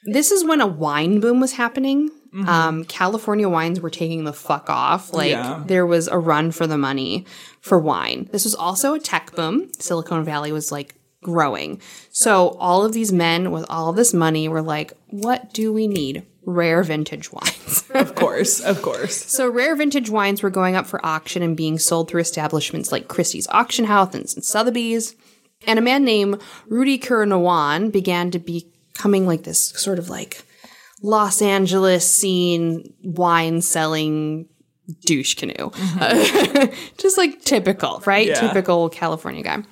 This 0.07 0.31
is 0.31 0.43
when 0.45 0.61
a 0.61 0.67
wine 0.67 1.19
boom 1.19 1.39
was 1.39 1.53
happening. 1.53 2.09
Um, 2.47 2.83
California 2.83 3.49
wines 3.49 3.79
were 3.81 3.89
taking 3.89 4.23
the 4.23 4.33
fuck 4.33 4.69
off. 4.69 5.11
Like 5.11 5.31
Yeah. 5.31 5.63
there 5.65 5.87
was 5.87 6.07
a 6.07 6.19
run 6.19 6.51
for 6.51 6.67
the 6.67 6.77
money 6.77 7.25
for 7.61 7.79
wine. 7.79 8.29
This 8.31 8.43
was 8.43 8.53
also 8.53 8.93
a 8.93 8.99
tech 8.99 9.35
boom. 9.35 9.71
Silicon 9.79 10.23
Valley 10.23 10.51
was 10.51 10.71
like 10.71 10.93
growing. 11.23 11.81
So 12.11 12.49
all 12.59 12.85
of 12.85 12.93
these 12.93 13.11
men 13.11 13.49
with 13.51 13.65
all 13.69 13.89
of 13.89 13.95
this 13.95 14.13
money 14.13 14.47
were 14.47 14.61
like, 14.61 14.93
what 15.09 15.51
do 15.51 15.73
we 15.73 15.87
need? 15.87 16.27
Rare 16.45 16.83
vintage 16.83 17.31
wines. 17.31 17.83
Of 17.95 18.13
course. 18.13 18.59
Of 18.59 18.83
course. 18.83 19.15
So 19.15 19.49
rare 19.49 19.75
vintage 19.75 20.11
wines 20.11 20.43
were 20.43 20.51
going 20.51 20.75
up 20.75 20.85
for 20.85 21.03
auction 21.03 21.41
and 21.41 21.57
being 21.57 21.79
sold 21.79 22.09
through 22.09 22.21
establishments 22.21 22.91
like 22.91 23.07
Christie's 23.07 23.47
Auction 23.47 23.85
House 23.85 24.13
and 24.13 24.45
Sotheby's. 24.45 25.15
And 25.65 25.79
a 25.79 25.81
man 25.81 26.05
named 26.05 26.39
Rudy 26.67 26.99
Kurniawan 26.99 27.91
began 27.91 28.29
to 28.31 28.39
becoming 28.97 29.27
like 29.27 29.43
this 29.43 29.69
sort 29.75 29.99
of 29.99 30.09
like 30.09 30.43
Los 31.03 31.41
Angeles 31.41 32.09
scene 32.09 32.93
wine 33.03 33.61
selling 33.61 34.47
douche 35.05 35.35
canoe. 35.35 35.69
Just 36.97 37.17
like 37.17 37.41
typical, 37.41 38.01
right? 38.05 38.27
Yeah. 38.27 38.39
Typical 38.39 38.89
California 38.89 39.43
guy. 39.43 39.63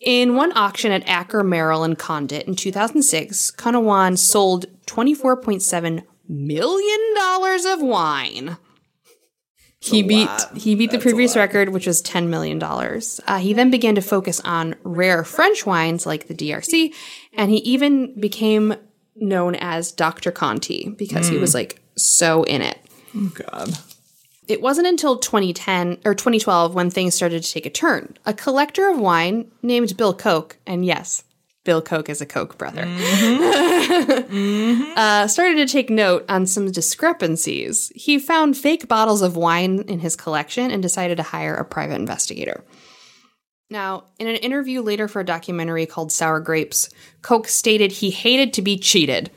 In 0.00 0.36
one 0.36 0.56
auction 0.56 0.92
at 0.92 1.08
Acker, 1.08 1.42
Merrall, 1.42 1.84
and 1.84 1.98
Condit 1.98 2.46
in 2.46 2.54
2006, 2.54 3.52
Kurniawan 3.52 4.18
sold 4.18 4.66
$24.7 4.86 6.04
million 6.28 7.14
of 7.66 7.80
wine. 7.82 8.58
He 9.84 10.02
beat 10.02 10.30
he 10.56 10.74
beat 10.74 10.90
the 10.92 10.98
previous 10.98 11.36
record, 11.36 11.68
which 11.68 11.86
was 11.86 12.00
ten 12.00 12.30
million 12.30 12.58
dollars. 12.58 13.20
Uh, 13.26 13.38
he 13.38 13.52
then 13.52 13.70
began 13.70 13.94
to 13.96 14.00
focus 14.00 14.40
on 14.40 14.76
rare 14.82 15.24
French 15.24 15.66
wines 15.66 16.06
like 16.06 16.26
the 16.26 16.34
DRC, 16.34 16.94
and 17.34 17.50
he 17.50 17.58
even 17.58 18.18
became 18.18 18.74
known 19.16 19.54
as 19.56 19.92
Dr. 19.92 20.32
Conti 20.32 20.88
because 20.88 21.28
he 21.28 21.36
was 21.36 21.54
like 21.54 21.80
so 21.96 22.44
in 22.44 22.62
it. 22.62 22.78
Oh 23.14 23.30
god. 23.34 23.78
It 24.48 24.60
wasn't 24.60 24.86
until 24.86 25.18
2010 25.18 26.00
or 26.04 26.14
2012 26.14 26.74
when 26.74 26.90
things 26.90 27.14
started 27.14 27.42
to 27.42 27.52
take 27.52 27.64
a 27.64 27.70
turn. 27.70 28.16
A 28.26 28.34
collector 28.34 28.90
of 28.90 28.98
wine 28.98 29.50
named 29.62 29.96
Bill 29.96 30.14
Koch, 30.14 30.56
and 30.66 30.84
yes, 30.84 31.24
Bill 31.64 31.80
Koch 31.82 32.08
is 32.10 32.20
a 32.20 32.26
Koch 32.26 32.58
brother, 32.58 32.82
uh, 34.96 35.26
started 35.26 35.56
to 35.56 35.66
take 35.66 35.88
note 35.90 36.24
on 36.28 36.46
some 36.46 36.70
discrepancies. 36.70 37.90
He 37.94 38.18
found 38.18 38.56
fake 38.56 38.86
bottles 38.86 39.22
of 39.22 39.36
wine 39.36 39.80
in 39.88 40.00
his 40.00 40.14
collection 40.14 40.70
and 40.70 40.82
decided 40.82 41.16
to 41.16 41.22
hire 41.22 41.54
a 41.54 41.64
private 41.64 41.94
investigator. 41.94 42.62
Now, 43.70 44.04
in 44.18 44.26
an 44.28 44.36
interview 44.36 44.82
later 44.82 45.08
for 45.08 45.20
a 45.20 45.24
documentary 45.24 45.86
called 45.86 46.12
Sour 46.12 46.40
Grapes, 46.40 46.90
Koch 47.22 47.48
stated 47.48 47.92
he 47.92 48.10
hated 48.10 48.52
to 48.54 48.62
be 48.62 48.76
cheated. 48.78 49.30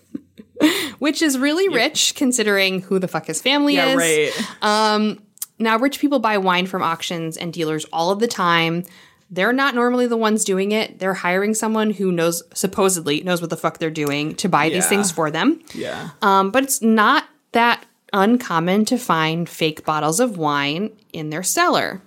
Which 0.98 1.22
is 1.22 1.38
really 1.38 1.68
rich 1.74 2.14
considering 2.16 2.82
who 2.82 2.98
the 2.98 3.08
fuck 3.08 3.24
his 3.26 3.40
family 3.40 3.76
Yeah, 3.76 3.94
is. 3.94 3.96
right. 3.96 5.18
Now, 5.58 5.78
rich 5.78 6.00
people 6.00 6.18
buy 6.20 6.38
wine 6.38 6.66
from 6.66 6.82
auctions 6.82 7.36
and 7.36 7.52
dealers 7.52 7.84
all 7.92 8.10
of 8.10 8.18
the 8.18 8.26
time. 8.26 8.84
They're 9.30 9.52
not 9.52 9.74
normally 9.76 10.06
the 10.08 10.16
ones 10.16 10.44
doing 10.44 10.72
it. 10.72 10.98
They're 10.98 11.14
hiring 11.14 11.54
someone 11.54 11.90
who 11.90 12.10
knows, 12.10 12.42
supposedly, 12.52 13.22
knows 13.22 13.40
what 13.40 13.50
the 13.50 13.56
fuck 13.56 13.78
they're 13.78 13.90
doing 13.90 14.34
to 14.36 14.48
buy 14.48 14.68
these 14.70 14.88
things 14.88 15.10
for 15.12 15.30
them. 15.30 15.60
yeah. 15.74 16.10
Um, 16.20 16.50
but 16.50 16.64
it's 16.64 16.82
not 16.82 17.24
that 17.52 17.84
uncommon 18.12 18.84
to 18.86 18.98
find 18.98 19.48
fake 19.48 19.84
bottles 19.84 20.18
of 20.18 20.36
wine 20.36 20.90
in 21.12 21.30
their 21.30 21.44
cellar. 21.44 22.02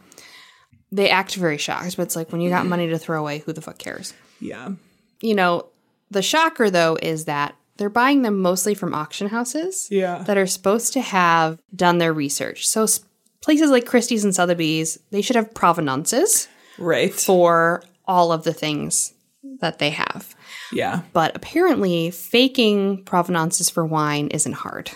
They 0.91 1.09
act 1.09 1.35
very 1.35 1.57
shocked, 1.57 1.95
but 1.97 2.03
it's 2.03 2.15
like 2.15 2.31
when 2.31 2.41
you 2.41 2.49
got 2.49 2.65
money 2.65 2.87
to 2.89 2.99
throw 2.99 3.19
away, 3.21 3.39
who 3.39 3.53
the 3.53 3.61
fuck 3.61 3.77
cares? 3.77 4.13
yeah. 4.39 4.71
You 5.21 5.35
know, 5.35 5.67
the 6.11 6.21
shocker 6.21 6.69
though 6.69 6.97
is 7.01 7.23
that 7.25 7.55
they're 7.77 7.89
buying 7.89 8.23
them 8.23 8.39
mostly 8.41 8.73
from 8.75 8.93
auction 8.93 9.29
houses 9.29 9.87
Yeah. 9.89 10.21
that 10.23 10.37
are 10.37 10.45
supposed 10.45 10.91
to 10.93 11.01
have 11.01 11.57
done 11.73 11.97
their 11.99 12.11
research. 12.11 12.67
So 12.67 12.85
places 13.41 13.71
like 13.71 13.85
Christie's 13.85 14.25
and 14.25 14.35
Sotheby's, 14.35 14.99
they 15.11 15.21
should 15.21 15.37
have 15.37 15.53
provenances 15.53 16.49
Right. 16.77 17.13
for 17.13 17.83
all 18.05 18.31
of 18.31 18.43
the 18.43 18.53
things 18.53 19.13
that 19.59 19.79
they 19.79 19.91
have. 19.91 20.35
Yeah. 20.71 21.01
But 21.13 21.35
apparently, 21.35 22.11
faking 22.11 23.03
provenances 23.05 23.69
for 23.69 23.85
wine 23.85 24.27
isn't 24.29 24.53
hard. 24.53 24.91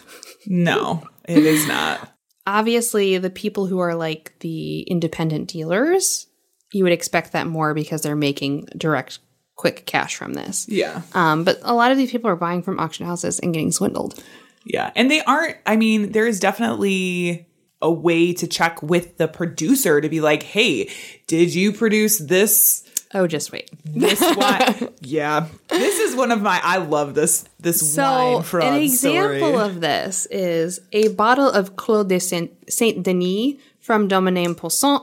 No, 0.45 1.07
it 1.27 1.45
is 1.45 1.67
not. 1.67 2.11
Obviously, 2.47 3.17
the 3.17 3.29
people 3.29 3.65
who 3.67 3.79
are 3.79 3.95
like 3.95 4.33
the 4.39 4.81
independent 4.81 5.49
dealers, 5.49 6.27
you 6.71 6.83
would 6.83 6.93
expect 6.93 7.33
that 7.33 7.47
more 7.47 7.73
because 7.73 8.01
they're 8.01 8.15
making 8.15 8.67
direct, 8.77 9.19
quick 9.55 9.85
cash 9.85 10.15
from 10.15 10.33
this. 10.33 10.65
Yeah. 10.69 11.01
Um, 11.13 11.43
but 11.43 11.59
a 11.63 11.73
lot 11.73 11.91
of 11.91 11.97
these 11.97 12.11
people 12.11 12.29
are 12.29 12.37
buying 12.37 12.63
from 12.63 12.79
auction 12.79 13.05
houses 13.05 13.39
and 13.39 13.53
getting 13.53 13.71
swindled. 13.71 14.23
Yeah. 14.65 14.91
And 14.95 15.11
they 15.11 15.21
aren't, 15.21 15.57
I 15.65 15.75
mean, 15.75 16.11
there 16.11 16.27
is 16.27 16.39
definitely 16.39 17.47
a 17.81 17.91
way 17.91 18.33
to 18.33 18.47
check 18.47 18.81
with 18.81 19.17
the 19.17 19.27
producer 19.27 20.01
to 20.01 20.09
be 20.09 20.19
like, 20.21 20.43
hey, 20.43 20.89
did 21.27 21.53
you 21.53 21.71
produce 21.71 22.17
this? 22.17 22.83
Oh, 23.13 23.27
just 23.27 23.51
wait. 23.51 23.69
This 23.85 24.19
wine? 24.37 24.89
yeah. 25.01 25.47
This 25.69 25.99
is 25.99 26.15
one 26.15 26.31
of 26.31 26.41
my, 26.41 26.59
I 26.63 26.77
love 26.77 27.13
this, 27.13 27.47
this 27.59 27.93
So, 27.93 28.01
wine 28.03 28.43
fraud 28.43 28.73
an 28.73 28.81
example 28.81 29.49
story. 29.49 29.63
of 29.63 29.79
this 29.81 30.25
is 30.29 30.79
a 30.91 31.07
bottle 31.09 31.49
of 31.49 31.75
Claude 31.75 32.09
de 32.09 32.19
Saint 32.19 33.03
Denis 33.03 33.55
from 33.79 34.07
Domaine 34.07 34.55
Poisson 34.55 34.99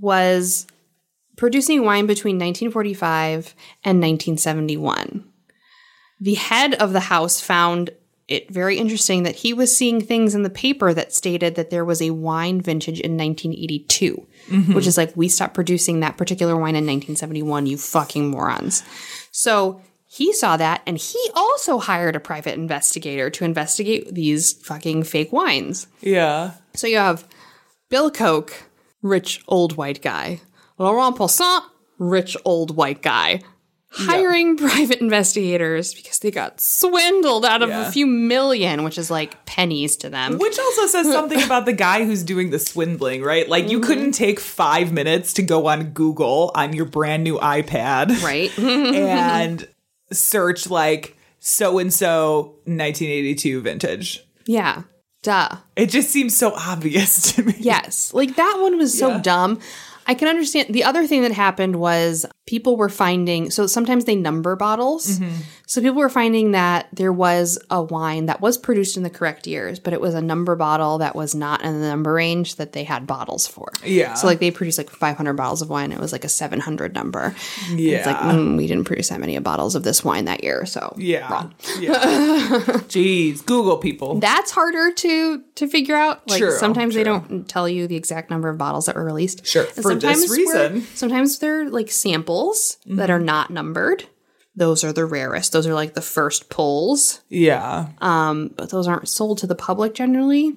was 0.00 0.66
producing 1.36 1.84
wine 1.84 2.06
between 2.06 2.36
1945 2.36 3.54
and 3.84 4.00
1971. 4.00 5.24
The 6.20 6.34
head 6.34 6.74
of 6.74 6.92
the 6.92 7.00
house 7.00 7.40
found 7.40 7.90
it 8.28 8.50
very 8.50 8.76
interesting 8.76 9.22
that 9.22 9.36
he 9.36 9.52
was 9.52 9.76
seeing 9.76 10.00
things 10.00 10.34
in 10.34 10.42
the 10.42 10.50
paper 10.50 10.92
that 10.92 11.12
stated 11.12 11.54
that 11.54 11.70
there 11.70 11.84
was 11.84 12.02
a 12.02 12.10
wine 12.10 12.60
vintage 12.60 13.00
in 13.00 13.16
1982, 13.16 14.26
mm-hmm. 14.48 14.74
which 14.74 14.86
is 14.86 14.96
like, 14.96 15.16
we 15.16 15.28
stopped 15.28 15.54
producing 15.54 16.00
that 16.00 16.16
particular 16.16 16.54
wine 16.54 16.74
in 16.74 16.84
1971, 16.84 17.66
you 17.66 17.76
fucking 17.76 18.28
morons. 18.28 18.82
So 19.30 19.80
he 20.08 20.32
saw 20.32 20.56
that 20.56 20.82
and 20.86 20.98
he 20.98 21.18
also 21.34 21.78
hired 21.78 22.16
a 22.16 22.20
private 22.20 22.54
investigator 22.54 23.30
to 23.30 23.44
investigate 23.44 24.12
these 24.12 24.54
fucking 24.54 25.04
fake 25.04 25.32
wines. 25.32 25.86
Yeah. 26.00 26.52
So 26.74 26.86
you 26.86 26.96
have 26.96 27.28
Bill 27.90 28.10
Koch, 28.10 28.52
rich 29.02 29.44
old 29.46 29.76
white 29.76 30.02
guy. 30.02 30.40
Laurent 30.78 31.16
Poisson, 31.16 31.60
rich 31.98 32.36
old 32.44 32.76
white 32.76 33.02
guy. 33.02 33.40
Hiring 33.96 34.56
private 34.68 35.00
investigators 35.00 35.94
because 35.94 36.18
they 36.18 36.30
got 36.30 36.60
swindled 36.60 37.44
out 37.44 37.62
of 37.62 37.68
Yeah. 37.70 37.88
a 37.88 37.90
few 37.90 38.06
million, 38.06 38.84
which 38.84 38.98
is 38.98 39.10
like 39.10 39.44
pennies 39.46 39.96
to 39.98 40.10
them. 40.10 40.38
Which 40.38 40.58
also 40.58 40.86
says 40.86 41.06
something 41.10 41.42
about 41.42 41.64
the 41.66 41.72
guy 41.72 42.04
who's 42.04 42.22
doing 42.22 42.50
the 42.50 42.58
swindling, 42.58 43.22
right? 43.22 43.48
Like, 43.48 43.68
you 43.70 43.78
mm-hmm. 43.80 43.86
couldn't 43.86 44.12
take 44.12 44.38
five 44.40 44.92
minutes 44.92 45.32
to 45.34 45.42
go 45.42 45.66
on 45.66 45.90
Google 45.90 46.52
on 46.54 46.72
your 46.72 46.84
brand 46.86 47.24
new 47.24 47.38
iPad. 47.38 48.22
right? 48.22 48.56
and 48.58 49.66
search 50.12 50.68
like 50.70 51.16
so 51.38 51.78
and 51.78 51.92
so 51.92 52.56
1982 52.64 53.60
vintage. 53.62 54.24
yeah. 54.46 54.82
Duh. 55.22 55.56
It 55.74 55.86
just 55.90 56.10
seems 56.10 56.36
so 56.36 56.52
obvious 56.54 57.32
to 57.32 57.42
me. 57.42 57.54
Yes. 57.58 58.14
Like 58.14 58.36
that 58.36 58.58
one 58.60 58.78
was 58.78 58.96
so 58.96 59.08
Yeah. 59.08 59.18
dumb. 59.22 59.58
I 60.06 60.14
can 60.14 60.28
understand. 60.28 60.72
The 60.72 60.84
other 60.84 61.04
thing 61.08 61.22
that 61.22 61.32
happened 61.32 61.76
was 61.76 62.24
people 62.46 62.76
were 62.76 62.88
finding, 62.88 63.50
so 63.50 63.66
sometimes 63.66 64.04
they 64.04 64.14
number 64.14 64.54
bottles. 64.54 65.18
Mm-hmm. 65.18 65.34
So 65.66 65.80
people 65.80 65.96
were 65.96 66.08
finding 66.08 66.52
that 66.52 66.86
there 66.92 67.12
was 67.12 67.58
a 67.70 67.82
wine 67.82 68.26
that 68.26 68.40
was 68.40 68.56
produced 68.56 68.96
in 68.96 69.02
the 69.02 69.10
correct 69.10 69.48
years, 69.48 69.80
but 69.80 69.92
it 69.92 70.00
was 70.00 70.14
a 70.14 70.22
number 70.22 70.54
bottle 70.54 70.98
that 70.98 71.16
was 71.16 71.34
not 71.34 71.62
in 71.62 71.80
the 71.80 71.88
number 71.88 72.12
range 72.12 72.54
that 72.54 72.70
they 72.72 72.84
had 72.84 73.04
bottles 73.04 73.48
for. 73.48 73.72
Yeah. 73.84 74.14
So 74.14 74.28
like 74.28 74.38
they 74.38 74.52
produced 74.52 74.78
like 74.78 74.90
500 74.90 75.32
bottles 75.34 75.60
of 75.60 75.70
wine. 75.70 75.90
It 75.90 75.98
was 75.98 76.12
like 76.12 76.22
a 76.22 76.28
700 76.28 76.94
number. 76.94 77.34
Yeah. 77.74 77.96
It's 77.96 78.06
like, 78.06 78.16
mm, 78.16 78.56
we 78.56 78.68
didn't 78.68 78.84
produce 78.84 79.08
that 79.08 79.18
many 79.18 79.36
bottles 79.40 79.74
of 79.74 79.82
this 79.82 80.04
wine 80.04 80.26
that 80.26 80.44
year. 80.44 80.66
So 80.66 80.94
Yeah. 80.96 81.30
wrong. 81.32 81.52
Yeah. 81.80 81.90
Jeez, 82.86 83.44
Google 83.44 83.78
people. 83.78 84.20
That's 84.20 84.52
harder 84.52 84.92
to 84.92 85.42
to 85.56 85.66
figure 85.66 85.96
out. 85.96 86.28
Like 86.28 86.38
True, 86.38 86.52
sometimes 86.52 86.94
they 86.94 87.02
don't 87.02 87.48
tell 87.48 87.68
you 87.68 87.88
the 87.88 87.96
exact 87.96 88.30
number 88.30 88.48
of 88.48 88.56
bottles 88.56 88.86
that 88.86 88.94
were 88.94 89.04
released. 89.04 89.44
Sure, 89.44 89.64
And 89.64 89.82
for 89.82 89.94
this 89.96 90.30
reason. 90.30 90.82
Sometimes 90.94 91.40
they're 91.40 91.68
like 91.68 91.90
samples 91.90 92.35
that 92.86 93.10
are 93.10 93.20
not 93.20 93.50
numbered. 93.50 94.04
Those 94.54 94.84
are 94.84 94.92
the 94.92 95.04
rarest. 95.04 95.52
Those 95.52 95.66
are 95.66 95.74
like 95.74 95.94
the 95.94 96.00
first 96.00 96.48
pulls, 96.48 97.20
yeah. 97.28 97.88
um, 98.00 98.54
but 98.56 98.70
those 98.70 98.88
aren't 98.88 99.08
sold 99.08 99.38
to 99.38 99.46
the 99.46 99.54
public 99.54 99.94
generally 99.94 100.52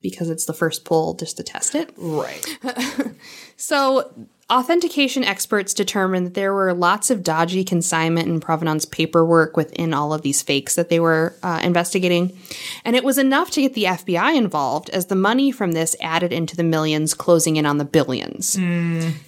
because 0.00 0.30
it's 0.30 0.44
the 0.44 0.52
first 0.52 0.84
pull 0.84 1.14
just 1.14 1.36
to 1.38 1.42
test 1.42 1.74
it. 1.74 1.92
Right. 1.96 2.44
So, 3.56 4.12
authentication 4.50 5.24
experts 5.24 5.74
determined 5.74 6.26
that 6.26 6.34
there 6.34 6.54
were 6.54 6.72
lots 6.72 7.10
of 7.10 7.22
dodgy 7.22 7.64
consignment 7.64 8.28
and 8.28 8.40
provenance 8.40 8.84
paperwork 8.84 9.56
within 9.56 9.92
all 9.92 10.12
of 10.12 10.22
these 10.22 10.42
fakes 10.42 10.76
that 10.76 10.88
they 10.88 11.00
were 11.00 11.34
uh, 11.42 11.60
investigating. 11.62 12.36
And 12.84 12.94
it 12.94 13.02
was 13.02 13.18
enough 13.18 13.50
to 13.52 13.62
get 13.62 13.74
the 13.74 13.84
FBI 13.84 14.36
involved, 14.36 14.88
as 14.90 15.06
the 15.06 15.16
money 15.16 15.50
from 15.50 15.72
this 15.72 15.96
added 16.00 16.32
into 16.32 16.54
the 16.56 16.62
millions, 16.62 17.12
closing 17.14 17.56
in 17.56 17.66
on 17.66 17.78
the 17.78 17.84
billions. 17.84 18.58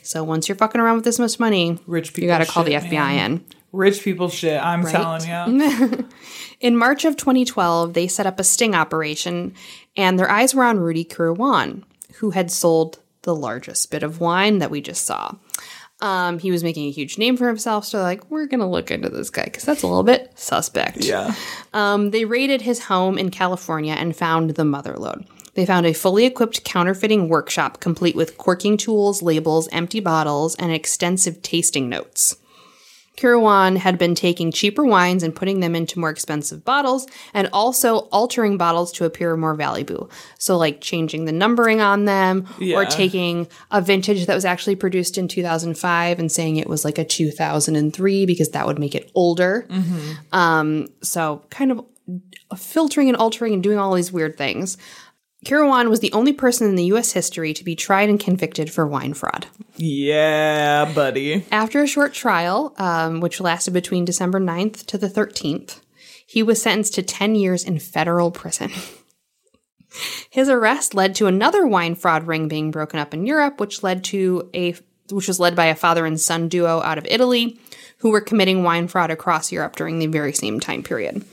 So, 0.03 0.23
once 0.23 0.49
you're 0.49 0.57
fucking 0.57 0.81
around 0.81 0.97
with 0.97 1.05
this 1.05 1.19
much 1.19 1.41
money, 1.41 1.79
Rich 1.87 2.15
people 2.15 2.23
you 2.23 2.29
got 2.29 2.39
to 2.39 2.47
call 2.47 2.65
the 2.65 2.75
FBI 2.75 2.93
man. 2.93 3.33
in. 3.33 3.45
Rich 3.73 4.03
people 4.03 4.29
shit. 4.29 4.63
I'm 4.63 4.85
telling 4.85 5.29
you. 5.29 6.09
In 6.61 6.77
March 6.77 7.05
of 7.05 7.17
2012, 7.17 7.93
they 7.93 8.09
set 8.09 8.27
up 8.27 8.41
a 8.41 8.45
sting 8.45 8.75
operation, 8.75 9.55
and 9.97 10.19
their 10.19 10.31
eyes 10.31 10.55
were 10.55 10.65
on 10.65 10.81
Rudy 10.81 11.05
Kurwan, 11.05 11.85
who 12.15 12.31
had 12.31 12.51
sold 12.51 12.99
the 13.29 13.35
largest 13.35 13.91
bit 13.91 14.03
of 14.03 14.21
wine 14.21 14.57
that 14.57 14.71
we 14.71 14.81
just 14.81 15.05
saw. 15.05 15.35
Um, 16.01 16.39
he 16.39 16.51
was 16.51 16.65
making 16.65 16.89
a 16.89 16.91
huge 16.91 17.19
name 17.19 17.37
for 17.37 17.47
himself, 17.47 17.85
so 17.85 18.01
like, 18.01 18.31
we're 18.31 18.47
gonna 18.47 18.71
look 18.71 18.91
into 18.91 19.11
this 19.11 19.29
guy 19.29 19.45
because 19.45 19.65
that's 19.65 19.83
a 19.83 19.87
little 19.87 20.03
bit 20.03 20.33
suspect. 20.35 21.05
Yeah. 21.05 21.35
Um, 21.75 22.11
they 22.11 22.25
raided 22.25 22.63
his 22.63 22.85
home 22.85 23.19
in 23.19 23.31
California 23.31 23.93
and 23.93 24.17
found 24.17 24.51
the 24.53 24.63
motherlode. 24.63 25.27
They 25.53 25.67
found 25.67 25.85
a 25.85 25.93
fully 25.93 26.25
equipped 26.25 26.65
counterfeiting 26.65 27.29
workshop 27.29 27.81
complete 27.81 28.17
with 28.17 28.39
corking 28.39 28.79
tools, 28.79 29.21
labels, 29.21 29.69
empty 29.73 30.01
bottles, 30.01 30.55
and 30.57 30.73
extensive 30.73 31.43
tasting 31.43 31.91
notes. 31.91 32.37
Kirwan 33.19 33.77
had 33.77 33.99
been 33.99 34.15
taking 34.15 34.53
cheaper 34.53 34.85
wines 34.85 35.23
and 35.25 35.35
putting 35.35 35.59
them 35.61 35.75
into 35.75 35.99
more 35.99 36.09
expensive 36.11 36.65
bottles 36.65 37.07
and 37.35 37.49
also 37.53 37.97
altering 38.13 38.57
bottles 38.57 38.93
to 38.93 39.05
appear 39.05 39.37
more 39.37 39.55
valuable. 39.55 40.11
So, 40.39 40.57
like 40.57 40.81
changing 40.81 41.25
the 41.25 41.33
numbering 41.33 41.81
on 41.81 42.05
them 42.05 42.47
or 42.79 42.85
taking 42.85 43.49
a 43.73 43.81
vintage 43.81 44.27
that 44.27 44.35
was 44.35 44.45
actually 44.45 44.77
produced 44.77 45.19
in 45.19 45.27
2005 45.27 46.19
and 46.19 46.31
saying 46.31 46.57
it 46.57 46.69
was 46.69 46.85
like 46.85 46.99
a 46.99 47.05
2003 47.05 48.25
because 48.27 48.51
that 48.51 48.67
would 48.67 48.79
make 48.79 48.95
it 48.95 49.11
older. 49.15 49.67
Um, 50.33 50.87
so, 51.03 51.43
kind 51.51 51.73
of 51.73 51.85
filtering 52.57 53.09
and 53.09 53.17
altering 53.17 53.53
and 53.53 53.63
doing 53.63 53.79
all 53.79 53.93
these 53.95 54.13
weird 54.13 54.39
things. 54.39 54.79
Kirwan 55.45 55.89
was 55.89 56.01
the 56.01 56.13
only 56.13 56.33
person 56.33 56.69
in 56.69 56.75
the 56.75 56.85
US 56.87 57.13
history 57.13 57.55
to 57.55 57.65
be 57.65 57.77
tried 57.77 58.09
and 58.09 58.19
convicted 58.19 58.73
for 58.73 58.87
wine 58.87 59.15
fraud. 59.15 59.47
Yeah, 59.77 60.93
buddy. 60.93 61.45
After 61.53 61.83
a 61.83 61.87
short 61.87 62.13
trial, 62.13 62.75
um, 62.79 63.21
which 63.21 63.41
lasted 63.41 63.73
between 63.73 64.05
December 64.05 64.41
9th 64.41 64.85
to 64.87 64.99
the 64.99 65.09
13th, 65.09 65.81
he 66.27 66.43
was 66.43 66.61
sentenced 66.61 66.95
to 66.95 67.03
10 67.03 67.37
years 67.37 67.65
in 67.65 67.79
federal 67.79 68.31
prison. 68.31 68.71
His 70.31 70.49
arrest 70.49 70.95
led 70.95 71.15
to 71.17 71.27
another 71.27 71.67
wine 71.67 71.95
fraud 71.95 72.27
ring 72.27 72.49
being 72.49 72.71
broken 72.71 72.99
up 72.99 73.15
in 73.15 73.25
Europe, 73.25 73.59
which 73.61 73.83
led 73.83 74.05
to 74.05 74.51
a 74.55 74.75
which 75.11 75.27
was 75.27 75.41
led 75.41 75.57
by 75.57 75.65
a 75.67 75.75
father 75.75 76.05
and 76.05 76.21
son 76.21 76.49
duo 76.49 76.83
out 76.83 76.99
of 76.99 77.07
Italy 77.09 77.59
who 77.99 78.11
were 78.11 78.21
committing 78.21 78.63
wine 78.63 78.87
fraud 78.89 79.11
across 79.11 79.51
Europe 79.51 79.75
during 79.75 79.99
the 79.99 80.07
very 80.07 80.35
same 80.35 80.61
time 80.61 80.83
period. 80.83 81.25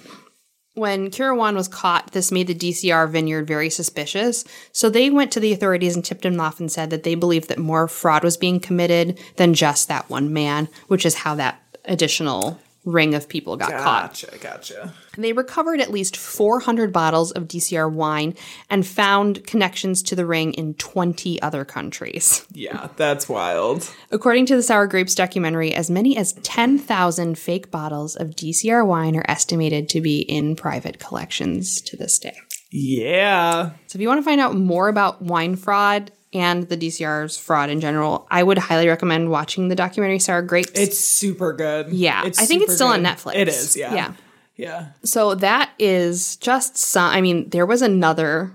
When 0.75 1.09
Kirawan 1.09 1.55
was 1.55 1.69
caught, 1.69 2.11
this 2.11 2.33
made 2.33 2.47
the 2.47 2.53
DCR 2.53 3.09
vineyard 3.09 3.47
very 3.47 3.69
suspicious. 3.69 4.43
So 4.73 4.89
they 4.89 5.09
went 5.09 5.31
to 5.31 5.39
the 5.39 5.53
authorities 5.53 5.95
and 5.95 6.03
tipped 6.03 6.25
him 6.25 6.39
off 6.39 6.59
and 6.59 6.69
said 6.69 6.89
that 6.89 7.03
they 7.03 7.15
believed 7.15 7.47
that 7.47 7.57
more 7.57 7.87
fraud 7.87 8.25
was 8.25 8.35
being 8.35 8.59
committed 8.59 9.17
than 9.37 9.53
just 9.53 9.87
that 9.87 10.09
one 10.09 10.33
man, 10.33 10.67
which 10.87 11.05
is 11.05 11.15
how 11.15 11.33
that 11.35 11.61
additional 11.85 12.59
ring 12.85 13.15
of 13.15 13.27
people 13.27 13.57
got 13.57 13.71
caught. 13.71 14.11
Gotcha, 14.11 14.37
gotcha. 14.39 14.93
They 15.17 15.33
recovered 15.33 15.81
at 15.81 15.91
least 15.91 16.15
400 16.15 16.93
bottles 16.93 17.31
of 17.31 17.47
DCR 17.47 17.91
wine 17.91 18.35
and 18.69 18.85
found 18.85 19.45
connections 19.45 20.03
to 20.03 20.15
the 20.15 20.25
ring 20.25 20.53
in 20.53 20.75
20 20.75 21.41
other 21.41 21.65
countries. 21.65 22.45
Yeah, 22.51 22.89
that's 22.95 23.27
wild. 23.27 23.91
According 24.11 24.45
to 24.47 24.55
the 24.55 24.63
Sour 24.63 24.87
Grapes 24.87 25.15
documentary, 25.15 25.73
as 25.73 25.89
many 25.89 26.15
as 26.17 26.33
10,000 26.43 27.37
fake 27.37 27.71
bottles 27.71 28.15
of 28.15 28.29
DCR 28.29 28.85
wine 28.85 29.15
are 29.15 29.25
estimated 29.27 29.89
to 29.89 30.01
be 30.01 30.19
in 30.19 30.55
private 30.55 30.99
collections 30.99 31.81
to 31.81 31.97
this 31.97 32.19
day. 32.19 32.37
Yeah. 32.71 33.71
So 33.87 33.97
if 33.97 34.01
you 34.01 34.07
want 34.07 34.19
to 34.19 34.25
find 34.25 34.41
out 34.41 34.55
more 34.55 34.89
about 34.89 35.21
wine 35.21 35.55
fraud 35.55 36.11
and 36.35 36.67
the 36.69 36.77
DCR's 36.77 37.37
fraud 37.37 37.69
in 37.69 37.79
general, 37.79 38.27
I 38.29 38.43
would 38.43 38.57
highly 38.57 38.87
recommend 38.87 39.29
watching 39.31 39.69
the 39.69 39.75
documentary 39.75 40.19
Sour 40.19 40.41
Grapes. 40.43 40.71
It's 40.79 40.99
super 40.99 41.53
good. 41.53 41.89
yeah, 41.89 42.23
It's 42.25 42.37
I 42.39 42.45
think 42.45 42.61
it's 42.63 42.75
still 42.75 42.87
on. 42.87 43.01
Netflix. 43.03 43.35
It 43.35 43.47
is, 43.47 43.75
yeah. 43.77 43.93
Yeah. 43.93 44.13
Yeah. 44.57 44.85
So 45.03 45.35
that 45.35 45.71
is 45.79 46.35
just 46.37 46.77
some. 46.77 47.09
I 47.11 47.21
mean, 47.21 47.49
there 47.49 47.65
was 47.65 47.81
another. 47.81 48.51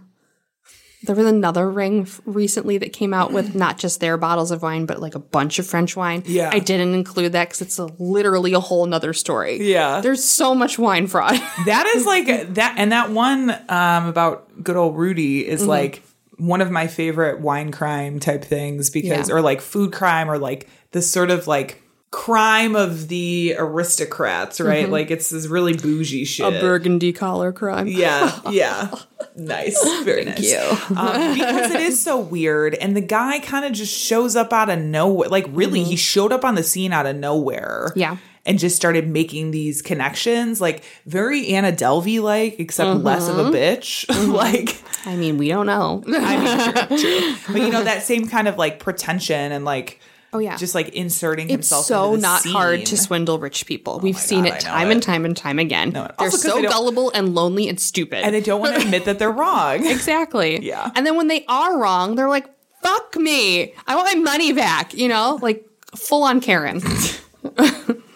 There 1.03 1.17
was 1.17 1.25
another 1.27 1.71
ring 1.71 2.03
f- 2.03 2.21
recently 2.27 2.77
that 2.77 2.93
came 2.93 3.15
out 3.15 3.33
with 3.33 3.55
not 3.55 3.79
just 3.79 4.01
their 4.01 4.19
bottles 4.19 4.51
of 4.51 4.61
wine, 4.61 4.85
but 4.85 5.01
like 5.01 5.15
a 5.15 5.19
bunch 5.19 5.59
of 5.59 5.67
French 5.67 5.97
wine. 5.97 6.23
Yeah. 6.27 6.51
I 6.53 6.59
didn't 6.59 6.93
include 6.93 7.33
that 7.33 7.49
because 7.49 7.63
it's 7.63 7.79
a, 7.79 7.87
literally 7.99 8.53
a 8.53 8.61
whole 8.61 8.85
nother 8.85 9.15
story. 9.15 9.63
Yeah. 9.67 10.03
There's 10.03 10.23
so 10.23 10.55
much 10.55 10.79
wine 10.79 11.07
fraud. 11.07 11.37
That 11.65 11.91
is 11.97 12.05
like 12.15 12.27
that 12.55 12.75
and 12.77 12.93
that 12.93 13.11
one 13.13 13.49
um 13.71 14.09
about 14.09 14.63
good 14.63 14.77
old 14.77 14.95
Rudy 14.99 15.47
is 15.49 15.61
Mm-hmm. 15.63 15.71
like 15.71 16.03
one 16.41 16.61
of 16.61 16.71
my 16.71 16.87
favorite 16.87 17.41
wine 17.41 17.71
crime 17.71 18.19
type 18.21 18.45
things 18.45 18.91
because 18.91 19.29
Yeah. 19.29 19.35
or 19.35 19.41
like 19.43 19.61
food 19.61 19.93
crime 19.93 20.31
or 20.31 20.39
like 20.39 20.69
this 20.93 21.11
sort 21.11 21.31
of 21.31 21.47
like 21.47 21.83
crime 22.11 22.75
of 22.75 23.07
the 23.07 23.55
aristocrats, 23.57 24.61
right? 24.61 24.89
Like 24.89 25.11
it's 25.13 25.31
this 25.31 25.47
really 25.47 25.75
bougie 25.77 26.25
shit. 26.25 26.45
Mm-hmm. 26.47 26.57
a 26.57 26.61
burgundy 26.61 27.13
collar 27.13 27.53
crime. 27.53 27.87
Yeah, 27.87 28.37
yeah. 28.51 28.91
nice. 29.37 29.79
Very 30.03 30.25
nice. 30.25 30.41
you. 30.51 30.59
Um, 30.97 31.35
because 31.35 31.71
it 31.73 31.81
is 31.83 32.03
so 32.03 32.19
weird. 32.19 32.75
And 32.75 32.97
the 32.97 33.01
guy 33.01 33.39
kind 33.41 33.65
of 33.65 33.73
just 33.73 33.97
shows 33.97 34.35
up 34.35 34.53
out 34.53 34.69
of 34.71 34.81
nowhere. 34.81 35.29
Like, 35.29 35.47
really, 35.51 35.85
he 35.85 35.95
showed 35.95 36.33
up 36.33 36.45
on 36.45 36.57
the 36.57 36.65
scene 36.65 36.93
out 36.93 37.07
of 37.07 37.15
nowhere. 37.17 37.87
Mm-hmm. 37.91 37.99
Yeah. 38.01 38.17
And 38.47 38.59
just 38.59 38.75
started 38.75 39.07
making 39.07 39.51
these 39.51 39.83
connections, 39.83 40.63
like 40.63 40.83
very 41.05 41.49
Anna 41.49 41.73
Delvey 41.73 42.23
like, 42.23 42.59
except 42.59 43.01
less 43.05 43.29
of 43.29 43.37
Mm-hmm. 43.37 43.55
a 43.55 43.57
bitch. 43.57 44.33
like, 44.35 44.83
I 45.07 45.15
mean, 45.15 45.37
we 45.37 45.49
don't 45.49 45.67
know. 45.67 46.03
I 46.09 46.89
mean, 46.89 46.99
true, 46.99 46.99
true. 46.99 47.35
But 47.53 47.61
you 47.63 47.71
know, 47.71 47.85
that 47.85 48.03
same 48.03 48.29
kind 48.29 48.49
of 48.49 48.57
like 48.57 48.79
pretension 48.81 49.53
and 49.53 49.65
like, 49.67 50.01
Oh, 50.33 50.39
yeah. 50.39 50.57
just 50.57 50.75
like 50.75 50.89
inserting 50.91 51.47
It's 51.47 51.53
himself. 51.53 51.85
so 51.87 52.05
into 52.15 52.17
the 52.19 52.23
not 52.23 52.47
hard 52.47 52.87
to 52.87 52.97
swindle 52.97 53.39
rich 53.39 53.67
people. 53.67 53.99
We've 54.01 54.15
my 54.15 54.21
seen 54.21 54.45
God, 54.45 54.55
it 54.55 54.61
time 54.61 54.89
it. 54.89 54.93
and 54.95 55.03
time 55.03 55.25
and 55.27 55.37
time 55.37 55.59
again. 55.59 55.91
No, 55.91 56.09
They're 56.19 56.31
so 56.31 56.63
they 56.63 56.69
gullible 56.69 57.11
and 57.15 57.35
lonely 57.35 57.69
and 57.69 57.79
stupid. 57.79 58.25
and 58.25 58.35
they 58.35 58.41
don't 58.41 58.61
want 58.61 58.77
to 58.77 58.81
admit 58.83 59.05
that 59.05 59.19
they're 59.19 59.31
wrong. 59.31 59.85
exactly. 59.87 60.65
Yeah. 60.65 60.91
And 60.95 61.05
then 61.05 61.17
when 61.17 61.27
they 61.29 61.45
are 61.47 61.77
wrong, 61.79 62.15
they're 62.15 62.29
like, 62.29 62.47
"Fuck 62.81 63.17
me! 63.17 63.75
I 63.87 63.97
want 63.97 64.17
my 64.17 64.23
money 64.23 64.53
back." 64.53 64.95
You 64.95 65.09
know, 65.09 65.39
like 65.43 65.67
full 65.97 66.23
on 66.23 66.41
Karen. 66.41 66.81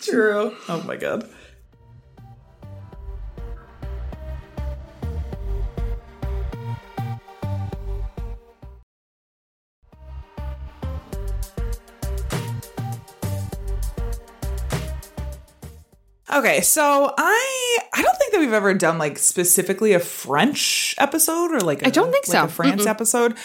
True. 0.04 0.54
Oh 0.68 0.82
my 0.86 0.96
god. 0.96 1.28
Okay, 16.32 16.62
so 16.62 17.14
I 17.16 17.78
I 17.94 18.02
don't 18.02 18.16
think 18.18 18.32
that 18.32 18.40
we've 18.40 18.52
ever 18.52 18.74
done 18.74 18.98
like 18.98 19.18
specifically 19.18 19.92
a 19.92 20.00
French 20.00 20.94
episode 20.98 21.52
or 21.52 21.60
like 21.60 21.86
I 21.86 21.90
don't 21.90 22.10
think 22.10 22.26
like 22.28 22.36
so. 22.36 22.44
a 22.44 22.48
France 22.48 22.86
episode. 22.86 23.36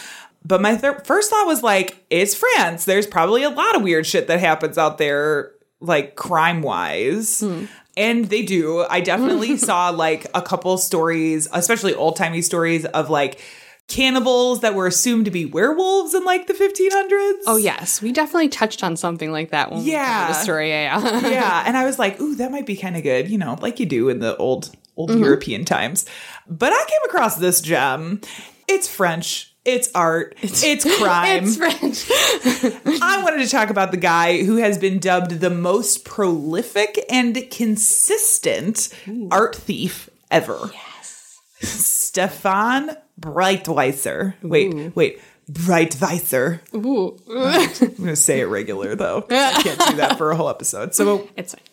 But 0.43 0.61
my 0.61 0.77
first 0.77 1.29
thought 1.29 1.45
was 1.47 1.61
like, 1.63 2.03
it's 2.09 2.33
France. 2.33 2.85
There's 2.85 3.05
probably 3.05 3.43
a 3.43 3.49
lot 3.49 3.75
of 3.75 3.83
weird 3.83 4.07
shit 4.07 4.27
that 4.27 4.39
happens 4.39 4.77
out 4.77 4.97
there, 4.97 5.51
like 5.81 6.15
crime 6.15 6.61
wise. 6.61 7.41
Hmm. 7.41 7.65
And 7.97 8.25
they 8.29 8.43
do. 8.43 8.85
I 8.89 9.01
definitely 9.01 9.57
saw 9.69 9.89
like 9.89 10.25
a 10.33 10.41
couple 10.41 10.77
stories, 10.77 11.47
especially 11.51 11.93
old 11.93 12.15
timey 12.15 12.41
stories 12.41 12.85
of 12.85 13.09
like 13.09 13.39
cannibals 13.89 14.61
that 14.61 14.75
were 14.75 14.85
assumed 14.87 15.25
to 15.25 15.31
be 15.31 15.45
werewolves 15.45 16.13
in 16.13 16.23
like 16.23 16.45
the 16.47 16.53
1500s. 16.53 17.39
oh 17.47 17.57
yes, 17.59 18.01
we 18.01 18.11
definitely 18.11 18.47
touched 18.47 18.83
on 18.83 18.95
something 18.95 19.31
like 19.31 19.49
that 19.49 19.71
when 19.71 19.81
Yeah. 19.83 20.05
covered 20.27 20.33
the 20.35 20.39
story. 20.43 20.69
Yeah, 20.69 21.01
yeah. 21.21 21.27
yeah, 21.29 21.63
and 21.67 21.75
I 21.75 21.85
was 21.85 21.97
like, 21.97 22.19
"Ooh, 22.21 22.35
that 22.35 22.51
might 22.51 22.67
be 22.67 22.75
kind 22.77 22.95
of 22.95 23.01
good," 23.03 23.29
you 23.29 23.37
know, 23.39 23.57
like 23.61 23.79
you 23.79 23.85
do 23.87 24.07
in 24.09 24.19
the 24.19 24.37
old 24.37 24.69
old 24.95 25.09
Mm-hmm. 25.09 25.23
European 25.23 25.65
times. 25.65 26.05
But 26.47 26.71
I 26.71 26.85
came 26.87 27.01
across 27.05 27.37
this 27.37 27.61
gem. 27.61 28.21
It's 28.67 28.87
French. 28.87 29.48
It's 29.69 29.89
art. 29.93 30.35
It's, 30.41 30.83
crime. 30.97 31.43
it's 31.43 31.57
French. 31.57 32.07
I 33.01 33.21
wanted 33.23 33.43
to 33.43 33.49
talk 33.49 33.69
about 33.69 33.91
the 33.91 33.97
guy 33.97 34.43
who 34.43 34.57
has 34.57 34.77
been 34.77 34.99
dubbed 34.99 35.31
the 35.39 35.49
most 35.49 36.05
prolific 36.05 36.99
and 37.09 37.49
consistent 37.51 38.89
art 39.31 39.55
thief 39.55 40.09
ever. 40.31 40.71
Yes. 40.73 41.39
Stefan 41.61 42.97
Breitwieser. 43.19 44.33
Wait, 44.41 44.95
wait. 44.95 45.21
Breitwieser. 45.51 46.61
Ooh, 46.75 47.17
I'm 47.29 47.69
going 47.95 48.05
to 48.07 48.15
say 48.15 48.39
it 48.39 48.45
regular, 48.45 48.95
though. 48.95 49.25
I 49.29 49.61
can't 49.61 49.79
do 49.89 49.95
that 49.97 50.17
for 50.17 50.31
a 50.31 50.35
whole 50.35 50.49
episode. 50.49 50.93
So 50.95 51.27
it's 51.35 51.53
fine. 51.55 51.63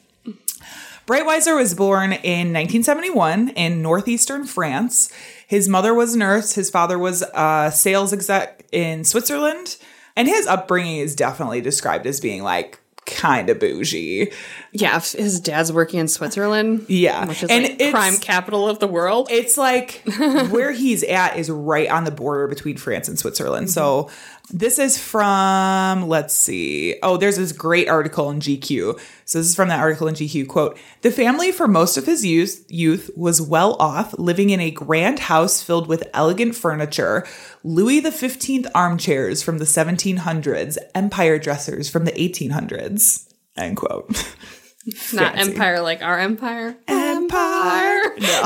Breitwieser 1.07 1.57
was 1.57 1.75
born 1.75 2.13
in 2.13 2.53
1971 2.53 3.51
in 3.51 3.81
northeastern 3.81 4.45
France. 4.45 5.13
His 5.47 5.69
mother 5.69 5.95
was 5.95 6.15
a 6.15 6.19
nurse. 6.19 6.55
His 6.55 6.69
father 6.69 6.99
was 6.99 7.23
a 7.35 7.71
sales 7.73 8.13
exec 8.13 8.65
in 8.73 9.05
Switzerland. 9.05 9.77
And 10.17 10.27
his 10.27 10.47
upbringing 10.47 10.99
is 10.99 11.15
definitely 11.15 11.61
described 11.61 12.07
as 12.07 12.21
being 12.21 12.43
like 12.43 12.81
kind 13.07 13.49
of 13.49 13.61
bougie. 13.61 14.33
Yeah, 14.73 14.99
his 14.99 15.41
dad's 15.41 15.73
working 15.73 16.01
in 16.01 16.09
Switzerland. 16.09 16.87
Yeah. 16.89 17.27
which 17.27 17.43
is 17.45 17.51
And 17.51 17.79
like 17.79 17.91
crime 17.93 18.17
capital 18.17 18.69
of 18.69 18.81
the 18.81 18.89
world. 18.89 19.29
It's 19.31 19.57
like 19.57 20.03
where 20.51 20.73
he's 20.73 21.03
at 21.05 21.39
is 21.39 21.49
right 21.49 21.89
on 21.89 22.05
the 22.05 22.11
border 22.11 22.49
between 22.49 22.77
France 22.77 23.09
and 23.09 23.19
Switzerland. 23.19 23.71
So 23.71 24.11
this 24.51 24.79
is 24.79 24.97
from, 24.97 26.09
let's 26.09 26.35
see. 26.35 26.97
Oh, 27.03 27.17
there's 27.17 27.37
this 27.37 27.53
great 27.53 27.89
article 27.89 28.31
in 28.31 28.41
GQ. 28.41 28.99
So 29.25 29.39
this 29.39 29.49
is 29.49 29.57
from 29.57 29.69
that 29.69 29.81
article 29.81 30.07
in 30.07 30.15
GQ. 30.15 30.47
Quote, 30.49 30.79
the 31.03 31.11
family 31.11 31.51
for 31.51 31.67
most 31.67 31.97
of 31.97 32.07
his 32.07 32.25
youth, 32.25 32.65
youth 32.69 33.11
was 33.17 33.43
well 33.43 33.75
off, 33.81 34.17
living 34.19 34.51
in 34.51 34.61
a 34.61 34.71
grand 34.71 35.19
house 35.19 35.63
filled 35.63 35.89
with 35.89 36.09
elegant 36.15 36.55
furniture, 36.55 37.27
Louis 37.65 38.01
XV 38.01 38.67
armchairs 38.75 39.43
from 39.43 39.59
the 39.59 39.65
1700s, 39.65 40.79
empire 40.95 41.39
dressers 41.39 41.89
from 41.89 42.05
the 42.05 42.13
1800s. 42.13 43.33
End 43.57 43.77
quote. 43.77 44.33
Not 45.13 45.35
Fancy. 45.35 45.53
empire 45.53 45.81
like 45.81 46.01
our 46.03 46.19
empire. 46.19 46.77
Empire. 46.87 48.03
No. 48.21 48.43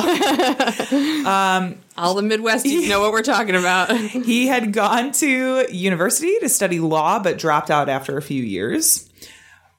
All 1.99 2.15
the 2.15 2.23
Midwesties 2.23 2.89
know 2.89 3.01
what 3.01 3.13
we're 3.13 3.23
talking 3.23 3.55
about. 3.55 3.91
He 4.31 4.47
had 4.47 4.73
gone 4.73 5.13
to 5.13 5.67
university 5.71 6.35
to 6.41 6.49
study 6.49 6.81
law, 6.81 7.19
but 7.19 7.37
dropped 7.39 7.71
out 7.71 7.89
after 7.91 8.17
a 8.17 8.23
few 8.23 8.43
years. 8.43 9.11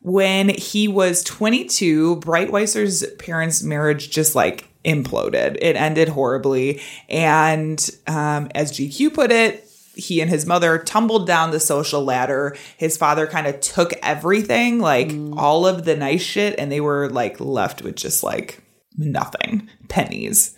When 0.02 0.50
he 0.50 0.88
was 0.88 1.24
22, 1.24 2.18
Breitwieser's 2.18 3.06
parents' 3.18 3.64
marriage 3.64 4.12
just 4.12 4.36
like 4.36 4.68
imploded. 4.84 5.58
It 5.62 5.76
ended 5.76 6.10
horribly. 6.10 6.82
And 7.10 7.90
um, 8.08 8.50
as 8.54 8.72
GQ 8.72 9.14
put 9.14 9.32
it, 9.32 9.68
he 10.02 10.22
and 10.22 10.30
his 10.30 10.46
mother 10.46 10.78
tumbled 10.78 11.28
down 11.28 11.52
the 11.52 11.60
social 11.60 12.04
ladder. 12.04 12.56
His 12.78 12.98
father 12.98 13.28
kind 13.28 13.48
of 13.48 13.60
took 13.62 13.94
everything, 14.04 14.80
like 14.80 15.10
mm. 15.10 15.36
all 15.38 15.66
of 15.66 15.86
the 15.86 15.96
nice 15.96 16.22
shit, 16.22 16.56
and 16.58 16.72
they 16.72 16.82
were 16.82 17.10
like 17.10 17.40
left 17.40 17.82
with 17.82 17.96
just 17.96 18.24
like 18.24 18.64
nothing, 18.98 19.70
pennies. 19.88 20.56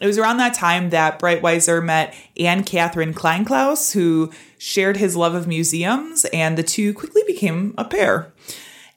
It 0.00 0.06
was 0.06 0.18
around 0.18 0.38
that 0.38 0.54
time 0.54 0.90
that 0.90 1.20
Breitwieser 1.20 1.82
met 1.82 2.14
Anne 2.36 2.64
Catherine 2.64 3.14
Kleinklaus, 3.14 3.92
who 3.92 4.32
shared 4.58 4.96
his 4.96 5.16
love 5.16 5.34
of 5.34 5.46
museums, 5.46 6.24
and 6.26 6.58
the 6.58 6.64
two 6.64 6.92
quickly 6.92 7.22
became 7.26 7.74
a 7.78 7.84
pair. 7.84 8.32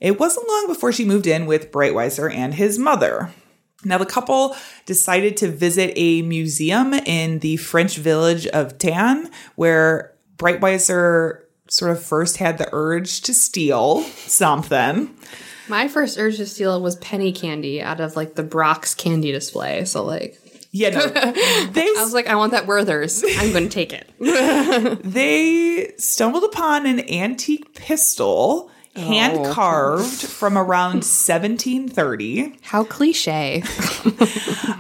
It 0.02 0.20
wasn't 0.20 0.48
long 0.48 0.68
before 0.68 0.92
she 0.92 1.06
moved 1.06 1.28
in 1.28 1.46
with 1.46 1.72
Breitwieser 1.72 2.34
and 2.34 2.56
his 2.56 2.80
mother. 2.80 3.32
Now, 3.84 3.98
the 3.98 4.06
couple 4.06 4.56
decided 4.86 5.38
to 5.38 5.52
visit 5.52 5.94
a 5.96 6.24
museum 6.24 6.94
in 6.94 7.40
the 7.40 7.58
French 7.58 7.98
village 7.98 8.48
of 8.48 8.78
Tannes, 8.80 9.30
where 9.56 10.14
Breitwieser 10.38 11.42
sort 11.70 11.92
of 11.92 12.02
first 12.02 12.38
had 12.38 12.58
the 12.58 12.70
urge 12.72 13.22
to 13.22 13.34
steal 13.34 14.02
something. 14.04 15.16
My 15.68 15.88
first 15.88 16.18
urge 16.18 16.38
to 16.38 16.46
steal 16.46 16.82
was 16.82 16.96
penny 16.98 17.32
candy 17.32 17.82
out 17.82 18.00
of 18.00 18.16
like 18.16 18.36
the 18.36 18.44
Brach's 18.44 18.96
candy 18.96 19.32
display. 19.32 19.86
So 19.86 20.04
like 20.04 20.40
Yeah, 20.72 20.90
no, 20.92 21.08
they 21.72 21.82
I 21.82 21.96
was 21.98 22.14
like, 22.14 22.28
I 22.28 22.36
want 22.36 22.54
that 22.54 22.68
Werther's. 22.68 23.24
I'm 23.24 23.52
going 23.52 23.66
to 23.66 23.70
take 23.70 23.94
it. 23.94 24.10
they 25.04 25.94
stumbled 25.98 26.46
upon 26.46 26.86
an 26.86 27.08
antique 27.10 27.76
pistol 27.76 28.72
hand 28.98 29.46
carved 29.54 30.22
from 30.22 30.58
around 30.58 30.94
1730. 31.04 32.58
How 32.62 32.84
cliche. 32.84 33.64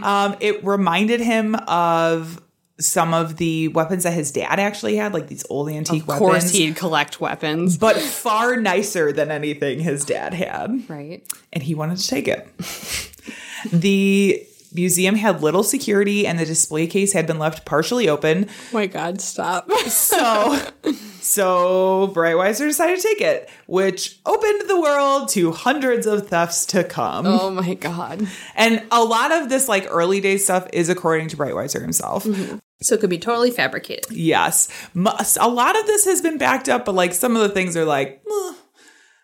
Um, 0.04 0.38
it 0.40 0.64
reminded 0.64 1.20
him 1.20 1.56
of 1.68 2.40
some 2.80 3.14
of 3.14 3.36
the 3.38 3.68
weapons 3.70 4.04
that 4.04 4.14
his 4.14 4.32
dad 4.32 4.58
actually 4.60 4.96
had, 4.96 5.14
like 5.14 5.28
these 5.28 5.44
old 5.50 5.70
antique 5.70 6.08
weapons. 6.08 6.14
Of 6.16 6.20
course, 6.20 6.34
weapons, 6.44 6.52
he'd 6.54 6.76
collect 6.78 7.20
weapons. 7.20 7.78
but 7.78 7.98
far 7.98 8.56
nicer 8.56 9.12
than 9.12 9.32
anything 9.32 9.80
his 9.80 10.06
dad 10.06 10.34
had. 10.34 10.88
Right. 10.88 11.24
and 11.52 11.62
he 11.64 11.76
wanted 11.76 11.98
to 11.98 12.08
take 12.08 12.28
it. 12.30 12.48
the 13.74 14.46
museum 14.74 15.16
had 15.16 15.42
little 15.42 15.64
security 15.64 16.28
and 16.28 16.40
the 16.40 16.46
display 16.46 16.88
case 16.88 17.14
had 17.14 17.28
been 17.28 17.40
left 17.40 17.66
partially 17.66 18.08
open. 18.10 18.48
Oh 18.50 18.54
my 18.74 18.88
God, 18.88 19.22
stop. 19.22 19.72
So 19.88 20.60
so 21.22 22.12
Breitwieser 22.14 22.68
decided 22.68 22.98
to 22.98 23.04
take 23.04 23.22
it, 23.22 23.50
which 23.68 24.20
opened 24.26 24.70
the 24.70 24.80
world 24.80 25.30
to 25.30 25.52
hundreds 25.52 26.06
of 26.06 26.28
thefts 26.28 26.66
to 26.68 26.84
come. 26.84 27.26
oh 27.26 27.52
my 27.52 27.74
God. 27.74 28.28
And 28.56 28.84
a 28.92 29.04
lot 29.04 29.32
of 29.32 29.50
this 29.50 29.68
like 29.68 29.88
early 29.90 30.22
day 30.22 30.38
stuff 30.38 30.68
is 30.74 30.90
according 30.90 31.30
to 31.30 31.38
Breitwieser 31.38 31.82
himself. 31.82 32.24
Mm-hmm. 32.24 32.58
So 32.82 32.96
it 32.96 33.02
could 33.02 33.10
be 33.10 33.18
totally 33.18 33.52
fabricated. 33.52 34.06
Yes. 34.12 34.68
A 34.96 35.50
lot 35.50 35.80
of 35.80 35.86
this 35.88 36.06
has 36.06 36.22
been 36.22 36.38
backed 36.38 36.70
up, 36.70 36.86
but 36.86 36.94
like 36.94 37.14
some 37.14 37.36
of 37.36 37.42
the 37.42 37.50
things 37.50 37.76
are 37.76 37.86
like. 37.86 38.22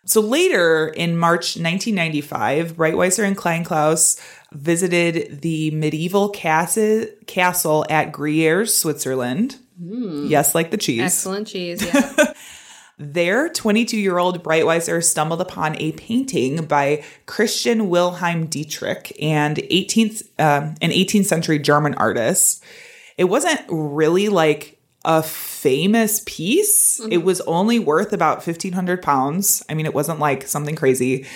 So 0.06 0.20
later 0.20 0.88
in 0.88 1.16
March 1.16 1.56
1995, 1.56 2.76
Breitwieser 2.76 3.24
and 3.26 3.36
Kleinklaus 3.36 4.20
visited 4.54 5.42
the 5.42 5.70
medieval 5.72 6.30
castle, 6.30 7.06
castle 7.26 7.84
at 7.90 8.12
Gruyere, 8.12 8.66
Switzerland. 8.66 9.56
Yes, 9.78 10.54
like 10.54 10.70
the 10.70 10.76
cheese. 10.76 11.00
Excellent 11.00 11.48
cheese. 11.48 11.82
Yeah. 11.94 12.32
There, 12.96 13.48
22 13.48 13.96
year 13.96 14.18
old 14.18 14.44
Breitwieser 14.44 15.02
stumbled 15.02 15.40
upon 15.40 15.76
a 15.80 15.90
painting 15.92 16.64
by 16.66 17.02
Christian 17.26 17.88
Wilhelm 17.88 18.46
Dietrich 18.46 19.16
and 19.20 19.56
18th, 19.56 20.22
um, 20.38 20.76
an 20.80 20.90
18th 20.90 21.24
century 21.24 21.58
German 21.58 21.94
artist. 21.94 22.62
It 23.18 23.24
wasn't 23.24 23.60
really 23.68 24.28
like 24.28 24.78
a 25.04 25.24
famous 25.24 26.22
piece. 26.24 27.00
It 27.10 27.24
was 27.24 27.40
only 27.42 27.80
worth 27.80 28.12
about 28.12 28.46
1500 28.46 29.02
pounds. 29.02 29.64
I 29.68 29.74
mean, 29.74 29.86
it 29.86 29.94
wasn't 29.94 30.20
like 30.20 30.46
something 30.46 30.76
crazy. 30.76 31.26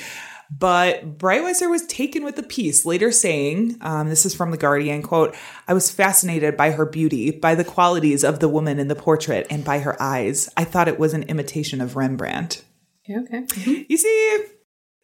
But 0.50 1.18
Breitwieser 1.18 1.70
was 1.70 1.86
taken 1.86 2.24
with 2.24 2.36
the 2.36 2.42
piece, 2.42 2.86
later 2.86 3.12
saying, 3.12 3.76
um, 3.82 4.08
this 4.08 4.24
is 4.24 4.34
from 4.34 4.50
The 4.50 4.56
Guardian, 4.56 5.02
quote, 5.02 5.36
I 5.66 5.74
was 5.74 5.90
fascinated 5.90 6.56
by 6.56 6.70
her 6.70 6.86
beauty, 6.86 7.30
by 7.30 7.54
the 7.54 7.64
qualities 7.64 8.24
of 8.24 8.40
the 8.40 8.48
woman 8.48 8.78
in 8.78 8.88
the 8.88 8.94
portrait, 8.94 9.46
and 9.50 9.62
by 9.64 9.80
her 9.80 10.00
eyes. 10.00 10.48
I 10.56 10.64
thought 10.64 10.88
it 10.88 10.98
was 10.98 11.12
an 11.12 11.24
imitation 11.24 11.80
of 11.80 11.96
Rembrandt, 11.96 12.64
Okay. 13.10 13.38
okay. 13.44 13.86
You 13.88 13.96
see, 13.98 14.44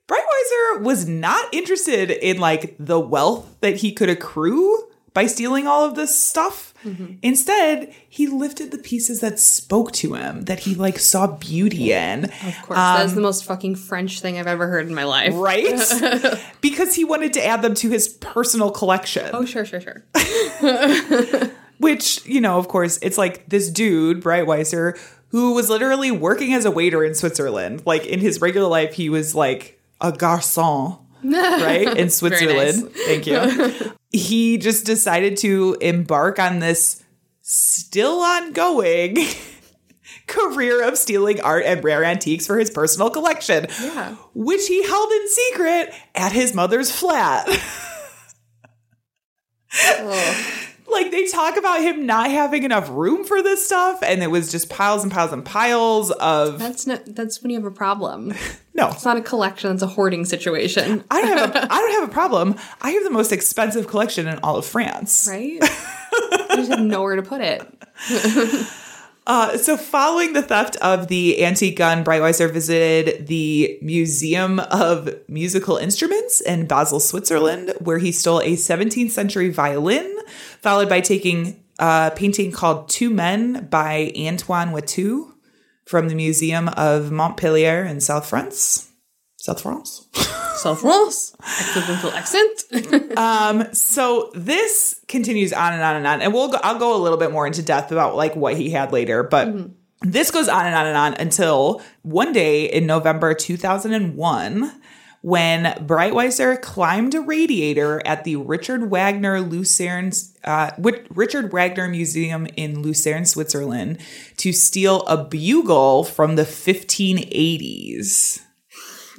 Breitwieser 0.09 0.82
was 0.82 1.09
not 1.09 1.53
interested 1.55 2.11
in 2.11 2.38
like 2.38 2.76
the 2.78 3.01
wealth 3.01 3.57
that 3.61 3.76
he 3.76 3.92
could 3.92 4.09
accrue 4.11 4.84
by 5.14 5.26
stealing 5.26 5.66
all 5.66 5.84
of 5.84 5.94
this 5.94 6.20
stuff. 6.20 6.74
Mm-hmm. 6.84 7.14
Instead, 7.22 7.94
he 8.08 8.26
lifted 8.26 8.72
the 8.72 8.78
pieces 8.78 9.20
that 9.20 9.38
spoke 9.38 9.92
to 9.92 10.14
him, 10.14 10.42
that 10.42 10.60
he 10.60 10.74
like 10.74 10.98
saw 10.98 11.28
beauty 11.28 11.92
in. 11.92 12.24
Of 12.24 12.62
course. 12.62 12.76
that 12.76 13.06
is 13.06 13.14
the 13.14 13.20
um, 13.20 13.22
most 13.22 13.44
fucking 13.44 13.76
French 13.76 14.20
thing 14.20 14.38
I've 14.38 14.48
ever 14.48 14.66
heard 14.66 14.86
in 14.86 14.94
my 14.94 15.04
life. 15.04 15.32
Right? 15.34 15.80
because 16.60 16.94
he 16.94 17.04
wanted 17.04 17.32
to 17.34 17.46
add 17.46 17.62
them 17.62 17.74
to 17.76 17.88
his 17.88 18.08
personal 18.08 18.70
collection. 18.70 19.30
Oh, 19.32 19.44
sure, 19.44 19.64
sure, 19.64 19.80
sure. 19.80 20.04
Which, 21.78 22.24
you 22.26 22.40
know, 22.40 22.58
of 22.58 22.68
course, 22.68 22.98
it's 23.00 23.16
like 23.16 23.48
this 23.48 23.70
dude, 23.70 24.22
Breitwieser, 24.22 24.98
who 25.28 25.54
was 25.54 25.70
literally 25.70 26.10
working 26.10 26.54
as 26.54 26.64
a 26.64 26.70
waiter 26.70 27.04
in 27.04 27.14
Switzerland. 27.14 27.82
Like 27.86 28.04
in 28.04 28.20
his 28.20 28.40
regular 28.40 28.68
life, 28.68 28.94
he 28.94 29.08
was 29.08 29.34
like 29.34 29.80
a 30.00 30.12
garçon, 30.12 31.00
right? 31.25 31.97
In 31.97 32.11
Switzerland. 32.11 32.91
Thank 32.93 33.27
you. 33.27 33.93
he 34.12 34.59
just 34.59 34.85
decided 34.87 35.37
to 35.39 35.77
embark 35.81 36.39
on 36.39 36.59
this 36.61 37.03
still 37.43 38.20
ongoing 38.20 39.16
career 40.27 40.87
of 40.87 40.97
stealing 40.97 41.41
art 41.41 41.64
and 41.66 41.83
rare 41.85 42.05
antiques 42.05 42.47
for 42.47 42.59
his 42.59 42.70
personal 42.70 43.11
collection, 43.11 43.66
Yeah. 43.83 44.16
which 44.35 44.66
he 44.68 44.83
held 44.87 45.11
in 45.12 45.29
secret 45.29 45.93
at 46.14 46.33
his 46.33 46.55
mother's 46.55 46.91
flat. 46.91 47.49
Like 50.95 51.11
they 51.11 51.26
talk 51.26 51.57
about 51.57 51.80
him 51.80 52.07
not 52.07 52.30
having 52.30 52.62
enough 52.62 52.88
room 52.90 53.24
for 53.24 53.42
this 53.42 53.64
stuff 53.66 54.03
and 54.03 54.22
it 54.22 54.30
was 54.30 54.51
just 54.51 54.70
piles 54.70 55.03
and 55.03 55.12
piles 55.12 55.32
and 55.32 55.45
piles 55.45 56.11
of 56.12 56.59
That's 56.59 56.86
not. 56.86 57.03
That's 57.07 57.42
when 57.42 57.51
you 57.51 57.57
have 57.59 57.66
a 57.66 57.70
problem. 57.70 58.32
no 58.74 58.88
It's 58.88 59.05
not 59.05 59.16
a 59.16 59.22
collection. 59.22 59.72
It's 59.72 59.82
a 59.82 59.86
hoarding 59.86 60.24
situation, 60.24 61.05
I 61.11 61.22
don't 61.22 61.36
have 61.36 61.55
a 61.55 61.64
I 61.72 61.78
don't 61.78 62.01
have 62.01 62.09
a 62.09 62.12
problem. 62.12 62.55
I 62.80 62.92
have 62.92 63.05
the 63.05 63.11
most 63.11 63.32
expensive 63.32 63.86
collection 63.88 64.26
in 64.26 64.38
all 64.38 64.57
of 64.57 64.64
France. 64.64 65.26
right? 65.30 65.53
you 65.53 66.57
just 66.57 66.70
have 66.70 66.80
nowhere 66.80 67.16
to 67.16 67.22
put 67.22 67.40
it. 67.40 67.66
Uh, 69.27 69.57
so, 69.57 69.77
following 69.77 70.35
the 70.35 70.43
theft 70.43 70.77
of 70.77 71.09
the 71.09 71.43
antique 71.43 71.77
gun, 71.77 72.05
Breitwieser 72.05 72.53
visited 72.53 73.27
the 73.27 73.79
Museum 73.81 74.61
of 74.61 75.09
Musical 75.29 75.79
Instruments 75.79 76.43
in 76.43 76.66
Basel, 76.66 77.01
Switzerland, 77.01 77.72
where 77.81 77.99
he 77.99 78.12
stole 78.12 78.41
a 78.41 78.53
17th 78.53 79.11
century 79.11 79.49
violin, 79.49 80.14
followed 80.61 80.91
by 80.91 81.01
taking 81.01 81.64
a 81.79 82.12
painting 82.14 82.53
called 82.53 82.91
Two 82.91 83.09
Men 83.09 83.66
by 83.70 84.12
Antoine 84.14 84.72
Watteau 84.72 85.33
from 85.87 86.09
the 86.09 86.14
Museum 86.14 86.68
of 86.77 87.11
Montpellier 87.11 87.83
in 87.83 88.01
South 88.01 88.29
France. 88.29 88.91
South 89.39 89.62
France? 89.62 90.07
Self 90.64 90.82
rules. 90.82 91.36
Accidental 91.42 92.10
accent. 92.12 93.18
so 93.76 94.32
this 94.34 94.98
continues 95.08 95.52
on 95.52 95.74
and 95.74 95.82
on 95.82 95.96
and 95.96 96.06
on 96.06 96.22
and 96.22 96.32
we'll 96.32 96.48
go, 96.48 96.58
i'll 96.62 96.78
go 96.78 96.96
a 96.96 97.00
little 97.02 97.18
bit 97.18 97.30
more 97.30 97.46
into 97.46 97.62
depth 97.62 97.92
about 97.92 98.16
like 98.16 98.34
what 98.34 98.56
he 98.56 98.70
had 98.70 98.90
later 98.90 99.22
but 99.22 99.54
this 100.00 100.30
goes 100.30 100.48
on 100.48 100.64
and 100.64 100.74
on 100.74 100.86
and 100.86 100.96
on 100.96 101.12
until 101.14 101.82
one 102.00 102.32
day 102.32 102.64
in 102.64 102.86
november 102.86 103.34
2001 103.34 104.80
when 105.20 105.64
Breitwieser 105.86 106.60
climbed 106.60 107.14
a 107.14 107.20
radiator 107.20 108.00
at 108.06 108.24
the 108.24 108.36
Richard 108.36 108.90
Wagner 108.90 109.42
Lucerne 109.42 110.12
uh, 110.44 110.70
Richard 110.78 111.52
Wagner 111.52 111.88
Museum 111.88 112.46
in 112.56 112.82
Lucerne, 112.82 113.24
Switzerland, 113.24 113.98
to 114.38 114.52
steal 114.52 115.00
a 115.02 115.16
bugle 115.24 116.04
from 116.04 116.36
the 116.36 116.42
1580s. 116.42 118.40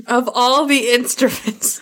Of 0.07 0.29
all 0.33 0.65
the 0.65 0.89
instruments, 0.91 1.81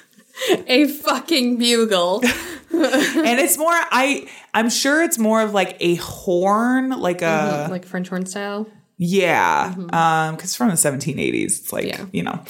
a 0.68 0.88
fucking 0.88 1.58
bugle. 1.58 2.22
and 2.24 3.40
it's 3.40 3.58
more 3.58 3.72
I 3.72 4.28
I'm 4.54 4.70
sure 4.70 5.04
it's 5.04 5.18
more 5.18 5.42
of 5.42 5.54
like 5.54 5.78
a 5.80 5.96
horn, 5.96 6.90
like 6.90 7.22
a 7.22 7.68
like 7.70 7.86
French 7.86 8.10
horn 8.10 8.26
style. 8.26 8.68
yeah, 8.98 9.74
um, 9.92 10.36
because 10.36 10.56
from 10.56 10.70
the 10.70 10.76
1780s, 10.76 11.44
it's 11.46 11.74
like 11.74 11.86
Yeah. 11.86 12.06
you 12.12 12.24
know. 12.24 12.44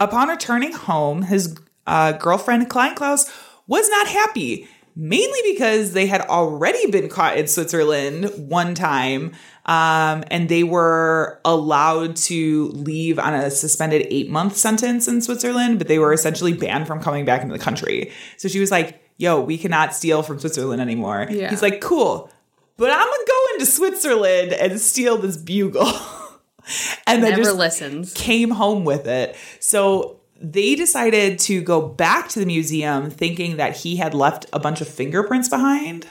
Upon 0.00 0.28
returning 0.28 0.72
home, 0.72 1.22
his 1.22 1.56
uh, 1.86 2.12
girlfriend 2.12 2.68
Klein 2.70 2.94
Klaus 2.94 3.30
was 3.66 3.88
not 3.88 4.06
happy, 4.08 4.68
mainly 4.96 5.38
because 5.52 5.92
they 5.92 6.06
had 6.06 6.22
already 6.22 6.90
been 6.90 7.08
caught 7.08 7.36
in 7.36 7.46
Switzerland 7.46 8.30
one 8.36 8.74
time. 8.74 9.32
Um, 9.66 10.24
and 10.30 10.48
they 10.48 10.64
were 10.64 11.40
allowed 11.44 12.16
to 12.16 12.68
leave 12.68 13.18
on 13.18 13.34
a 13.34 13.50
suspended 13.50 14.06
eight 14.10 14.28
month 14.30 14.56
sentence 14.56 15.06
in 15.06 15.20
Switzerland, 15.20 15.78
but 15.78 15.86
they 15.86 15.98
were 15.98 16.12
essentially 16.12 16.52
banned 16.52 16.86
from 16.86 17.00
coming 17.00 17.24
back 17.24 17.42
into 17.42 17.52
the 17.52 17.62
country. 17.62 18.10
So 18.36 18.48
she 18.48 18.58
was 18.58 18.70
like, 18.70 19.00
yo, 19.16 19.40
we 19.40 19.58
cannot 19.58 19.94
steal 19.94 20.22
from 20.22 20.38
Switzerland 20.38 20.80
anymore. 20.80 21.26
Yeah. 21.30 21.50
He's 21.50 21.62
like, 21.62 21.80
cool, 21.80 22.30
but 22.78 22.90
I'm 22.90 23.06
gonna 23.06 23.24
go 23.28 23.44
into 23.54 23.66
Switzerland 23.66 24.52
and 24.54 24.80
steal 24.80 25.18
this 25.18 25.36
bugle. 25.36 25.86
and 27.06 27.22
then 27.22 27.32
Never 27.32 27.42
just 27.42 27.56
listens. 27.56 28.14
came 28.14 28.50
home 28.50 28.84
with 28.84 29.06
it. 29.06 29.36
So 29.60 30.19
they 30.40 30.74
decided 30.74 31.38
to 31.40 31.60
go 31.60 31.86
back 31.86 32.28
to 32.30 32.40
the 32.40 32.46
museum 32.46 33.10
thinking 33.10 33.56
that 33.58 33.76
he 33.76 33.96
had 33.96 34.14
left 34.14 34.46
a 34.52 34.58
bunch 34.58 34.80
of 34.80 34.88
fingerprints 34.88 35.48
behind. 35.48 36.06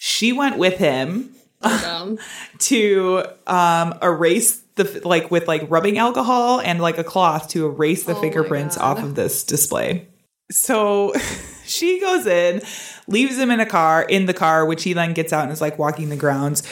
She 0.00 0.32
went 0.32 0.58
with 0.58 0.78
him 0.78 1.34
to 2.58 3.22
um, 3.46 3.98
erase 4.02 4.62
the 4.74 5.02
like 5.04 5.30
with 5.30 5.46
like 5.46 5.70
rubbing 5.70 5.98
alcohol 5.98 6.60
and 6.60 6.80
like 6.80 6.98
a 6.98 7.04
cloth 7.04 7.48
to 7.50 7.66
erase 7.66 8.04
the 8.04 8.16
Oh 8.16 8.20
fingerprints 8.20 8.76
off 8.76 9.02
of 9.02 9.14
this 9.14 9.44
display. 9.44 10.08
So 10.50 11.12
she 11.64 12.00
goes 12.00 12.26
in, 12.26 12.62
leaves 13.06 13.38
him 13.38 13.50
in 13.50 13.60
a 13.60 13.66
car 13.66 14.02
in 14.02 14.26
the 14.26 14.34
car, 14.34 14.64
which 14.64 14.82
he 14.82 14.94
then 14.94 15.12
gets 15.12 15.32
out 15.32 15.44
and 15.44 15.52
is 15.52 15.60
like 15.60 15.78
walking 15.78 16.08
the 16.08 16.16
grounds. 16.16 16.62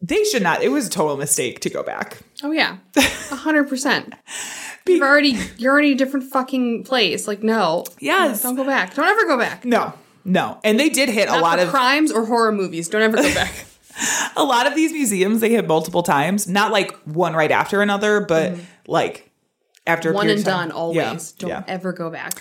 They 0.00 0.24
should 0.24 0.42
not. 0.42 0.62
It 0.62 0.68
was 0.68 0.86
a 0.86 0.90
total 0.90 1.16
mistake 1.16 1.60
to 1.60 1.70
go 1.70 1.82
back. 1.82 2.18
oh 2.42 2.52
yeah, 2.52 2.78
a 2.96 3.36
hundred 3.36 3.68
percent. 3.68 4.14
You're 4.86 5.06
already 5.06 5.38
you're 5.58 5.72
already 5.72 5.92
a 5.92 5.96
different 5.96 6.30
fucking 6.30 6.84
place. 6.84 7.26
Like 7.26 7.42
no, 7.42 7.84
Yes. 7.98 8.42
don't 8.42 8.54
go 8.56 8.64
back. 8.64 8.94
Don't 8.94 9.06
ever 9.06 9.24
go 9.26 9.38
back. 9.38 9.64
No, 9.64 9.92
no. 10.24 10.58
And 10.64 10.78
they 10.78 10.88
did 10.88 11.08
hit 11.08 11.28
Not 11.28 11.38
a 11.38 11.40
lot 11.42 11.58
of 11.58 11.68
crimes 11.68 12.12
or 12.12 12.24
horror 12.26 12.52
movies. 12.52 12.88
Don't 12.88 13.02
ever 13.02 13.16
go 13.16 13.34
back. 13.34 13.52
a 14.36 14.44
lot 14.44 14.66
of 14.66 14.74
these 14.74 14.92
museums 14.92 15.40
they 15.40 15.48
hit 15.50 15.66
multiple 15.66 16.02
times. 16.02 16.46
Not 16.46 16.70
like 16.70 16.94
one 17.04 17.34
right 17.34 17.50
after 17.50 17.80
another, 17.82 18.20
but 18.20 18.56
like 18.86 19.30
after 19.86 20.10
Mm-hmm. 20.10 20.16
One 20.16 20.28
and 20.30 20.44
done 20.44 20.70
always. 20.70 20.96
Yeah, 20.96 21.20
Don't 21.38 21.50
yeah. 21.50 21.64
ever 21.66 21.92
go 21.92 22.10
back. 22.10 22.40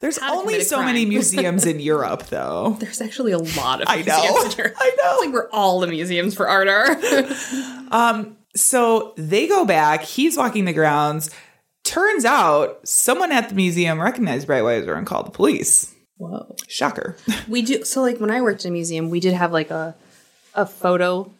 There's 0.00 0.18
How 0.18 0.38
only 0.38 0.60
so 0.62 0.82
many 0.82 1.04
museums 1.16 1.64
in 1.66 1.80
Europe, 1.80 2.24
though. 2.26 2.76
There's 2.78 3.00
actually 3.00 3.32
a 3.32 3.38
lot 3.38 3.80
of 3.82 3.88
I 3.88 4.02
know. 4.02 4.20
museums 4.22 4.52
in 4.54 4.58
Europe. 4.58 4.74
I 4.78 4.90
know. 5.02 5.12
It's 5.14 5.24
like 5.26 5.32
where 5.32 5.54
all 5.54 5.80
the 5.80 5.86
museums 5.86 6.34
for 6.34 6.46
art 6.48 6.68
are. 6.68 6.96
So 8.56 9.14
they 9.16 9.48
go 9.48 9.64
back. 9.64 10.02
He's 10.02 10.36
walking 10.36 10.64
the 10.64 10.72
grounds. 10.72 11.30
Turns 11.84 12.24
out 12.24 12.80
someone 12.88 13.30
at 13.30 13.48
the 13.50 13.54
museum 13.54 14.00
recognized 14.00 14.48
Breitwieser 14.48 14.96
and 14.96 15.06
called 15.06 15.26
the 15.26 15.30
police. 15.30 15.94
Whoa. 16.16 16.56
Shocker. 16.68 17.16
We 17.48 17.62
do 17.62 17.84
so 17.84 18.00
like 18.02 18.18
when 18.20 18.30
I 18.30 18.40
worked 18.40 18.64
in 18.64 18.70
a 18.70 18.72
museum, 18.72 19.10
we 19.10 19.20
did 19.20 19.34
have 19.34 19.52
like 19.52 19.70
a 19.70 19.94
a 20.54 20.66
photo 20.66 21.30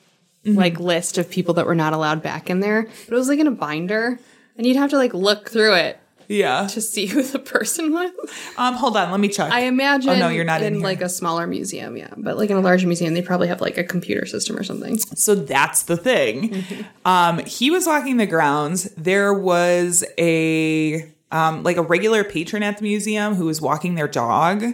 Mm-hmm. 0.44 0.58
like 0.58 0.78
list 0.78 1.16
of 1.16 1.30
people 1.30 1.54
that 1.54 1.64
were 1.64 1.74
not 1.74 1.94
allowed 1.94 2.22
back 2.22 2.50
in 2.50 2.60
there. 2.60 2.82
But 2.82 3.14
it 3.14 3.18
was 3.18 3.28
like 3.28 3.38
in 3.38 3.46
a 3.46 3.50
binder. 3.50 4.18
And 4.58 4.66
you'd 4.66 4.76
have 4.76 4.90
to 4.90 4.98
like 4.98 5.14
look 5.14 5.48
through 5.48 5.72
it 5.76 5.98
yeah. 6.28 6.66
to 6.68 6.80
see 6.80 7.06
who 7.06 7.22
the 7.22 7.38
person 7.38 7.92
was. 7.92 8.10
Um. 8.56 8.74
Hold 8.74 8.96
on. 8.96 9.10
Let 9.10 9.20
me 9.20 9.28
check. 9.28 9.52
I 9.52 9.60
imagine 9.60 10.10
Oh 10.10 10.16
no, 10.16 10.28
you're 10.28 10.44
not 10.44 10.62
in, 10.62 10.76
in 10.76 10.80
like 10.80 11.00
a 11.00 11.08
smaller 11.08 11.46
museum, 11.46 11.96
yeah. 11.96 12.12
But 12.16 12.36
like 12.36 12.50
in 12.50 12.56
a 12.56 12.60
larger 12.60 12.86
museum, 12.86 13.14
they 13.14 13.22
probably 13.22 13.48
have 13.48 13.60
like 13.60 13.78
a 13.78 13.84
computer 13.84 14.26
system 14.26 14.56
or 14.56 14.64
something. 14.64 14.98
So 14.98 15.34
that's 15.34 15.82
the 15.84 15.96
thing. 15.96 16.64
Um, 17.04 17.38
he 17.40 17.70
was 17.70 17.86
walking 17.86 18.16
the 18.16 18.26
grounds. 18.26 18.84
There 18.96 19.34
was 19.34 20.04
a 20.18 21.12
um, 21.30 21.62
like 21.62 21.76
a 21.76 21.82
regular 21.82 22.24
patron 22.24 22.62
at 22.62 22.78
the 22.78 22.84
museum 22.84 23.34
who 23.34 23.46
was 23.46 23.60
walking 23.60 23.96
their 23.96 24.08
dog. 24.08 24.64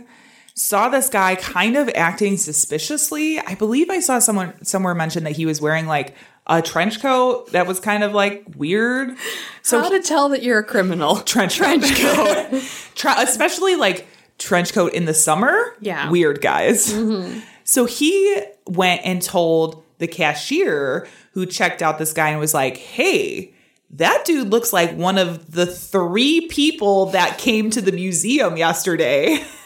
Saw 0.55 0.91
this 0.91 1.09
guy 1.09 1.37
kind 1.37 1.77
of 1.77 1.89
acting 1.95 2.37
suspiciously. 2.37 3.39
I 3.39 3.55
believe 3.55 3.89
I 3.89 4.01
saw 4.01 4.19
someone 4.19 4.63
somewhere 4.65 4.95
mention 4.95 5.25
that 5.25 5.33
he 5.33 5.47
was 5.47 5.61
wearing 5.61 5.87
like 5.87 6.15
a 6.51 6.61
trench 6.61 7.01
coat 7.01 7.51
that 7.53 7.67
was 7.67 7.81
kind 7.81 8.03
of 8.03 8.13
like 8.13 8.45
weird. 8.57 9.17
So 9.63 9.81
How 9.81 9.89
to 9.89 10.01
tell 10.01 10.29
that 10.31 10.43
you're 10.43 10.59
a 10.59 10.65
criminal? 10.65 11.17
trench 11.21 11.57
trench 11.57 11.95
coat, 11.99 12.63
Tre- 12.95 13.15
especially 13.19 13.77
like 13.77 14.07
trench 14.39 14.73
coat 14.73 14.93
in 14.93 15.05
the 15.07 15.15
summer. 15.15 15.75
Yeah. 15.81 16.11
weird 16.11 16.41
guys. 16.43 16.93
Mm-hmm. 16.93 17.41
So 17.65 17.85
he 17.87 18.43
went 18.67 19.03
and 19.05 19.23
told 19.23 19.83
the 19.99 20.09
cashier 20.09 21.07
who 21.33 21.47
checked 21.47 21.83
out 21.83 21.99
this 21.99 22.13
guy 22.13 22.31
and 22.31 22.41
was 22.41 22.53
like, 22.55 22.77
"Hey." 22.77 23.55
That 23.95 24.25
dude 24.25 24.51
looks 24.51 24.73
like 24.73 24.95
one 24.95 25.19
of 25.19 25.51
the 25.51 25.67
three 25.67 26.47
people 26.47 27.07
that 27.07 27.39
came 27.39 27.71
to 27.71 27.81
the 27.81 27.91
museum 27.91 28.57
yesterday. 28.57 29.45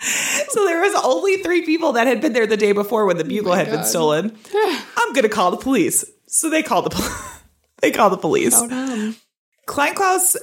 so 0.48 0.64
there 0.66 0.80
was 0.80 0.94
only 1.04 1.38
three 1.42 1.62
people 1.66 1.92
that 1.92 2.06
had 2.06 2.20
been 2.20 2.32
there 2.32 2.46
the 2.46 2.56
day 2.56 2.72
before 2.72 3.06
when 3.06 3.16
the 3.18 3.24
oh 3.24 3.28
bugle 3.28 3.52
had 3.52 3.68
been 3.70 3.84
stolen. 3.84 4.36
I'm 4.54 5.12
gonna 5.12 5.28
call 5.28 5.50
the 5.50 5.56
police. 5.58 6.04
So 6.26 6.48
they 6.48 6.62
called 6.62 6.86
the 6.86 6.90
pol- 6.90 7.40
they 7.82 7.90
called 7.90 8.12
the 8.12 8.18
police. 8.18 8.54
Oh, 8.56 8.66
no. 8.66 9.14
Klein 9.66 9.94
Klaus, 9.94 10.36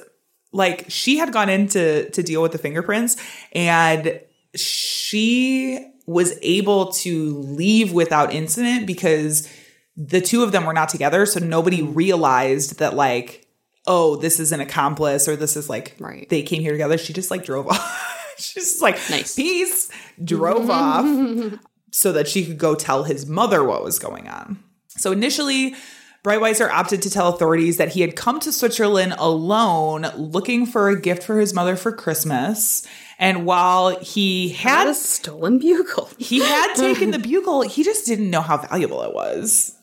like 0.52 0.86
she 0.90 1.18
had 1.18 1.34
gone 1.34 1.50
in 1.50 1.68
to 1.70 2.10
to 2.12 2.24
deal 2.24 2.42
with 2.42 2.52
the 2.52 2.58
fingerprints, 2.58 3.18
and 3.54 4.20
she 4.56 5.86
was 6.06 6.38
able 6.42 6.92
to 6.94 7.38
leave 7.40 7.92
without 7.92 8.34
incident 8.34 8.88
because 8.88 9.52
the 9.98 10.22
two 10.22 10.44
of 10.44 10.52
them 10.52 10.66
were 10.66 10.74
not 10.74 10.90
together, 10.90 11.26
so 11.26 11.40
nobody 11.40 11.82
realized 11.82 12.80
that 12.80 12.96
like, 12.96 13.46
oh, 13.88 14.16
this 14.16 14.40
is 14.40 14.52
an 14.52 14.60
accomplice 14.62 15.28
or 15.28 15.36
this 15.36 15.58
is 15.58 15.70
like 15.70 15.96
Right. 16.00 16.30
they 16.30 16.44
came 16.44 16.62
here 16.62 16.72
together. 16.72 16.98
She 16.98 17.12
just 17.14 17.32
like 17.32 17.44
drove 17.44 17.68
off. 17.72 18.27
She's 18.40 18.82
like 18.82 18.96
Nice. 19.10 19.36
peace, 19.36 19.90
drove 20.24 20.70
off 20.70 21.06
so 21.92 22.12
that 22.12 22.28
she 22.28 22.46
could 22.46 22.58
go 22.58 22.76
tell 22.76 23.04
his 23.04 23.26
mother 23.26 23.64
what 23.64 23.84
was 23.84 24.00
going 24.00 24.28
on. 24.28 24.64
So 24.90 25.12
initially, 25.12 25.76
Breitwieser 26.24 26.70
opted 26.70 27.02
to 27.04 27.10
tell 27.10 27.30
authorities 27.30 27.78
that 27.78 27.90
he 27.90 28.02
had 28.02 28.16
come 28.16 28.40
to 28.42 28.52
Switzerland 28.52 29.16
alone 29.18 30.08
looking 30.16 30.66
for 30.66 30.90
a 30.90 31.00
gift 31.00 31.24
for 31.24 31.40
his 31.40 31.54
mother 31.54 31.76
for 31.76 31.92
Christmas. 31.92 32.86
And 33.20 33.46
while 33.46 33.98
he 34.00 34.50
Had 34.50 34.88
a 34.88 34.94
stolen 34.94 35.58
bugle. 35.60 36.10
he 36.18 36.40
had 36.40 36.74
taken 36.76 37.12
the 37.12 37.20
bugle, 37.20 37.62
he 37.62 37.84
just 37.84 38.06
didn't 38.06 38.30
know 38.30 38.42
how 38.42 38.58
valuable 38.58 39.02
it 39.04 39.14
was. 39.14 39.74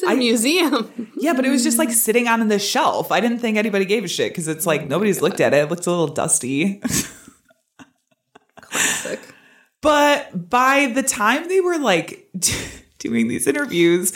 It's 0.00 0.02
a 0.12 0.14
museum. 0.14 1.10
Yeah, 1.16 1.32
but 1.32 1.44
it 1.44 1.50
was 1.50 1.64
just 1.64 1.78
like 1.78 1.90
sitting 1.90 2.28
on 2.28 2.46
the 2.46 2.60
shelf. 2.60 3.10
I 3.10 3.18
didn't 3.20 3.38
think 3.40 3.56
anybody 3.56 3.84
gave 3.84 4.04
a 4.04 4.08
shit 4.08 4.30
because 4.30 4.46
it's 4.46 4.64
like 4.66 4.86
nobody's 4.86 5.20
looked 5.20 5.40
at 5.40 5.52
it. 5.54 5.56
It 5.64 5.70
looks 5.70 5.86
a 5.86 5.90
little 5.90 6.06
dusty. 6.06 6.80
Classic. 8.70 9.20
But 9.80 10.50
by 10.50 10.86
the 10.94 11.02
time 11.02 11.48
they 11.48 11.60
were 11.60 11.78
like 11.78 12.28
doing 12.98 13.28
these 13.28 13.46
interviews, 13.46 14.12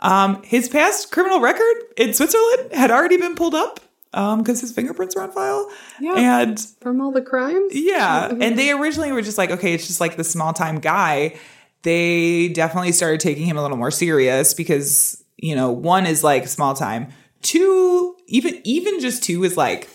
um, 0.00 0.42
his 0.42 0.68
past 0.68 1.10
criminal 1.10 1.40
record 1.40 1.76
in 1.96 2.14
Switzerland 2.14 2.72
had 2.72 2.90
already 2.90 3.16
been 3.16 3.34
pulled 3.34 3.54
up 3.54 3.80
because 4.12 4.60
his 4.60 4.72
fingerprints 4.72 5.16
were 5.16 5.22
on 5.22 5.32
file. 5.32 5.70
Yeah. 6.00 6.40
And 6.40 6.60
From 6.80 7.00
all 7.00 7.12
the 7.12 7.22
crimes? 7.22 7.74
yeah, 7.74 8.28
and 8.40 8.58
they 8.58 8.70
originally 8.72 9.12
were 9.12 9.22
just 9.22 9.38
like, 9.38 9.50
okay, 9.50 9.74
it's 9.74 9.86
just 9.86 10.00
like 10.00 10.16
the 10.16 10.24
small 10.24 10.52
time 10.52 10.78
guy. 10.78 11.38
They 11.82 12.48
definitely 12.48 12.92
started 12.92 13.20
taking 13.20 13.46
him 13.46 13.56
a 13.56 13.62
little 13.62 13.76
more 13.76 13.90
serious 13.90 14.52
because 14.54 15.24
you 15.36 15.54
know, 15.54 15.70
one 15.70 16.04
is 16.04 16.24
like 16.24 16.48
small 16.48 16.74
time, 16.74 17.08
two, 17.42 18.16
even 18.26 18.60
even 18.64 19.00
just 19.00 19.22
two 19.22 19.44
is 19.44 19.56
like 19.56 19.88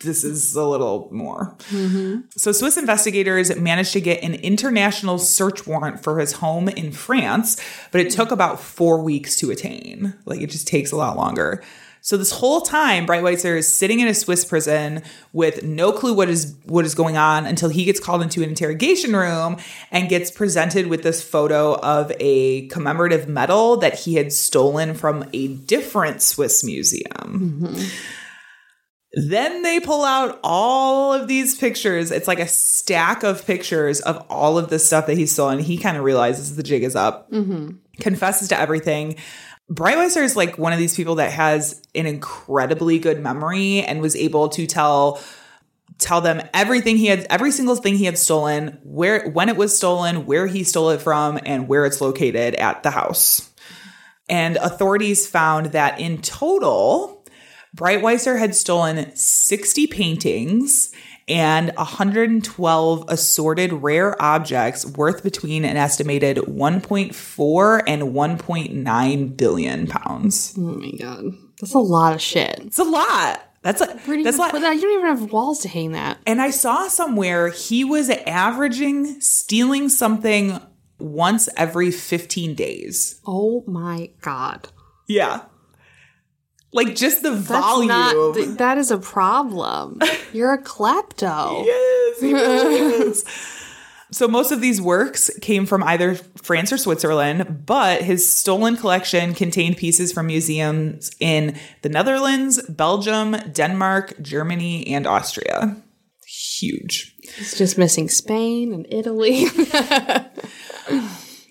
this 0.00 0.24
is 0.24 0.56
a 0.56 0.64
little 0.64 1.08
more. 1.10 1.54
Mm-hmm. 1.70 2.22
So 2.36 2.52
Swiss 2.52 2.76
investigators 2.76 3.54
managed 3.56 3.92
to 3.92 4.00
get 4.00 4.22
an 4.22 4.34
international 4.34 5.18
search 5.18 5.66
warrant 5.66 6.02
for 6.02 6.18
his 6.18 6.32
home 6.32 6.68
in 6.68 6.92
France, 6.92 7.60
but 7.92 8.00
it 8.00 8.10
took 8.10 8.30
about 8.30 8.60
four 8.60 9.02
weeks 9.02 9.36
to 9.36 9.50
attain. 9.50 10.14
Like 10.24 10.40
it 10.40 10.48
just 10.48 10.66
takes 10.66 10.92
a 10.92 10.96
lot 10.96 11.16
longer. 11.16 11.62
So 12.02 12.16
this 12.16 12.32
whole 12.32 12.62
time, 12.62 13.06
Breitwieser 13.06 13.58
is 13.58 13.72
sitting 13.72 14.00
in 14.00 14.08
a 14.08 14.14
Swiss 14.14 14.44
prison 14.44 15.02
with 15.32 15.62
no 15.62 15.92
clue 15.92 16.14
what 16.14 16.30
is 16.30 16.54
what 16.64 16.86
is 16.86 16.94
going 16.94 17.18
on 17.18 17.44
until 17.44 17.68
he 17.68 17.84
gets 17.84 18.00
called 18.00 18.22
into 18.22 18.42
an 18.42 18.48
interrogation 18.48 19.14
room 19.14 19.58
and 19.90 20.08
gets 20.08 20.30
presented 20.30 20.86
with 20.86 21.02
this 21.02 21.22
photo 21.22 21.78
of 21.80 22.10
a 22.18 22.66
commemorative 22.68 23.28
medal 23.28 23.76
that 23.76 23.98
he 23.98 24.14
had 24.14 24.32
stolen 24.32 24.94
from 24.94 25.28
a 25.34 25.48
different 25.48 26.22
Swiss 26.22 26.64
museum. 26.64 27.62
Mm-hmm. 27.68 27.88
Then 29.12 29.62
they 29.62 29.80
pull 29.80 30.04
out 30.04 30.38
all 30.44 31.12
of 31.12 31.26
these 31.26 31.56
pictures. 31.56 32.12
It's 32.12 32.28
like 32.28 32.38
a 32.38 32.46
stack 32.46 33.24
of 33.24 33.44
pictures 33.44 34.00
of 34.00 34.24
all 34.30 34.56
of 34.56 34.70
the 34.70 34.78
stuff 34.78 35.06
that 35.06 35.16
he's 35.18 35.32
stolen. 35.32 35.58
He 35.58 35.78
kind 35.78 35.96
of 35.96 36.04
realizes 36.04 36.54
the 36.54 36.62
jig 36.62 36.84
is 36.84 36.94
up, 36.94 37.30
mm-hmm. 37.30 37.76
confesses 38.00 38.48
to 38.48 38.58
everything. 38.58 39.16
Breitwieser 39.70 40.22
is 40.22 40.36
like 40.36 40.58
one 40.58 40.72
of 40.72 40.78
these 40.78 40.96
people 40.96 41.16
that 41.16 41.32
has 41.32 41.82
an 41.94 42.06
incredibly 42.06 42.98
good 42.98 43.20
memory 43.20 43.82
and 43.82 44.00
was 44.00 44.14
able 44.16 44.48
to 44.50 44.66
tell 44.66 45.20
tell 45.98 46.20
them 46.20 46.40
everything 46.54 46.96
he 46.96 47.06
had 47.06 47.26
every 47.28 47.50
single 47.50 47.76
thing 47.76 47.96
he 47.96 48.04
had 48.04 48.16
stolen, 48.16 48.78
where 48.82 49.28
when 49.30 49.48
it 49.48 49.56
was 49.56 49.76
stolen, 49.76 50.24
where 50.26 50.46
he 50.46 50.64
stole 50.64 50.90
it 50.90 51.00
from, 51.00 51.38
and 51.44 51.68
where 51.68 51.84
it's 51.84 52.00
located 52.00 52.54
at 52.54 52.82
the 52.82 52.90
house. 52.90 53.50
And 54.28 54.56
authorities 54.56 55.26
found 55.26 55.66
that 55.66 56.00
in 56.00 56.22
total, 56.22 57.19
Breitwieser 57.76 58.38
had 58.38 58.54
stolen 58.54 59.14
60 59.14 59.86
paintings 59.86 60.92
and 61.28 61.72
112 61.76 63.04
assorted 63.08 63.72
rare 63.72 64.20
objects 64.20 64.84
worth 64.84 65.22
between 65.22 65.64
an 65.64 65.76
estimated 65.76 66.38
1.4 66.38 67.82
and 67.86 68.02
1.9 68.02 69.36
billion 69.36 69.86
pounds. 69.86 70.54
Oh 70.58 70.60
my 70.62 70.90
god. 70.98 71.24
That's 71.60 71.74
a 71.74 71.78
lot 71.78 72.14
of 72.14 72.20
shit. 72.20 72.58
It's 72.66 72.78
a 72.78 72.84
lot. 72.84 73.46
That's 73.62 73.80
a 73.82 73.86
Where 73.86 74.16
do 74.16 74.18
you 74.18 74.24
that's 74.24 74.38
even 74.38 74.52
lot. 74.54 74.60
that? 74.62 74.74
You 74.74 74.80
don't 74.82 74.94
even 75.04 75.06
have 75.18 75.32
walls 75.32 75.60
to 75.60 75.68
hang 75.68 75.92
that. 75.92 76.18
And 76.26 76.40
I 76.40 76.50
saw 76.50 76.88
somewhere 76.88 77.48
he 77.48 77.84
was 77.84 78.08
averaging 78.10 79.20
stealing 79.20 79.88
something 79.90 80.58
once 80.98 81.48
every 81.56 81.90
15 81.90 82.54
days. 82.54 83.20
Oh 83.26 83.62
my 83.66 84.10
god. 84.22 84.68
Yeah. 85.06 85.42
Like 86.72 86.94
just 86.94 87.22
the 87.22 87.30
That's 87.30 87.48
volume. 87.48 87.88
not 87.88 88.34
th- 88.34 88.58
that 88.58 88.78
is 88.78 88.90
a 88.90 88.98
problem. 88.98 90.00
You're 90.32 90.52
a 90.54 90.62
klepto. 90.62 91.64
Yes, 92.22 92.22
is. 92.22 93.24
So 94.12 94.26
most 94.26 94.50
of 94.50 94.60
these 94.60 94.82
works 94.82 95.30
came 95.40 95.66
from 95.66 95.84
either 95.84 96.16
France 96.16 96.72
or 96.72 96.78
Switzerland, 96.78 97.62
but 97.64 98.02
his 98.02 98.28
stolen 98.28 98.76
collection 98.76 99.34
contained 99.34 99.76
pieces 99.76 100.12
from 100.12 100.26
museums 100.26 101.12
in 101.20 101.56
the 101.82 101.88
Netherlands, 101.88 102.60
Belgium, 102.68 103.36
Denmark, 103.52 104.20
Germany, 104.20 104.84
and 104.88 105.06
Austria. 105.06 105.76
Huge. 106.26 107.14
It's 107.38 107.56
just 107.56 107.78
missing 107.78 108.08
Spain 108.08 108.72
and 108.72 108.84
Italy. 108.90 109.46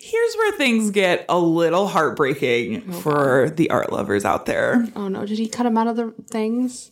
Here's 0.10 0.36
where 0.36 0.51
things 0.53 0.89
get 0.89 1.26
a 1.30 1.39
little 1.39 1.88
heartbreaking 1.88 2.84
oh, 2.89 2.91
for 3.01 3.49
the 3.51 3.70
art 3.70 3.91
lovers 3.91 4.26
out 4.26 4.47
there. 4.47 4.88
oh 4.95 5.07
no, 5.07 5.26
did 5.26 5.38
he 5.38 5.47
cut 5.47 5.66
him 5.68 5.78
out 5.78 5.88
of 5.88 5.97
the 5.97 6.14
things? 6.30 6.91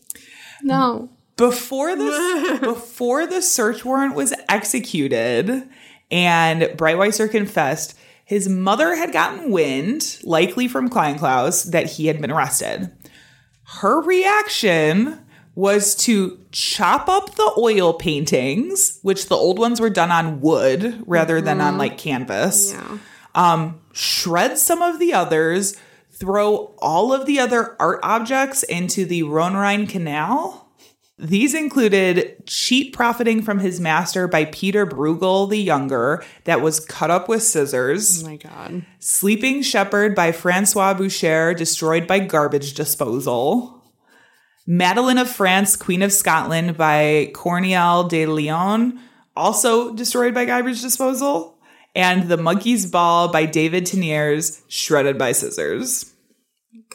No. 0.62 1.10
before 1.36 1.96
this 1.96 2.60
before 2.62 3.26
the 3.26 3.42
search 3.42 3.84
warrant 3.84 4.16
was 4.16 4.34
executed 4.50 5.68
and 6.12 6.62
Breitwieser 6.62 7.30
confessed 7.30 7.98
his 8.24 8.50
mother 8.50 8.94
had 8.96 9.14
gotten 9.14 9.52
wind, 9.52 10.20
likely 10.24 10.68
from 10.68 10.90
Klein 10.90 11.18
Klaus, 11.18 11.64
that 11.64 11.86
he 11.92 12.08
had 12.08 12.20
been 12.20 12.30
arrested. 12.30 12.92
Her 13.64 14.02
reaction 14.02 15.26
was 15.58 15.96
to 15.96 16.40
chop 16.52 17.10
up 17.10 17.34
the 17.34 17.52
oil 17.58 17.92
paintings, 17.92 19.00
which 19.02 19.28
the 19.28 19.36
old 19.36 19.58
ones 19.58 19.82
were 19.82 19.90
done 19.90 20.12
on 20.12 20.40
wood 20.40 21.04
rather 21.08 21.42
than 21.42 21.60
on 21.60 21.80
like 21.80 21.98
canvas 21.98 22.74
Yeah. 22.74 22.98
um, 23.34 23.82
shred 23.92 24.60
some 24.60 24.84
of 24.84 25.00
the 25.00 25.16
others, 25.16 25.76
throw 26.12 26.76
all 26.78 27.12
of 27.12 27.26
the 27.26 27.40
other 27.40 27.76
art 27.80 28.00
objects 28.04 28.62
into 28.62 29.04
the 29.04 29.24
Rhone-Rhine 29.24 29.88
Canal. 29.88 30.70
These 31.18 31.56
included 31.56 32.46
cheap 32.46 32.96
profiting 32.96 33.42
from 33.42 33.58
his 33.58 33.80
master 33.80 34.28
by 34.28 34.46
Peter 34.46 34.86
Bruegel 34.86 35.50
the 35.50 35.58
Younger 35.58 36.24
that 36.44 36.62
was 36.62 36.80
cut 36.80 37.10
up 37.10 37.28
with 37.28 37.42
scissors. 37.42 38.24
Oh 38.24 38.28
my 38.30 38.36
god. 38.36 38.86
Sleeping 39.00 39.64
Shepherd 39.64 40.14
by 40.14 40.32
Francois 40.32 40.94
Boucher, 40.94 41.56
destroyed 41.56 42.06
by 42.06 42.20
garbage 42.20 42.76
disposal. 42.76 43.77
Madeline 44.68 45.18
of 45.18 45.30
France, 45.30 45.78
Queen 45.78 46.02
of 46.02 46.12
Scotland 46.12 46.76
by 46.76 47.32
Corneille 47.34 48.10
de 48.10 48.26
Lyon, 48.26 49.00
also 49.36 49.94
destroyed 49.96 50.34
by 50.34 50.44
garbage 50.46 50.82
disposal. 50.82 51.58
And 51.96 52.30
The 52.30 52.38
Monkey's 52.38 52.86
Ball 52.86 53.32
by 53.32 53.46
David 53.46 53.86
Teniers, 53.86 54.62
shredded 54.68 55.18
by 55.18 55.32
scissors. 55.32 56.14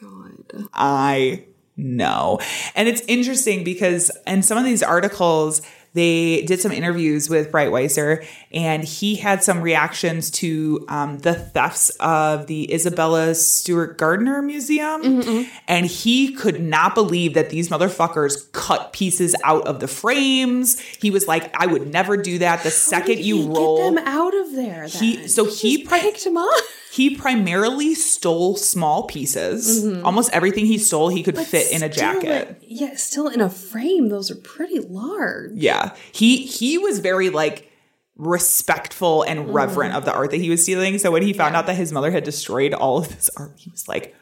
God. 0.00 0.68
I 0.72 1.46
know. 1.76 2.38
And 2.76 2.88
it's 2.88 3.02
interesting 3.08 3.64
because 3.64 4.10
in 4.26 4.42
some 4.42 4.58
of 4.58 4.64
these 4.64 4.82
articles, 4.82 5.62
they 5.94 6.42
did 6.42 6.60
some 6.60 6.72
interviews 6.72 7.28
with 7.28 7.52
Breitwieser, 7.52 8.24
and 8.52 8.82
he 8.82 9.16
had 9.16 9.42
some 9.44 9.60
reactions 9.60 10.30
to 10.32 10.84
um, 10.88 11.18
the 11.18 11.34
thefts 11.34 11.90
of 12.00 12.46
the 12.46 12.72
Isabella 12.72 13.34
Stewart 13.34 13.98
Gardner 13.98 14.40
Museum. 14.42 15.46
And 15.68 15.86
he 15.86 16.32
could 16.32 16.60
not 16.62 16.94
believe 16.94 17.34
that 17.34 17.50
these 17.50 17.68
motherfuckers 17.68 18.50
cut 18.52 18.92
pieces 18.92 19.34
out 19.44 19.66
of 19.66 19.80
the 19.80 19.88
frames. 19.88 20.80
He 20.80 21.10
was 21.10 21.28
like, 21.28 21.54
I 21.60 21.66
would 21.66 21.92
never 21.92 22.16
do 22.16 22.38
that. 22.38 22.62
The 22.62 22.70
second 22.70 23.20
you 23.20 23.52
roll. 23.52 23.76
Get 23.90 23.94
them 23.96 24.06
out 24.08 24.34
of 24.34 24.52
there. 24.52 24.88
Then? 24.88 25.02
He- 25.02 25.28
so 25.28 25.44
he 25.44 25.78
Just 25.84 25.90
picked 25.90 26.26
him 26.26 26.36
up. 26.36 26.48
He 26.92 27.16
primarily 27.16 27.94
stole 27.94 28.54
small 28.56 29.04
pieces. 29.04 29.82
Mm-hmm. 29.82 30.04
Almost 30.04 30.30
everything 30.34 30.66
he 30.66 30.76
stole, 30.76 31.08
he 31.08 31.22
could 31.22 31.38
fit 31.38 31.72
in 31.72 31.82
a 31.82 31.88
jacket. 31.88 32.48
like- 32.48 32.58
yeah, 32.60 32.96
still 32.96 33.28
in 33.28 33.40
a 33.40 33.48
frame. 33.48 34.10
Those 34.10 34.30
are 34.30 34.36
pretty 34.36 34.78
large. 34.78 35.52
Yeah. 35.54 35.94
He 36.12 36.44
he 36.44 36.76
was 36.76 36.98
very 36.98 37.30
like 37.30 37.72
respectful 38.16 39.22
and 39.22 39.40
mm. 39.40 39.54
reverent 39.54 39.94
of 39.94 40.04
the 40.04 40.12
art 40.12 40.32
that 40.32 40.36
he 40.36 40.50
was 40.50 40.62
stealing. 40.62 40.98
So 40.98 41.10
when 41.10 41.22
he 41.22 41.32
found 41.32 41.56
out 41.56 41.64
that 41.64 41.76
his 41.76 41.92
mother 41.92 42.10
had 42.10 42.24
destroyed 42.24 42.74
all 42.74 42.98
of 42.98 43.08
this 43.08 43.30
art, 43.38 43.54
he 43.56 43.70
was 43.70 43.88
like, 43.88 44.14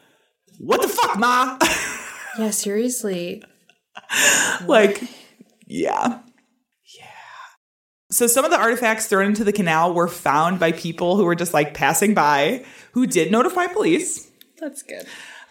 "What 0.59 0.81
the 0.81 0.87
fuck, 0.87 1.18
ma?" 1.18 1.59
Yeah, 2.39 2.51
seriously. 2.51 3.43
like, 4.64 5.03
yeah. 5.03 5.09
Yeah. 5.66 6.21
So 8.11 8.26
some 8.26 8.44
of 8.44 8.50
the 8.50 8.58
artifacts 8.58 9.06
thrown 9.06 9.26
into 9.26 9.44
the 9.44 9.52
canal 9.52 9.94
were 9.94 10.08
found 10.08 10.58
by 10.58 10.72
people 10.72 11.16
who 11.16 11.24
were 11.24 11.36
just 11.36 11.54
like 11.54 11.74
passing 11.74 12.12
by 12.12 12.64
who 12.92 13.06
did 13.06 13.30
notify 13.30 13.66
police. 13.68 14.30
That's 14.58 14.82
good. 14.82 15.06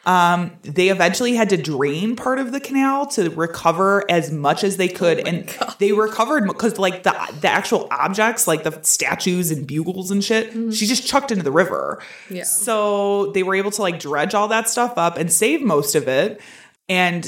Um, 0.05 0.57
they 0.63 0.89
eventually 0.89 1.35
had 1.35 1.49
to 1.49 1.57
drain 1.57 2.15
part 2.15 2.39
of 2.39 2.51
the 2.51 2.59
canal 2.59 3.05
to 3.07 3.29
recover 3.29 4.09
as 4.09 4.31
much 4.31 4.63
as 4.63 4.77
they 4.77 4.87
could, 4.87 5.27
and 5.27 5.49
they 5.79 5.91
recovered 5.91 6.47
because 6.47 6.79
like 6.79 7.03
the 7.03 7.11
the 7.41 7.49
actual 7.49 7.87
objects, 7.91 8.47
like 8.47 8.63
the 8.63 8.79
statues 8.81 9.51
and 9.51 9.67
bugles 9.67 10.09
and 10.09 10.23
shit, 10.23 10.51
she 10.73 10.87
just 10.87 11.05
chucked 11.05 11.31
into 11.31 11.43
the 11.43 11.51
river. 11.51 12.01
Yeah. 12.29 12.43
So 12.43 13.31
they 13.33 13.43
were 13.43 13.55
able 13.55 13.71
to 13.71 13.81
like 13.81 13.99
dredge 13.99 14.33
all 14.33 14.47
that 14.47 14.69
stuff 14.69 14.97
up 14.97 15.17
and 15.17 15.31
save 15.31 15.61
most 15.61 15.95
of 15.95 16.07
it. 16.07 16.41
And 16.87 17.23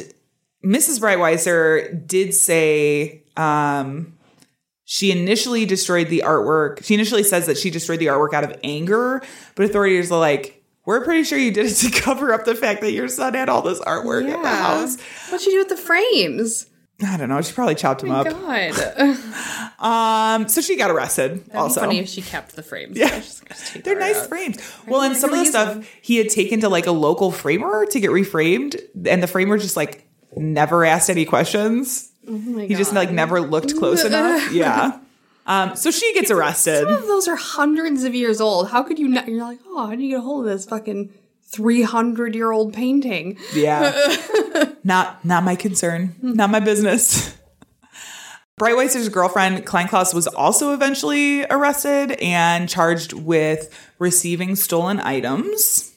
Mrs. 0.66 1.00
Breitwieser 1.00 2.08
did 2.08 2.34
say 2.34 3.24
um, 3.36 4.18
she 4.92 5.10
initially 5.10 5.66
destroyed 5.66 6.10
the 6.10 6.22
artwork. 6.26 6.84
She 6.84 6.96
initially 6.96 7.24
says 7.24 7.46
that 7.46 7.58
she 7.58 7.70
destroyed 7.70 8.00
the 8.00 8.08
artwork 8.08 8.34
out 8.34 8.44
of 8.44 8.60
anger, 8.62 9.24
but 9.56 9.64
authorities 9.66 10.12
are 10.12 10.20
like, 10.20 10.62
we're 10.86 11.02
pretty 11.06 11.24
sure 11.24 11.38
you 11.40 11.50
did 11.50 11.68
it 11.68 11.76
to 11.76 11.90
cover 12.02 12.34
up 12.34 12.44
the 12.44 12.56
fact 12.56 12.82
that 12.82 12.92
your 12.92 13.08
son 13.08 13.34
had 13.34 13.48
all 13.48 13.62
this 13.62 13.80
artwork 13.80 14.30
at 14.30 14.42
the 14.42 14.50
house. 14.50 15.00
What'd 15.30 15.48
you 15.48 15.54
do 15.54 15.58
with 15.60 15.70
the 15.70 15.78
frames? 15.78 16.66
I 17.02 17.16
don't 17.16 17.30
know. 17.30 17.42
She 17.42 17.54
probably 17.54 17.76
chopped 17.76 18.02
them 18.02 18.12
Oh 18.12 18.16
up. 18.16 18.28
God. 18.28 19.18
Um, 19.82 20.48
so 20.50 20.60
she 20.60 20.76
got 20.76 20.92
arrested. 20.92 21.46
That'd 21.46 21.56
also, 21.56 21.80
be 21.80 21.86
funny 21.86 22.00
if 22.00 22.10
she 22.10 22.22
kept 22.22 22.56
the 22.58 22.62
frames. 22.62 22.96
Yeah. 22.98 23.08
I 23.14 23.16
was 23.16 23.26
just 23.26 23.46
gonna 23.48 23.62
take 23.66 23.84
they're 23.86 23.98
nice 23.98 24.18
out. 24.18 24.28
frames. 24.28 24.58
Well, 24.86 25.02
and 25.02 25.16
some 25.18 25.32
of 25.34 25.40
the 25.40 25.46
stuff 25.46 25.74
them. 25.76 25.86
he 26.04 26.18
had 26.18 26.30
taken 26.30 26.60
to 26.60 26.70
like 26.70 26.86
a 26.86 26.92
local 26.92 27.32
framer 27.32 27.88
to 27.88 28.00
get 28.02 28.12
reframed, 28.12 28.80
and 29.08 29.24
the 29.24 29.28
framer 29.28 29.58
just 29.58 29.76
like 29.78 30.06
never 30.36 30.86
asked 30.86 31.10
any 31.10 31.26
questions. 31.26 32.11
Oh 32.28 32.32
my 32.32 32.66
He 32.66 32.76
just 32.76 32.94
like 32.94 33.12
never 33.12 33.42
looked 33.42 33.76
close 33.78 34.04
enough. 34.06 34.52
Yeah. 34.52 35.00
Um, 35.46 35.76
so 35.76 35.92
she 35.92 36.14
gets 36.14 36.30
arrested. 36.30 36.84
Some 36.84 36.94
of 36.94 37.08
those 37.08 37.28
are 37.28 37.36
hundreds 37.36 38.04
of 38.04 38.14
years 38.14 38.40
old. 38.40 38.70
How 38.70 38.84
could 38.84 39.00
you 39.00 39.08
not? 39.08 39.28
You're 39.28 39.44
like, 39.44 39.60
oh, 39.66 39.88
how 39.88 39.96
do 39.96 40.02
you 40.04 40.10
get 40.10 40.20
a 40.20 40.22
hold 40.22 40.46
of 40.46 40.52
this 40.52 40.66
fucking 40.66 41.12
300 41.48 42.36
year 42.36 42.52
old 42.52 42.74
painting? 42.74 43.38
Yeah. 43.54 43.92
not 44.84 45.26
not 45.26 45.44
my 45.44 45.56
concern. 45.56 46.16
Not 46.22 46.52
my 46.52 46.60
business. 46.60 47.36
Breitwieser's 48.60 49.10
girlfriend, 49.10 49.66
Kleinklaus, 49.66 50.14
was 50.14 50.28
also 50.28 50.74
eventually 50.74 51.46
arrested 51.46 52.12
and 52.22 52.70
charged 52.70 53.12
with 53.12 53.76
receiving 53.98 54.56
stolen 54.56 55.00
items. 55.00 55.92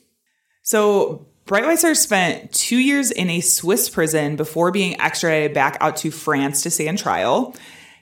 So 0.63 1.27
Breitwieser 1.47 1.95
spent 1.95 2.53
two 2.53 2.79
years 2.79 3.11
in 3.11 3.29
a 3.29 3.41
Swiss 3.41 3.89
prison 3.91 4.37
before 4.37 4.71
being 4.71 4.99
extradited 5.01 5.53
back 5.53 5.77
out 5.81 5.97
to 5.99 6.11
France 6.11 6.63
to 6.63 6.71
stand 6.71 6.99
trial. 6.99 7.55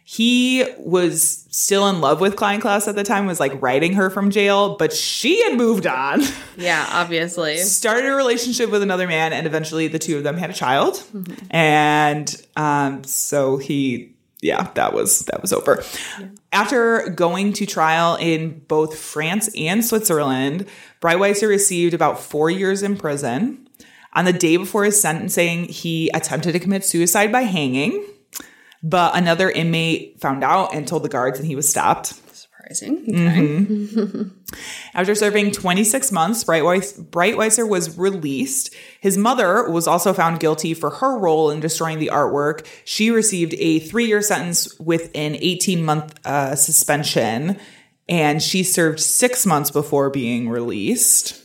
He 0.04 0.64
was 0.78 1.46
still 1.50 1.88
in 1.88 2.00
love 2.00 2.20
with 2.20 2.36
Klein 2.36 2.60
Klaus 2.60 2.86
at 2.88 2.96
the 2.96 3.04
time, 3.04 3.26
was 3.26 3.40
like 3.40 3.60
writing 3.62 3.94
her 3.94 4.10
from 4.10 4.30
jail, 4.30 4.76
but 4.76 4.92
she 4.92 5.42
had 5.44 5.56
moved 5.56 5.86
on. 5.86 6.22
Yeah, 6.54 6.86
obviously. 6.90 7.56
started 7.56 8.10
a 8.10 8.14
relationship 8.14 8.70
with 8.70 8.82
another 8.82 9.06
man 9.06 9.32
and 9.32 9.46
eventually 9.46 9.88
the 9.88 9.98
two 9.98 10.18
of 10.18 10.22
them 10.22 10.36
had 10.36 10.50
a 10.50 10.52
child 10.52 11.02
and 11.50 12.46
um, 12.56 13.02
so 13.04 13.56
he 13.56 14.11
yeah 14.42 14.70
that 14.74 14.92
was 14.92 15.20
that 15.20 15.40
was 15.40 15.52
over. 15.52 15.82
After 16.52 17.08
going 17.08 17.54
to 17.54 17.64
trial 17.64 18.16
in 18.16 18.60
both 18.68 18.98
france 18.98 19.48
and 19.56 19.82
switzerland 19.84 20.66
breitwieser 21.00 21.48
received 21.48 21.94
about 21.94 22.20
four 22.20 22.50
years 22.50 22.82
in 22.82 22.96
prison. 22.96 23.66
On 24.14 24.26
the 24.26 24.32
day 24.34 24.58
before 24.58 24.84
his 24.84 25.00
sentencing 25.00 25.64
he 25.64 26.10
attempted 26.12 26.52
to 26.52 26.58
commit 26.58 26.84
suicide 26.84 27.32
by 27.32 27.42
hanging 27.42 28.06
but 28.82 29.16
another 29.16 29.48
inmate 29.48 30.20
found 30.20 30.42
out 30.42 30.74
and 30.74 30.86
told 30.86 31.04
the 31.04 31.08
guards 31.08 31.38
and 31.38 31.46
he 31.46 31.56
was 31.56 31.68
stopped 31.68 32.20
Surprising. 32.62 33.04
Okay. 33.08 34.58
after 34.94 35.14
serving 35.14 35.50
26 35.52 36.12
months, 36.12 36.44
Breitwieser 36.44 37.68
was 37.68 37.98
released. 37.98 38.74
His 39.00 39.16
mother 39.18 39.68
was 39.68 39.86
also 39.86 40.12
found 40.12 40.40
guilty 40.40 40.74
for 40.74 40.90
her 40.90 41.18
role 41.18 41.50
in 41.50 41.60
destroying 41.60 41.98
the 41.98 42.10
artwork. 42.12 42.66
She 42.84 43.10
received 43.10 43.54
a 43.58 43.80
three 43.80 44.06
year 44.06 44.22
sentence 44.22 44.78
with 44.78 45.10
an 45.14 45.36
18 45.36 45.84
month 45.84 46.24
uh, 46.26 46.54
suspension, 46.54 47.58
and 48.08 48.42
she 48.42 48.62
served 48.62 49.00
six 49.00 49.44
months 49.44 49.70
before 49.70 50.10
being 50.10 50.48
released. 50.48 51.41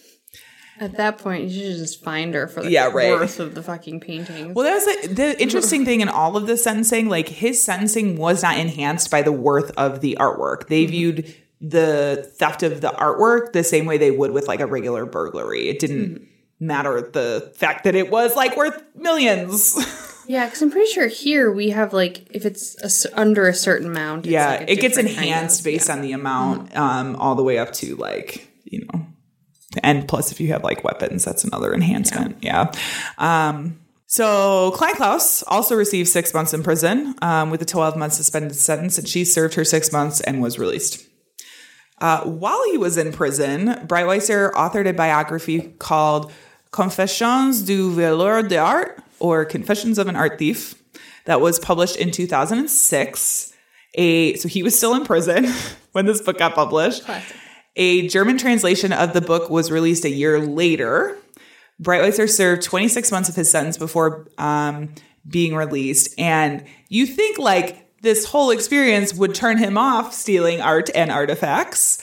At 0.80 0.98
that 0.98 1.18
point, 1.18 1.50
you 1.50 1.60
should 1.72 1.78
just 1.78 2.04
find 2.04 2.34
her 2.34 2.48
for 2.48 2.62
the 2.62 2.70
Yeah, 2.72 2.88
right. 2.88 3.12
worth 3.12 3.40
of 3.40 3.56
the 3.56 3.64
fucking 3.64 4.00
paintings. 4.00 4.54
Well, 4.56 4.66
that 4.66 4.74
was 4.76 5.08
the, 5.08 5.14
the 5.14 5.42
interesting 5.42 5.86
thing 5.86 6.02
in 6.02 6.10
all 6.10 6.38
of 6.38 6.48
the 6.48 6.58
sentencing. 6.58 7.10
Like 7.10 7.28
his 7.28 7.64
sentencing 7.64 8.18
was 8.18 8.44
not 8.44 8.58
enhanced 8.58 9.10
by 9.10 9.22
the 9.22 9.32
worth 9.32 9.72
of 9.78 10.02
the 10.02 10.18
artwork. 10.20 10.68
They 10.68 10.86
viewed 10.86 11.34
the 11.60 12.32
theft 12.38 12.62
of 12.64 12.82
the 12.82 12.90
artwork 12.90 13.54
the 13.54 13.64
same 13.64 13.86
way 13.86 13.98
they 13.98 14.12
would 14.12 14.32
with 14.32 14.48
like 14.48 14.60
a 14.60 14.68
regular 14.68 15.06
burglary. 15.06 15.68
It 15.70 15.80
didn't 15.80 16.28
matter 16.60 17.02
the 17.02 17.52
fact 17.56 17.84
that 17.84 17.96
it 17.96 18.12
was 18.12 18.36
like 18.36 18.56
worth 18.56 18.82
millions. 18.96 19.76
yeah, 20.28 20.46
because 20.46 20.62
I'm 20.62 20.70
pretty 20.72 20.92
sure 20.92 21.08
here 21.08 21.52
we 21.52 21.70
have 21.70 21.94
like 21.94 22.28
if 22.32 22.46
it's 22.46 22.80
a 22.82 22.86
s 22.86 23.08
under 23.14 23.48
a 23.48 23.54
certain 23.54 23.88
amount. 23.88 24.26
It's 24.26 24.34
yeah, 24.34 24.50
like 24.50 24.62
a 24.62 24.72
it 24.72 24.80
gets 24.80 24.96
different 24.98 25.16
kind 25.16 25.28
enhanced 25.28 25.60
of- 25.62 25.66
based 25.66 25.88
yeah. 25.88 25.96
on 25.96 26.02
the 26.02 26.12
amount, 26.12 26.76
um, 26.78 27.16
all 27.16 27.34
the 27.36 27.44
way 27.44 27.58
up 27.58 27.74
to 27.74 27.96
like 27.96 28.48
you 28.66 28.86
know, 28.86 29.07
and 29.84 30.08
plus 30.08 30.32
if 30.32 30.40
you 30.40 30.50
have 30.50 30.64
like 30.64 30.84
weapons, 30.84 31.26
that's 31.26 31.44
another 31.44 31.74
enhancement. 31.74 32.38
Yeah. 32.42 32.72
Um, 33.18 33.80
so 34.08 34.72
Klein 34.76 34.96
Klaus 34.96 35.44
also 35.44 35.76
received 35.76 36.08
six 36.08 36.34
months 36.34 36.54
in 36.54 36.64
prison 36.64 37.14
um, 37.22 37.50
with 37.50 37.62
a 37.62 37.66
12 37.66 37.98
month 37.98 38.14
suspended 38.14 38.56
sentence, 38.56 38.98
and 38.98 39.08
she 39.08 39.26
served 39.26 39.56
her 39.56 39.66
six 39.66 39.92
months 39.92 40.22
and 40.22 40.42
was 40.42 40.58
released. 40.58 41.06
Uh, 42.00 42.24
while 42.24 42.64
he 42.72 42.78
was 42.78 42.98
in 42.98 43.12
prison, 43.12 43.68
Breitwieser 43.88 44.52
authored 44.52 44.88
a 44.88 44.94
biography 44.94 45.74
called 45.80 46.32
Confessions 46.72 47.64
du 47.64 47.92
voleur 47.94 48.48
d'art, 48.48 49.04
or 49.20 49.44
Confessions 49.46 49.98
of 49.98 50.08
an 50.08 50.16
Art 50.16 50.38
Thief, 50.38 50.76
that 51.26 51.42
was 51.42 51.60
published 51.60 51.96
in 51.98 52.12
2006. 52.12 53.54
A 53.96 54.36
so 54.36 54.48
he 54.48 54.64
was 54.64 54.78
still 54.78 54.94
in 54.94 55.06
prison 55.06 55.48
when 55.92 56.06
this 56.06 56.22
book 56.22 56.38
got 56.38 56.54
published. 56.54 57.04
A 57.78 58.08
German 58.08 58.38
translation 58.40 58.92
of 58.92 59.14
the 59.14 59.22
book 59.22 59.50
was 59.50 59.72
released 59.72 60.04
a 60.04 60.10
year 60.10 60.40
later. 60.40 61.18
Breitwieser 61.82 62.28
served 62.28 62.64
26 62.64 63.12
months 63.12 63.30
of 63.30 63.36
his 63.36 63.52
sentence 63.52 63.78
before 63.78 64.28
um, 64.40 64.96
being 65.28 65.56
released. 65.56 66.14
And 66.20 66.66
you 66.90 67.06
think 67.06 67.38
like 67.38 68.02
this 68.02 68.26
whole 68.26 68.50
experience 68.50 69.14
would 69.14 69.36
turn 69.36 69.60
him 69.60 69.78
off 69.78 70.12
stealing 70.14 70.60
art 70.60 70.90
and 70.96 71.12
artifacts, 71.12 72.02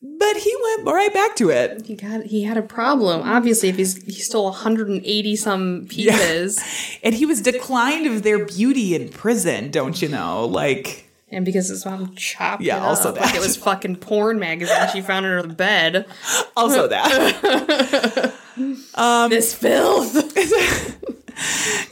but 0.00 0.36
he 0.36 0.54
went 0.62 0.86
right 0.86 1.12
back 1.12 1.34
to 1.36 1.50
it. 1.50 1.84
He 1.86 1.96
got 1.96 2.22
he 2.24 2.44
had 2.44 2.56
a 2.56 2.62
problem. 2.62 3.22
Obviously, 3.22 3.68
if 3.68 3.76
he's 3.76 4.00
he 4.04 4.20
stole 4.20 4.44
180 4.44 5.36
some 5.36 5.86
pieces, 5.90 6.62
And 7.02 7.14
he 7.14 7.26
was 7.26 7.42
declined 7.42 8.06
of 8.06 8.22
their 8.22 8.44
beauty 8.44 8.94
in 8.94 9.08
prison, 9.08 9.72
don't 9.72 10.00
you 10.00 10.08
know? 10.08 10.46
Like, 10.46 11.05
and 11.30 11.44
because 11.44 11.68
his 11.68 11.84
mom 11.84 12.14
chopped 12.14 12.62
Yeah, 12.62 12.76
it 12.78 12.82
also 12.82 13.10
up 13.10 13.16
like 13.16 13.32
that. 13.32 13.34
it 13.36 13.40
was 13.40 13.56
fucking 13.56 13.96
porn 13.96 14.38
magazine 14.38 14.88
she 14.92 15.00
found 15.00 15.26
it 15.26 15.32
under 15.32 15.48
the 15.48 15.54
bed. 15.54 16.06
also 16.56 16.88
that. 16.88 18.34
um, 18.94 19.30
this 19.30 19.54
filth. 19.54 20.14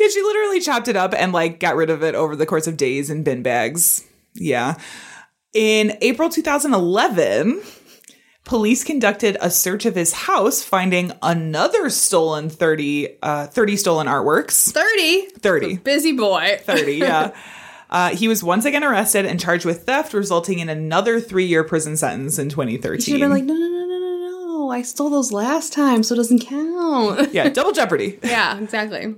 Yeah, 0.00 0.08
she 0.08 0.22
literally 0.22 0.60
chopped 0.60 0.88
it 0.88 0.96
up 0.96 1.12
and 1.14 1.32
like 1.32 1.60
got 1.60 1.76
rid 1.76 1.90
of 1.90 2.02
it 2.02 2.14
over 2.14 2.34
the 2.34 2.46
course 2.46 2.66
of 2.66 2.78
days 2.78 3.10
in 3.10 3.22
bin 3.24 3.42
bags. 3.42 4.02
Yeah. 4.34 4.76
In 5.52 5.98
April 6.00 6.30
2011, 6.30 7.60
police 8.44 8.82
conducted 8.84 9.36
a 9.42 9.50
search 9.50 9.84
of 9.84 9.94
his 9.94 10.14
house, 10.14 10.62
finding 10.62 11.12
another 11.22 11.90
stolen 11.90 12.48
30, 12.48 13.18
uh, 13.22 13.46
30 13.48 13.76
stolen 13.76 14.06
artworks. 14.06 14.72
30. 14.72 15.26
30. 15.38 15.76
Busy 15.76 16.12
boy. 16.12 16.58
30, 16.62 16.92
yeah. 16.94 17.30
Uh, 17.94 18.08
he 18.10 18.26
was 18.26 18.42
once 18.42 18.64
again 18.64 18.82
arrested 18.82 19.24
and 19.24 19.38
charged 19.38 19.64
with 19.64 19.84
theft, 19.86 20.12
resulting 20.12 20.58
in 20.58 20.68
another 20.68 21.20
three 21.20 21.44
year 21.44 21.62
prison 21.62 21.96
sentence 21.96 22.40
in 22.40 22.48
2013. 22.48 23.00
Should 23.00 23.12
have 23.12 23.20
been 23.20 23.30
like, 23.30 23.44
no, 23.44 23.54
no, 23.54 23.68
no, 23.68 23.86
no, 23.86 23.98
no, 23.98 24.46
no. 24.66 24.70
I 24.72 24.82
stole 24.82 25.10
those 25.10 25.30
last 25.30 25.72
time, 25.72 26.02
so 26.02 26.14
it 26.14 26.16
doesn't 26.16 26.40
count. 26.40 27.32
yeah, 27.32 27.48
double 27.50 27.70
jeopardy. 27.70 28.18
yeah, 28.24 28.58
exactly. 28.58 29.14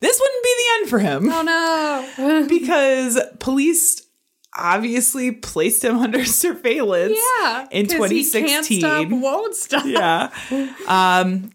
This 0.00 0.20
wouldn't 0.20 0.44
be 0.44 0.54
the 0.56 0.78
end 0.78 0.90
for 0.90 0.98
him. 1.00 1.28
Oh 1.28 1.42
no. 1.42 2.46
because 2.48 3.20
police 3.40 4.00
obviously 4.56 5.32
placed 5.32 5.84
him 5.84 5.98
under 5.98 6.24
surveillance 6.24 7.18
yeah. 7.40 7.66
in 7.72 7.86
'cause 7.86 8.10
he 8.10 8.22
2016 8.22 8.46
can't 8.46 8.64
stop, 8.64 9.08
won't 9.10 9.54
stop. 9.56 9.84
yeah 9.86 10.30
um 10.88 11.50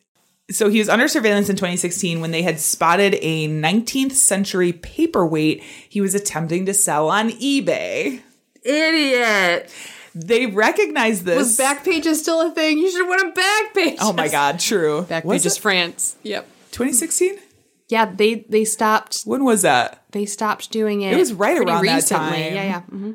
so 0.51 0.69
he 0.69 0.77
was 0.79 0.89
under 0.89 1.07
surveillance 1.07 1.49
in 1.49 1.55
2016 1.55 2.21
when 2.21 2.31
they 2.31 2.43
had 2.43 2.59
spotted 2.59 3.17
a 3.21 3.47
19th 3.47 4.11
century 4.13 4.71
paperweight 4.73 5.63
he 5.89 6.01
was 6.01 6.13
attempting 6.15 6.65
to 6.65 6.73
sell 6.73 7.09
on 7.09 7.29
ebay 7.31 8.21
Idiot. 8.63 9.71
they 10.13 10.45
recognized 10.47 11.23
this 11.25 11.37
Was 11.37 11.57
Backpage 11.57 12.11
still 12.15 12.41
a 12.41 12.51
thing? 12.51 12.77
You 12.79 12.89
should 12.91 13.01
have 13.01 13.09
won 13.09 13.27
a 13.27 13.31
Backpage. 13.31 13.97
oh 14.01 14.13
my 14.13 14.27
god 14.27 14.59
true 14.59 15.05
Backpage 15.09 15.23
Was 15.25 15.45
is 15.45 15.57
France. 15.57 16.15
Yep. 16.23 16.45
2016 16.71 17.37
Yeah, 17.89 18.05
they 18.05 18.45
they 18.49 18.65
stopped 18.65 19.21
When 19.23 19.43
was 19.43 19.61
that? 19.63 20.03
they 20.11 20.25
stopped 20.25 20.71
doing 20.71 21.01
it. 21.01 21.13
It 21.13 21.17
was 21.17 21.33
right 21.33 21.57
around 21.57 21.85
that 21.85 21.95
recently. 21.95 22.25
time. 22.25 22.47
Um, 22.47 22.53
Yeah, 22.53 22.63
yeah. 22.63 22.81
hmm 22.81 23.11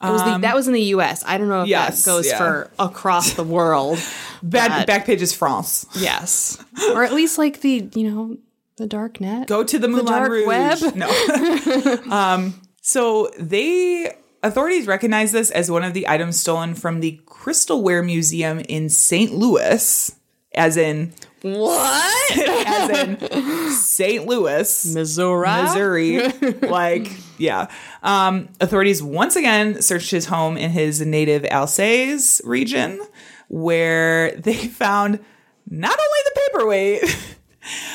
it 0.00 0.10
was 0.10 0.22
the, 0.22 0.38
that 0.42 0.54
was 0.54 0.68
in 0.68 0.74
the 0.74 0.82
U.S. 0.94 1.24
I 1.26 1.38
don't 1.38 1.48
know 1.48 1.62
if 1.62 1.68
Yes, 1.68 2.04
that 2.04 2.08
goes 2.08 2.28
yeah. 2.28 2.38
for 2.38 2.70
across 2.78 3.32
the 3.32 3.42
world. 3.42 3.98
Bad 4.42 4.86
back 4.86 5.06
page 5.06 5.22
is 5.22 5.32
France. 5.34 5.86
yes, 5.96 6.62
or 6.94 7.04
at 7.04 7.12
least 7.12 7.38
like 7.38 7.60
the 7.60 7.88
you 7.94 8.10
know 8.10 8.36
the 8.76 8.86
dark 8.86 9.20
net. 9.20 9.48
Go 9.48 9.64
to 9.64 9.78
the 9.78 9.88
Moulin 9.88 10.06
dark 10.06 10.30
Rouge. 10.30 10.46
web. 10.46 10.94
No. 10.94 11.08
um, 12.10 12.60
so 12.80 13.30
they 13.38 14.12
authorities 14.42 14.86
recognize 14.86 15.32
this 15.32 15.50
as 15.50 15.70
one 15.70 15.82
of 15.82 15.94
the 15.94 16.08
items 16.08 16.38
stolen 16.38 16.74
from 16.74 17.00
the 17.00 17.20
Crystalware 17.26 18.04
Museum 18.04 18.60
in 18.60 18.88
St. 18.88 19.32
Louis, 19.32 20.14
as 20.54 20.76
in 20.76 21.12
What? 21.42 22.38
as 22.66 22.90
in 22.90 23.70
St. 23.72 24.26
Louis, 24.26 24.94
Missouri. 24.94 25.48
Missouri. 25.48 26.28
like, 26.62 27.10
yeah. 27.38 27.66
Um, 28.02 28.48
authorities 28.60 29.02
once 29.02 29.36
again 29.36 29.82
searched 29.82 30.10
his 30.10 30.26
home 30.26 30.56
in 30.56 30.70
his 30.70 31.00
native 31.00 31.44
Alsace 31.46 32.40
region, 32.44 33.00
where 33.48 34.32
they 34.36 34.54
found 34.68 35.18
not 35.68 35.98
only 35.98 36.18
the 36.24 36.40
paperweight, 36.40 37.16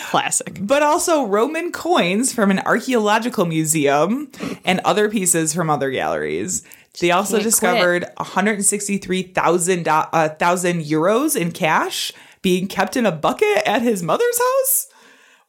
Classic. 0.10 0.60
but 0.62 0.84
also 0.84 1.26
Roman 1.26 1.72
coins 1.72 2.34
from 2.34 2.52
an 2.52 2.60
archaeological 2.60 3.46
museum 3.46 4.32
and 4.64 4.80
other 4.86 5.10
pieces 5.10 5.54
from 5.54 5.70
other 5.70 5.90
galleries. 5.90 6.64
They 7.00 7.10
also 7.10 7.38
can't 7.38 7.44
discovered 7.44 8.06
163,000 8.18 9.88
uh, 9.88 10.30
euros 10.30 11.36
in 11.36 11.52
cash 11.52 12.12
being 12.44 12.68
kept 12.68 12.96
in 12.96 13.06
a 13.06 13.12
bucket 13.12 13.64
at 13.66 13.82
his 13.82 14.04
mother's 14.04 14.38
house. 14.38 14.88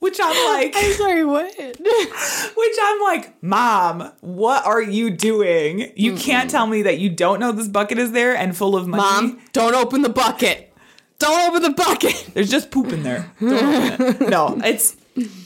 Which 0.05 0.21
I'm 0.23 0.53
like, 0.53 0.75
I'm 0.77 0.93
Sorry, 0.93 1.25
what? 1.25 1.57
which 1.59 2.77
I'm 2.83 3.01
like, 3.01 3.43
Mom, 3.43 4.13
what 4.21 4.67
are 4.67 4.83
you 4.83 5.09
doing? 5.09 5.91
You 5.97 6.15
can't 6.15 6.51
tell 6.51 6.67
me 6.67 6.83
that 6.83 6.99
you 6.99 7.09
don't 7.09 7.41
know 7.41 7.53
this 7.53 7.69
bucket 7.69 7.97
is 7.97 8.13
there 8.13 8.37
and 8.37 8.55
full 8.55 8.77
of 8.77 8.87
money. 8.87 9.03
Mom, 9.03 9.41
don't 9.55 9.75
open 9.75 10.03
the 10.03 10.11
bucket. 10.11 10.75
Don't 11.19 11.49
open 11.49 11.63
the 11.63 11.71
bucket. 11.71 12.31
There's 12.35 12.51
just 12.51 12.71
poop 12.71 12.93
in 12.93 13.03
there. 13.03 13.33
Don't 13.41 13.93
open 13.93 14.25
it. 14.25 14.29
No, 14.29 14.61
it's, 14.63 14.95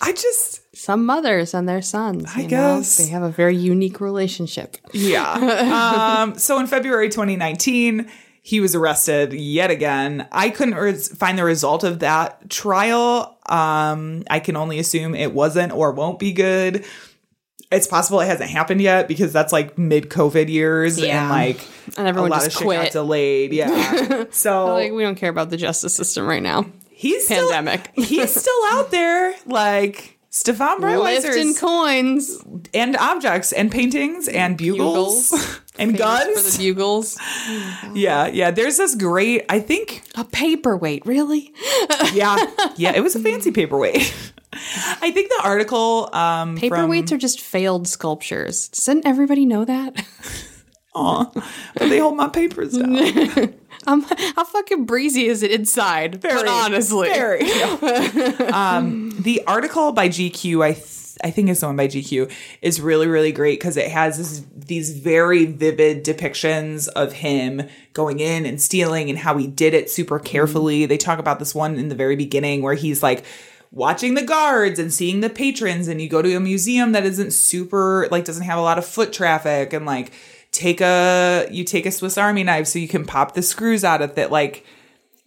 I 0.01 0.13
just, 0.13 0.77
Some 0.77 1.07
mothers 1.07 1.55
and 1.55 1.69
their 1.69 1.81
sons. 1.81 2.25
I 2.35 2.41
you 2.41 2.49
know, 2.49 2.79
guess. 2.79 2.97
they 2.97 3.07
have 3.07 3.23
a 3.23 3.31
very 3.31 3.57
unique 3.57 4.01
relationship. 4.01 4.77
Yeah. 4.93 5.35
um, 6.21 6.37
so 6.37 6.59
in 6.59 6.67
February 6.67 7.11
2019, 7.11 8.11
he 8.49 8.61
was 8.61 8.75
arrested 8.75 9.35
yet 9.35 9.71
again. 9.71 10.27
I 10.33 10.49
couldn't 10.49 10.75
res- 10.75 11.15
find 11.15 11.39
the 11.39 11.45
result 11.45 11.85
of 11.85 11.99
that 11.99 12.49
trial. 12.49 13.39
Um, 13.45 14.25
I 14.31 14.41
can 14.41 14.57
only 14.57 14.79
assume 14.79 15.15
it 15.15 15.35
wasn't 15.35 15.71
or 15.73 15.93
won't 15.93 16.19
be 16.19 16.33
good. 16.33 16.87
It's 17.71 17.87
possible 17.87 18.21
it 18.21 18.27
hasn't 18.27 18.49
happened 18.49 18.81
yet 18.81 19.07
because 19.07 19.35
that's 19.35 19.53
like 19.53 19.77
mid 19.77 20.09
COVID 20.09 20.49
years 20.49 20.97
and 20.97 21.07
Yeah. 21.09 21.29
like 21.29 21.61
And 21.99 22.09
everyone 22.09 22.31
a 22.31 22.35
lot 22.37 22.45
just 22.45 22.57
of 22.63 22.67
shit 22.67 22.83
got 22.85 22.93
delayed. 22.93 23.53
Yeah. 23.53 24.25
So 24.31 24.69
Like 24.73 24.93
we 24.93 25.03
don't 25.03 25.17
care 25.17 25.29
about 25.29 25.51
the 25.51 25.59
justice 25.59 25.95
system 25.95 26.27
right 26.27 26.43
now. 26.43 26.65
he's 26.91 27.27
still- 27.27 27.51
pandemic. 27.51 27.91
he's 27.95 28.35
still 28.35 28.65
out 28.71 28.91
there. 28.91 29.35
Like 29.45 30.18
Stefan 30.39 30.81
Breitwieser 30.81 31.25
Lifting 31.25 31.55
coins, 31.57 32.39
and 32.73 32.97
objects 32.97 33.53
and 33.53 33.73
paintings 33.73 34.29
and 34.29 34.57
bugles, 34.57 35.31
Bugles. 35.31 35.61
and 35.79 35.99
Famous 35.99 35.99
guns. 35.99 36.41
for 36.43 36.51
the 36.53 36.59
bugles. 36.59 37.19
Yeah, 37.95 38.29
yeah. 38.29 38.53
There's 38.53 38.77
this 38.77 38.95
great, 38.95 39.45
I 39.49 39.59
think, 39.59 40.05
A 40.17 40.25
paperweight, 40.25 41.05
really? 41.07 41.53
yeah, 42.13 42.37
yeah, 42.77 42.93
it 42.95 43.03
was 43.03 43.17
a 43.17 43.19
fancy 43.19 43.51
paperweight. 43.51 44.15
I 45.03 45.11
think 45.11 45.29
the 45.29 45.41
article 45.43 46.09
um 46.13 46.57
Paperweights 46.57 47.11
are 47.11 47.19
just 47.19 47.41
failed 47.41 47.89
sculptures. 47.89 48.69
Doesn't 48.69 49.07
everybody 49.07 49.45
know 49.45 49.65
that? 49.65 50.01
from, 50.93 51.33
but 51.75 51.89
they 51.89 51.99
hold 51.99 52.17
my 52.17 52.29
papers 52.29 52.79
down. 52.79 53.55
Um, 53.87 54.03
how 54.03 54.45
fucking 54.45 54.85
breezy 54.85 55.27
is 55.27 55.43
it 55.43 55.51
inside? 55.51 56.21
but 56.21 56.47
honestly, 56.47 57.09
very. 57.09 57.41
um, 58.53 59.15
the 59.21 59.43
article 59.47 59.93
by 59.93 60.09
GQ, 60.09 60.65
I 60.65 60.73
th- 60.75 60.95
I 61.25 61.31
think 61.31 61.49
it's 61.49 61.61
the 61.61 61.67
one 61.67 61.77
by 61.77 61.89
GQ, 61.89 62.31
is 62.63 62.81
really 62.81 63.07
really 63.07 63.33
great 63.33 63.59
because 63.59 63.77
it 63.77 63.91
has 63.91 64.19
this, 64.19 64.47
these 64.55 64.99
very 64.99 65.47
vivid 65.47 66.05
depictions 66.05 66.89
of 66.89 67.13
him 67.13 67.63
going 67.93 68.21
in 68.21 68.47
and 68.47 68.61
stealing 68.61 69.11
and 69.11 69.19
how 69.19 69.37
he 69.37 69.47
did 69.47 69.75
it 69.75 69.91
super 69.91 70.19
carefully. 70.19 70.87
They 70.87 70.99
talk 70.99 71.19
about 71.19 71.39
this 71.39 71.55
one 71.55 71.77
in 71.77 71.89
the 71.89 71.95
very 71.95 72.17
beginning 72.17 72.63
where 72.63 72.75
he's 72.75 73.03
like 73.03 73.25
watching 73.71 74.15
the 74.15 74.23
guards 74.23 74.79
and 74.79 74.93
seeing 74.93 75.21
the 75.21 75.29
patrons 75.29 75.89
and 75.89 76.01
you 76.01 76.09
go 76.09 76.23
to 76.23 76.35
a 76.35 76.41
museum 76.41 76.93
that 76.93 77.05
isn't 77.05 77.33
super 77.33 78.09
like 78.11 78.25
doesn't 78.25 78.45
have 78.45 78.59
a 78.59 78.63
lot 78.63 78.79
of 78.79 78.87
foot 78.87 79.13
traffic 79.13 79.73
and 79.73 79.85
like 79.85 80.13
take 80.59 80.81
a 80.81 81.47
you 81.51 81.63
take 81.63 81.87
a 81.87 81.91
Swiss 81.93 82.19
army 82.19 82.43
knife 82.43 82.67
so 82.67 82.79
you 82.79 82.89
can 82.89 83.05
pop 83.05 83.35
the 83.35 83.43
screws 83.43 83.85
out 83.85 84.03
of 84.03 84.19
it 84.19 84.31
like 84.33 84.65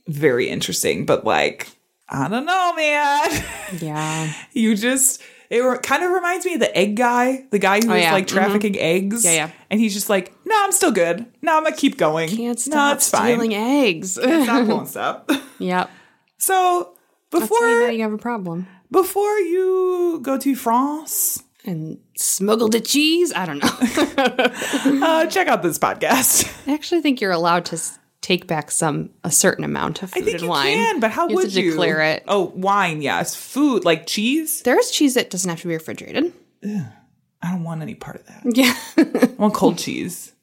very 0.07 0.49
interesting 0.49 1.05
but 1.05 1.23
like 1.23 1.69
I 2.09 2.27
don't 2.27 2.45
know 2.45 2.73
man. 2.75 3.43
Yeah, 3.81 4.33
you 4.51 4.75
just 4.75 5.21
it 5.49 5.59
re- 5.59 5.79
kind 5.81 6.03
of 6.03 6.11
reminds 6.11 6.45
me 6.45 6.55
of 6.55 6.59
the 6.59 6.77
egg 6.77 6.97
guy 6.97 7.45
the 7.51 7.59
guy 7.59 7.79
who 7.79 7.89
oh, 7.89 7.93
was 7.93 8.01
Oh, 8.01 8.03
yeah. 8.03 8.11
like 8.11 8.27
mm-hmm. 8.27 8.35
trafficking 8.37 8.77
eggs. 8.77 9.23
Yeah, 9.23 9.31
yeah. 9.31 9.51
and 9.69 9.79
he's 9.79 9.93
just 9.93 10.09
like 10.09 10.33
no 10.45 10.53
I'm 10.57 10.73
still 10.73 10.91
good. 10.91 11.25
No 11.41 11.55
I'm 11.55 11.63
gonna 11.63 11.75
keep 11.75 11.97
going. 11.97 12.27
Can't 12.27 12.59
stop 12.59 12.97
it's 12.97 13.09
fine. 13.09 13.31
stealing 13.31 13.53
eggs. 13.53 14.19
I 14.19 14.61
won't 14.63 14.89
stop 14.89 15.31
yep, 15.59 15.89
so 16.37 16.93
that's 17.31 17.47
how 17.47 17.55
you 17.55 17.61
know 17.61 17.79
before 17.79 17.91
you 17.91 18.03
have 18.03 18.13
a 18.13 18.17
problem. 18.17 18.67
before 18.91 19.39
you 19.39 20.19
go 20.21 20.37
to 20.37 20.55
France 20.55 21.41
And 21.65 21.99
smuggled 22.17 22.71
the 22.71 22.79
cheese. 22.81 23.31
I 23.35 23.45
don't 23.45 23.59
know. 23.59 23.69
uh, 25.05 25.25
check 25.27 25.47
out 25.47 25.61
this 25.61 25.77
podcast 25.77 26.51
I 26.67 26.73
actually 26.73 27.01
think 27.01 27.21
you're 27.21 27.31
allowed 27.31 27.65
to 27.65 27.79
take 28.21 28.47
back 28.47 28.71
some 28.71 29.09
a 29.23 29.31
certain 29.31 29.63
amount 29.63 30.01
of 30.03 30.11
food 30.11 30.21
I 30.21 30.25
think 30.25 30.33
and 30.35 30.43
you 30.43 30.49
wine. 30.49 30.73
can 30.73 30.99
but 30.99 31.11
how 31.11 31.27
you 31.27 31.35
would 31.35 31.45
have 31.45 31.53
to 31.53 31.61
you 31.61 31.71
declare 31.71 32.01
it? 32.01 32.23
oh 32.27 32.51
wine 32.55 33.01
yes 33.01 33.35
food 33.35 33.83
like 33.85 34.05
cheese 34.07 34.61
There's 34.61 34.91
cheese 34.91 35.15
that 35.15 35.29
doesn't 35.29 35.49
have 35.49 35.61
to 35.61 35.67
be 35.67 35.73
refrigerated. 35.73 36.31
I 36.63 37.49
don't 37.51 37.63
want 37.63 37.81
any 37.81 37.95
part 37.95 38.17
of 38.17 38.25
that 38.27 38.41
Yeah. 38.45 38.75
I 38.97 39.33
want 39.37 39.53
cold 39.53 39.77
cheese 39.77 40.33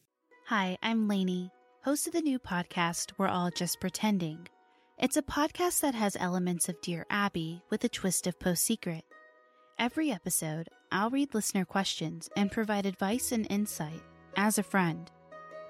Hi, 0.47 0.79
I'm 0.83 1.09
Lainey, 1.09 1.51
host 1.85 2.07
of 2.07 2.15
the 2.15 2.21
new 2.23 2.39
podcast 2.39 3.13
We're 3.19 3.29
All 3.29 3.51
Just 3.51 3.81
Pretending. 3.81 4.49
It's 4.99 5.17
a 5.19 5.23
podcast 5.23 5.81
that 5.83 5.95
has 5.95 6.17
elements 6.19 6.69
of 6.71 6.81
Dear 6.81 7.05
Abby 7.11 7.61
with 7.71 7.85
a 7.85 7.89
twist 7.89 8.27
of 8.27 8.41
Post 8.41 8.65
Secret. 8.65 9.05
Every 9.79 10.11
episode, 10.11 10.69
I'll 10.91 11.11
read 11.11 11.35
listener 11.35 11.65
questions 11.65 12.31
and 12.37 12.51
provide 12.51 12.87
advice 12.87 13.33
and 13.33 13.47
insight 13.51 14.03
as 14.37 14.59
a 14.59 14.63
friend. 14.63 15.11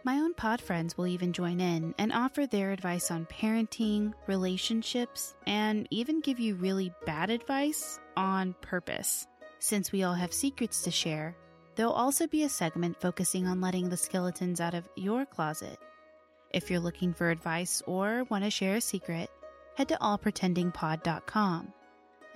My 0.05 0.17
own 0.17 0.33
pod 0.35 0.61
friends 0.61 0.97
will 0.97 1.09
even 1.09 1.33
join 1.33 1.61
in 1.61 1.95
and 1.99 2.13
offer 2.13 2.47
their 2.47 2.71
advice 2.71 3.11
on 3.11 3.27
parenting, 3.27 4.15
relationships, 4.29 5.35
and 5.47 5.89
even 5.91 6.21
give 6.21 6.39
you 6.39 6.55
really 6.55 6.93
bad 7.05 7.31
advice 7.31 7.99
on 8.17 8.55
purpose. 8.61 9.27
Since 9.59 9.91
we 9.91 10.05
all 10.05 10.15
have 10.15 10.33
secrets 10.33 10.83
to 10.83 10.93
share, 10.93 11.37
there'll 11.75 11.93
also 11.93 12.29
be 12.29 12.45
a 12.45 12.49
segment 12.49 13.01
focusing 13.01 13.47
on 13.47 13.61
letting 13.61 13.89
the 13.89 13.97
skeletons 13.97 14.61
out 14.61 14.75
of 14.75 14.89
your 14.97 15.27
closet. 15.27 15.79
If 16.55 16.71
you're 16.71 16.81
looking 16.81 17.13
for 17.13 17.31
advice 17.31 17.83
or 17.87 18.25
want 18.31 18.45
to 18.45 18.51
share 18.51 18.77
a 18.77 18.81
secret, 18.81 19.29
head 19.75 19.89
to 19.89 19.97
allpretendingpod.com. 19.97 21.73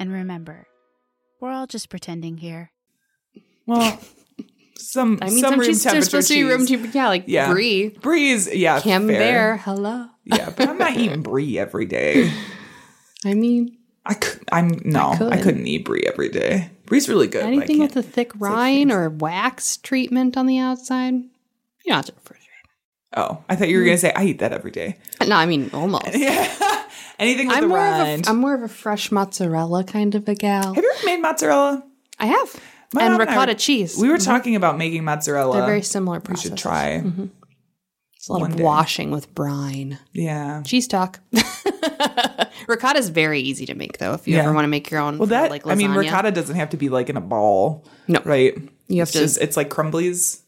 And 0.00 0.12
remember, 0.12 0.66
we're 1.40 1.52
all 1.52 1.66
just 1.66 1.88
pretending 1.90 2.38
here. 2.38 2.71
Well 3.66 3.98
some 4.76 5.18
I 5.22 5.26
mean, 5.26 5.38
some 5.38 5.50
some, 5.52 5.60
room 5.60 5.68
cheese, 5.68 5.82
temperature 5.82 6.04
supposed 6.04 6.28
to 6.28 6.34
be 6.34 6.42
room 6.44 6.60
cheese. 6.60 6.68
temperature. 6.70 6.98
Yeah, 6.98 7.08
like 7.08 7.24
yeah 7.26 7.52
brie, 7.52 7.88
breeze 7.88 8.52
yeah 8.54 8.80
camembert. 8.80 9.60
Hello. 9.60 10.06
yeah 10.24 10.50
but 10.56 10.68
I'm 10.68 10.78
not 10.78 10.96
eating 10.96 11.22
brie 11.30 11.58
every 11.58 11.86
day 11.86 12.30
I 13.24 13.34
mean, 13.34 13.78
I 14.04 14.14
could, 14.14 14.42
I'm 14.50 14.80
no, 14.84 15.10
I, 15.12 15.16
could. 15.16 15.42
couldn't 15.42 15.66
eat 15.66 15.84
brie 15.84 16.04
every 16.06 16.28
day. 16.28 16.70
Brie's 16.86 17.08
really 17.08 17.28
good. 17.28 17.44
anything 17.44 17.78
with 17.78 17.96
a 17.96 18.02
thick 18.02 18.32
rind 18.36 18.90
or 18.90 19.08
wax 19.08 19.76
treatment 19.76 20.36
on 20.36 20.46
the 20.46 20.58
outside, 20.58 21.14
you 21.14 21.30
don't 21.86 21.96
have 21.96 22.06
to 22.06 22.12
refrigerate. 22.12 23.16
oh, 23.16 23.44
I 23.48 23.54
thought 23.56 23.68
you 23.68 23.78
were 23.78 23.84
gonna 23.84 23.98
say 23.98 24.12
I 24.14 24.24
eat 24.24 24.40
that 24.40 24.52
every 24.52 24.72
day. 24.72 24.98
No, 25.26 25.36
I 25.36 25.46
mean 25.46 25.70
almost. 25.72 26.06
yeah. 26.14 26.84
Anything 27.18 27.46
with 27.46 27.56
I'm 27.56 27.62
the 27.62 27.68
more 27.68 27.78
rind. 27.78 28.22
of 28.22 28.26
a 28.26 28.30
I'm 28.30 28.38
more 28.38 28.54
of 28.54 28.62
a 28.62 28.68
fresh 28.68 29.12
mozzarella 29.12 29.84
kind 29.84 30.14
of 30.16 30.28
a 30.28 30.34
gal. 30.34 30.74
Have 30.74 30.82
you 30.82 30.92
ever 30.96 31.06
made 31.06 31.20
mozzarella? 31.20 31.84
I 32.18 32.26
have. 32.26 32.60
My 32.95 33.03
and 33.05 33.12
mom 33.12 33.20
I 33.22 33.24
ricotta 33.24 33.55
cheese. 33.55 33.97
We 33.99 34.09
were 34.09 34.18
talking 34.18 34.55
about 34.57 34.76
making 34.78 35.05
mozzarella. 35.05 35.57
They're 35.57 35.66
very 35.66 35.82
similar 35.82 36.18
We 36.18 36.24
processes. 36.24 36.51
should 36.51 36.59
try. 36.59 37.03
It's 38.16 38.28
a 38.28 38.32
lot 38.32 38.40
one 38.43 38.51
of 38.53 38.57
day. 38.59 38.62
washing 38.62 39.11
with 39.11 39.34
brine. 39.34 39.99
Yeah. 40.12 40.62
Cheese 40.62 40.86
talk. 40.88 41.20
ricotta 42.68 42.99
is 42.99 43.09
very 43.09 43.40
easy 43.40 43.66
to 43.66 43.74
make 43.74 43.99
though. 43.99 44.14
If 44.14 44.28
you 44.28 44.36
Yeah. 44.36 44.43
ever 44.45 44.53
want 44.53 44.64
to 44.64 44.68
make 44.68 44.90
your 44.90 45.01
own, 45.01 45.18
Well, 45.18 45.28
that 45.28 45.51
like 45.51 45.66
I 45.66 45.74
mean, 45.74 45.93
ricotta 45.93 46.30
doesn't 46.30 46.57
have 46.57 46.70
to 46.70 46.76
be 46.76 46.88
like 46.88 47.09
in 47.09 47.16
a 47.16 47.20
ball. 47.20 47.84
No. 48.09 48.20
right? 48.24 48.55
You 48.88 48.99
have 49.01 49.09
It's 49.09 49.12
to- 49.12 49.18
Just, 49.20 49.40
it's 49.40 49.57
like 49.57 49.70
crumblies. 49.70 50.40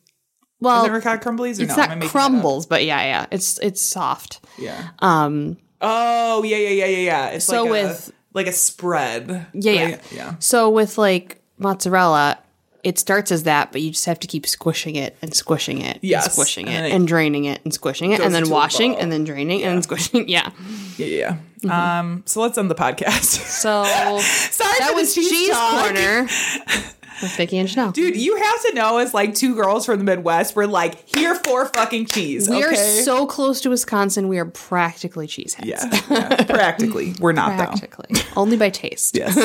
Well, 0.60 0.84
Is 0.84 0.90
it 0.90 0.92
ricotta 0.92 1.18
crumblies? 1.18 1.58
Or 1.58 1.62
it's 1.64 1.70
no? 1.70 1.76
Not 1.76 1.88
making 1.88 1.98
that 2.00 2.04
up? 2.06 2.10
crumbles, 2.12 2.66
but 2.66 2.84
yeah, 2.84 3.02
yeah, 3.02 3.26
it's 3.30 3.58
it's 3.60 3.82
soft. 3.82 4.40
Yeah. 4.58 4.90
Um, 5.00 5.56
Oh 5.80 6.42
yeah 6.44 6.56
yeah 6.56 6.68
yeah 6.70 6.86
yeah 6.86 6.98
yeah. 6.98 7.26
It's 7.30 7.44
So 7.44 7.62
like 7.64 7.68
a- 7.68 7.72
with- 7.72 8.12
like 8.32 8.46
a 8.46 8.52
spread. 8.52 9.46
Yeah, 9.52 9.72
yeah. 9.72 9.98
yeah. 10.12 10.34
So 10.38 10.70
with 10.70 10.96
like 10.98 11.40
mozzarella, 11.58 12.38
it 12.82 12.98
starts 12.98 13.32
as 13.32 13.44
that, 13.44 13.72
but 13.72 13.80
you 13.80 13.90
just 13.90 14.04
have 14.04 14.20
to 14.20 14.26
keep 14.26 14.46
squishing 14.46 14.94
it 14.96 15.16
and 15.22 15.32
squishing 15.34 15.80
it, 15.80 15.98
Yes, 16.02 16.24
and 16.24 16.32
squishing 16.34 16.68
and 16.68 16.84
it, 16.84 16.90
it 16.90 16.94
and 16.94 17.08
draining 17.08 17.44
it 17.46 17.60
and 17.64 17.72
squishing 17.72 18.12
it, 18.12 18.20
and 18.20 18.34
then 18.34 18.50
washing, 18.50 18.92
ball. 18.92 19.00
and 19.00 19.10
then 19.10 19.24
draining, 19.24 19.62
and 19.62 19.76
then 19.76 19.82
squishing. 19.82 20.28
Yeah. 20.28 20.50
Yeah, 20.98 21.06
yeah. 21.06 21.36
Mm-hmm. 21.62 21.70
Um, 21.70 22.22
so 22.26 22.42
let's 22.42 22.58
end 22.58 22.70
the 22.70 22.74
podcast. 22.74 23.24
So 23.24 23.84
Sorry 24.18 24.78
that 24.80 24.90
the 24.90 24.94
was 24.94 25.14
cheese 25.14 25.30
cheese 25.30 25.54
corner 25.56 26.28
with 27.24 27.36
Vicky 27.36 27.58
and 27.58 27.68
Janelle. 27.68 27.92
Dude, 27.92 28.16
you 28.16 28.36
have 28.36 28.62
to 28.62 28.74
know 28.74 28.98
as 28.98 29.12
like 29.12 29.34
two 29.34 29.54
girls 29.54 29.84
from 29.86 29.98
the 29.98 30.04
Midwest, 30.04 30.54
we're 30.54 30.66
like 30.66 31.08
here 31.16 31.34
for 31.34 31.66
fucking 31.66 32.06
cheese. 32.06 32.48
we 32.48 32.62
are 32.62 32.74
so 32.74 33.26
close 33.26 33.60
to 33.62 33.70
Wisconsin. 33.70 34.28
We 34.28 34.38
are 34.38 34.44
practically 34.44 35.26
cheeseheads. 35.26 35.64
yeah, 35.66 36.00
yeah, 36.10 36.44
practically. 36.48 37.14
We're 37.20 37.32
not 37.32 37.58
though. 37.58 37.64
practically 37.66 38.10
only 38.36 38.56
by 38.56 38.70
taste. 38.70 39.16
Yes. 39.24 39.36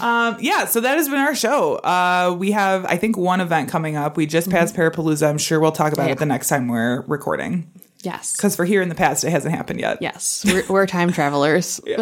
um, 0.00 0.36
yeah, 0.40 0.64
so 0.66 0.80
that 0.80 0.96
has 0.96 1.08
been 1.08 1.18
our 1.18 1.34
show. 1.34 1.76
Uh, 1.76 2.34
we 2.38 2.50
have, 2.52 2.84
I 2.86 2.96
think, 2.96 3.16
one 3.16 3.40
event 3.40 3.68
coming 3.68 3.96
up. 3.96 4.16
We 4.16 4.26
just 4.26 4.50
passed 4.50 4.74
Parapalooza. 4.74 5.28
I'm 5.28 5.38
sure 5.38 5.60
we'll 5.60 5.72
talk 5.72 5.92
about 5.92 6.02
Mm-hmm. 6.02 6.08
Yeah. 6.08 6.12
it 6.14 6.18
the 6.20 6.26
next 6.26 6.48
time 6.48 6.68
we're 6.68 7.02
recording. 7.02 7.70
Yes. 8.08 8.34
Because 8.34 8.56
for 8.56 8.64
here 8.64 8.80
in 8.80 8.88
the 8.88 8.94
past, 8.94 9.22
it 9.22 9.30
hasn't 9.30 9.54
happened 9.54 9.80
yet. 9.80 9.98
Yes, 10.00 10.42
we're, 10.46 10.64
we're 10.68 10.86
time 10.86 11.12
travelers. 11.12 11.78
we 11.86 11.98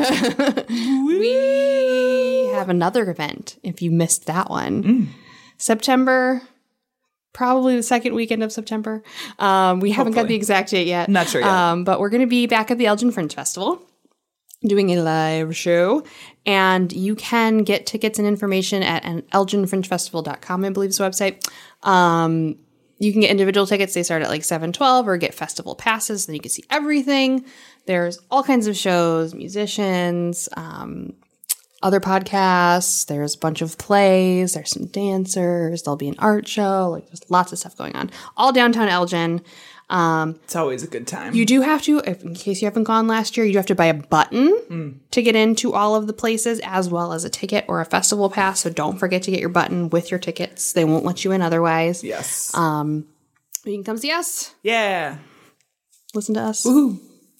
have 2.54 2.68
another 2.68 3.10
event. 3.10 3.58
If 3.64 3.82
you 3.82 3.90
missed 3.90 4.26
that 4.26 4.48
one, 4.48 4.82
Mm. 4.84 5.06
September, 5.58 6.42
probably 7.32 7.74
the 7.76 7.82
second 7.82 8.14
weekend 8.14 8.42
of 8.44 8.52
September. 8.52 9.02
Um, 9.40 9.80
we 9.80 9.90
haven't 9.90 10.12
got 10.12 10.28
the 10.28 10.34
exact 10.36 10.70
date 10.70 10.86
yet. 10.86 11.08
Not 11.08 11.28
sure 11.28 11.40
yet. 11.40 11.50
Um, 11.50 11.82
but 11.82 11.98
we're 11.98 12.10
going 12.10 12.20
to 12.20 12.26
be 12.28 12.46
back 12.46 12.70
at 12.70 12.78
the 12.78 12.86
Elgin 12.86 13.10
Fringe 13.10 13.34
Festival 13.34 13.82
doing 14.62 14.90
a 14.90 15.02
live 15.02 15.56
show 15.56 16.02
and 16.46 16.92
you 16.92 17.14
can 17.14 17.58
get 17.58 17.86
tickets 17.86 18.18
and 18.18 18.26
information 18.26 18.82
at 18.82 19.04
an 19.04 19.20
elginfringefestival.com 19.32 20.64
i 20.64 20.70
believe 20.70 20.90
is 20.90 20.96
the 20.96 21.04
website 21.04 21.46
um, 21.86 22.56
you 22.98 23.12
can 23.12 23.20
get 23.20 23.30
individual 23.30 23.66
tickets. 23.66 23.94
They 23.94 24.02
start 24.02 24.22
at 24.22 24.28
like 24.28 24.44
712 24.44 25.08
or 25.08 25.16
get 25.16 25.34
festival 25.34 25.74
passes 25.74 26.26
then 26.26 26.34
you 26.34 26.40
can 26.40 26.50
see 26.50 26.64
everything. 26.70 27.44
There's 27.86 28.18
all 28.30 28.42
kinds 28.42 28.66
of 28.66 28.76
shows 28.76 29.34
musicians 29.34 30.48
um, 30.56 31.14
other 31.82 32.00
podcasts. 32.00 33.06
There's 33.06 33.34
a 33.34 33.38
bunch 33.38 33.62
of 33.62 33.78
plays. 33.78 34.54
There's 34.54 34.70
some 34.70 34.86
dancers. 34.86 35.82
There'll 35.82 35.96
be 35.96 36.08
an 36.08 36.16
art 36.18 36.48
show. 36.48 36.88
Like 36.90 37.06
there's 37.06 37.30
lots 37.30 37.52
of 37.52 37.58
stuff 37.58 37.76
going 37.76 37.94
on. 37.94 38.10
All 38.36 38.52
downtown 38.52 38.88
elgin 38.88 39.42
It's 39.88 40.56
always 40.56 40.82
a 40.82 40.86
good 40.86 41.06
time. 41.06 41.34
you 41.34 41.46
do 41.46 41.60
have 41.62 41.82
to, 41.82 41.98
if, 42.04 42.22
in 42.24 42.34
case 42.34 42.60
you 42.60 42.66
haven't 42.66 42.84
gone 42.84 43.06
last 43.06 43.36
year, 43.36 43.46
you 43.46 43.52
do 43.52 43.58
have 43.58 43.66
to 43.66 43.74
buy 43.74 43.86
a 43.86 43.94
button 43.94 44.48
Hmm. 44.68 44.90
to 45.12 45.22
get 45.22 45.36
into 45.36 45.72
all 45.72 45.94
of 45.94 46.06
the 46.06 46.12
places, 46.12 46.60
as 46.64 46.88
well 46.88 47.12
as 47.12 47.24
a 47.24 47.30
ticket 47.30 47.64
or 47.68 47.80
a 47.80 47.84
festival 47.84 48.28
pass. 48.28 48.60
So 48.60 48.70
don't 48.70 48.98
forget 48.98 49.22
to 49.24 49.30
get 49.30 49.38
your 49.40 49.48
button 49.48 49.88
with 49.90 50.10
your 50.10 50.18
tickets. 50.18 50.72
They 50.72 50.84
won't 50.84 51.04
let 51.04 51.24
you 51.24 51.32
in 51.32 51.40
otherwise. 51.42 52.02
yes. 52.02 52.52
Um, 52.54 53.06
you 53.64 53.74
can 53.74 53.84
come 53.84 53.96
see 53.98 54.10
us, 54.12 54.54
yeah. 54.62 55.18
listen 56.14 56.34
to 56.34 56.40
us. 56.42 56.66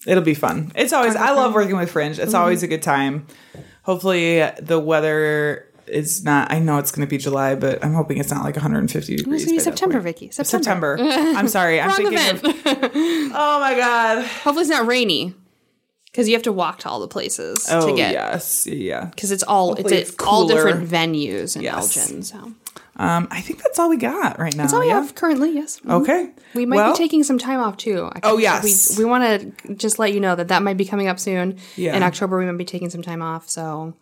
It'll 0.05 0.23
be 0.23 0.33
fun. 0.33 0.71
It's 0.75 0.93
always, 0.93 1.15
I 1.15 1.31
love 1.31 1.53
working 1.53 1.75
with 1.77 1.91
Fringe. 1.91 2.15
Mm-hmm. 2.15 2.23
It's 2.23 2.33
always 2.33 2.63
a 2.63 2.67
good 2.67 2.81
time. 2.83 3.27
Hopefully, 3.83 4.39
the 4.59 4.79
weather 4.79 5.65
is 5.89 6.23
not, 6.23 6.51
I 6.51 6.59
know 6.59 6.77
it's 6.77 6.91
going 6.91 7.05
to 7.07 7.09
be 7.09 7.17
July, 7.17 7.55
but 7.55 7.83
I'm 7.83 7.93
hoping 7.93 8.17
it's 8.17 8.31
not 8.31 8.43
like 8.43 8.55
150 8.55 9.15
degrees. 9.15 9.43
It's 9.43 9.45
gonna 9.45 9.53
be 9.53 9.57
by 9.57 9.63
that 9.63 9.63
September. 9.77 9.99
Vicky. 9.99 10.31
September. 10.31 10.97
September. 10.97 10.97
I'm 11.37 11.47
sorry. 11.47 11.79
I'm 11.79 11.87
Wrong 11.89 11.95
thinking 11.97 12.17
event. 12.17 12.43
of, 12.45 12.51
oh 13.35 13.59
my 13.59 13.75
God. 13.75 14.25
Hopefully 14.25 14.61
it's 14.61 14.69
not 14.69 14.85
rainy 14.87 15.33
because 16.05 16.27
you 16.27 16.33
have 16.35 16.43
to 16.43 16.51
walk 16.51 16.79
to 16.79 16.89
all 16.89 16.99
the 16.99 17.07
places 17.07 17.67
Oh, 17.69 17.89
to 17.89 17.95
get. 17.95 18.11
yes. 18.11 18.65
Yeah. 18.67 19.05
Because 19.05 19.31
it's 19.31 19.43
all 19.43 19.73
it's, 19.73 19.81
Hopefully 19.81 20.01
it's 20.01 20.09
it's 20.13 20.23
all 20.23 20.47
different 20.47 20.89
venues 20.89 21.55
in 21.55 21.61
Yes. 21.61 21.95
Elgin. 21.97 22.23
So 22.23 22.37
Um, 22.97 23.27
I 23.29 23.41
think 23.41 23.61
that's 23.61 23.77
all 23.77 23.89
we 23.89 23.97
got 23.97 24.39
right 24.39 24.55
now. 24.55 24.63
that's 24.63 24.73
all 24.73 24.79
we 24.81 24.87
yeah? 24.87 25.01
have 25.01 25.13
currently. 25.15 25.51
Yes. 25.53 25.79
Mhm. 25.81 26.01
Okay. 26.01 26.31
We 26.55 26.65
might 26.65 26.77
Well, 26.77 26.93
be 26.93 26.97
taking 26.97 27.23
some 27.23 27.37
time 27.37 27.59
off 27.59 27.77
too. 27.77 28.09
I 28.13 28.19
Oh, 28.23 28.37
we- 28.37 28.43
yes. 28.43 28.97
we, 28.97 29.05
want 29.05 29.23
to 29.67 29.73
just 29.75 29.99
let 29.99 30.13
you 30.13 30.19
know 30.19 30.35
that 30.35 30.47
that 30.47 30.63
might 30.63 30.77
be 30.77 30.85
coming 30.85 31.07
up 31.07 31.19
soon. 31.19 31.57
Yeah. 31.75 31.95
In 31.95 32.01
October, 32.01 32.39
we 32.39 32.45
might 32.45 32.57
be 32.57 32.65
taking 32.65 32.89
some 32.89 33.03
time 33.03 33.21
off, 33.21 33.47
so 33.49 33.93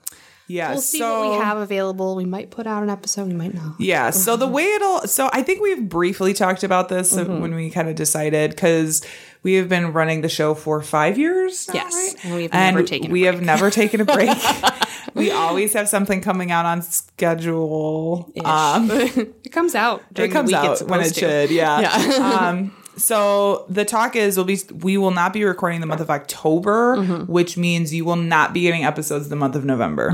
Yeah. 0.47 0.71
we'll 0.73 0.81
see 0.81 0.99
so, 0.99 1.29
what 1.29 1.39
we 1.39 1.43
have 1.45 1.57
available. 1.57 2.15
We 2.15 2.25
might 2.25 2.51
put 2.51 2.67
out 2.67 2.83
an 2.83 2.89
episode. 2.89 3.27
We 3.27 3.33
might 3.33 3.53
not. 3.53 3.79
Yeah. 3.79 4.11
So 4.11 4.35
the 4.37 4.47
way 4.47 4.63
it'll, 4.73 5.01
so 5.07 5.29
I 5.33 5.41
think 5.43 5.61
we've 5.61 5.87
briefly 5.89 6.33
talked 6.33 6.63
about 6.63 6.89
this 6.89 7.13
Mm-hmm. 7.15 7.41
when 7.41 7.55
we 7.55 7.69
kind 7.69 7.89
of 7.89 7.95
decided 7.95 8.51
because 8.51 9.03
we 9.43 9.53
have 9.55 9.69
been 9.69 9.93
running 9.93 10.21
the 10.21 10.29
show 10.29 10.53
for 10.53 10.81
five 10.81 11.17
years. 11.17 11.67
Now, 11.67 11.73
Yes, 11.75 11.93
right? 11.93 12.25
and 12.25 12.35
we've 12.35 12.53
never 12.53 12.83
taken 12.83 13.09
a 13.11 13.13
we 13.13 13.21
have 13.23 13.35
break. 13.35 13.45
never 13.45 13.69
taken 13.71 14.01
a 14.01 14.05
break. 14.05 14.29
we 15.15 15.31
always 15.31 15.73
have 15.73 15.87
something 15.89 16.21
coming 16.21 16.51
out 16.51 16.65
on 16.65 16.81
schedule. 16.81 18.31
Um, 18.43 18.89
It 19.45 19.51
comes 19.51 19.75
out. 19.75 20.03
it 20.15 20.29
comes 20.29 20.49
the 20.51 20.57
week 20.57 20.65
it's 20.71 20.81
out 20.81 20.87
when 20.89 21.01
it 21.01 21.13
to. 21.13 21.19
should. 21.19 21.51
Yeah. 21.51 21.79
Yeah. 21.81 22.49
um, 22.49 22.75
so 22.97 23.65
the 23.69 23.85
talk 23.85 24.15
is 24.15 24.37
we'll 24.37 24.45
be 24.45 24.59
we 24.81 24.97
will 24.97 25.11
not 25.11 25.33
be 25.33 25.43
recording 25.43 25.81
the 25.81 25.87
month 25.87 26.01
of 26.01 26.09
October, 26.09 26.97
Mm-hmm. 26.97 27.31
which 27.31 27.57
means 27.57 27.93
you 27.93 28.05
will 28.05 28.15
not 28.15 28.53
be 28.53 28.61
getting 28.61 28.83
episodes 28.85 29.29
the 29.29 29.35
month 29.35 29.55
of 29.55 29.65
November. 29.65 30.11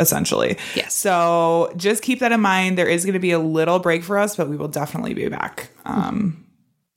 Essentially. 0.00 0.54
Mm-hmm. 0.54 0.78
Yes. 0.78 0.94
So 0.94 1.72
just 1.76 2.02
keep 2.02 2.20
that 2.20 2.32
in 2.32 2.40
mind. 2.40 2.78
There 2.78 2.88
is 2.88 3.04
going 3.04 3.12
to 3.14 3.18
be 3.20 3.32
a 3.32 3.38
little 3.38 3.78
break 3.78 4.02
for 4.02 4.16
us, 4.18 4.36
but 4.36 4.48
we 4.48 4.56
will 4.56 4.68
definitely 4.68 5.12
be 5.12 5.28
back 5.28 5.68
um, 5.84 6.46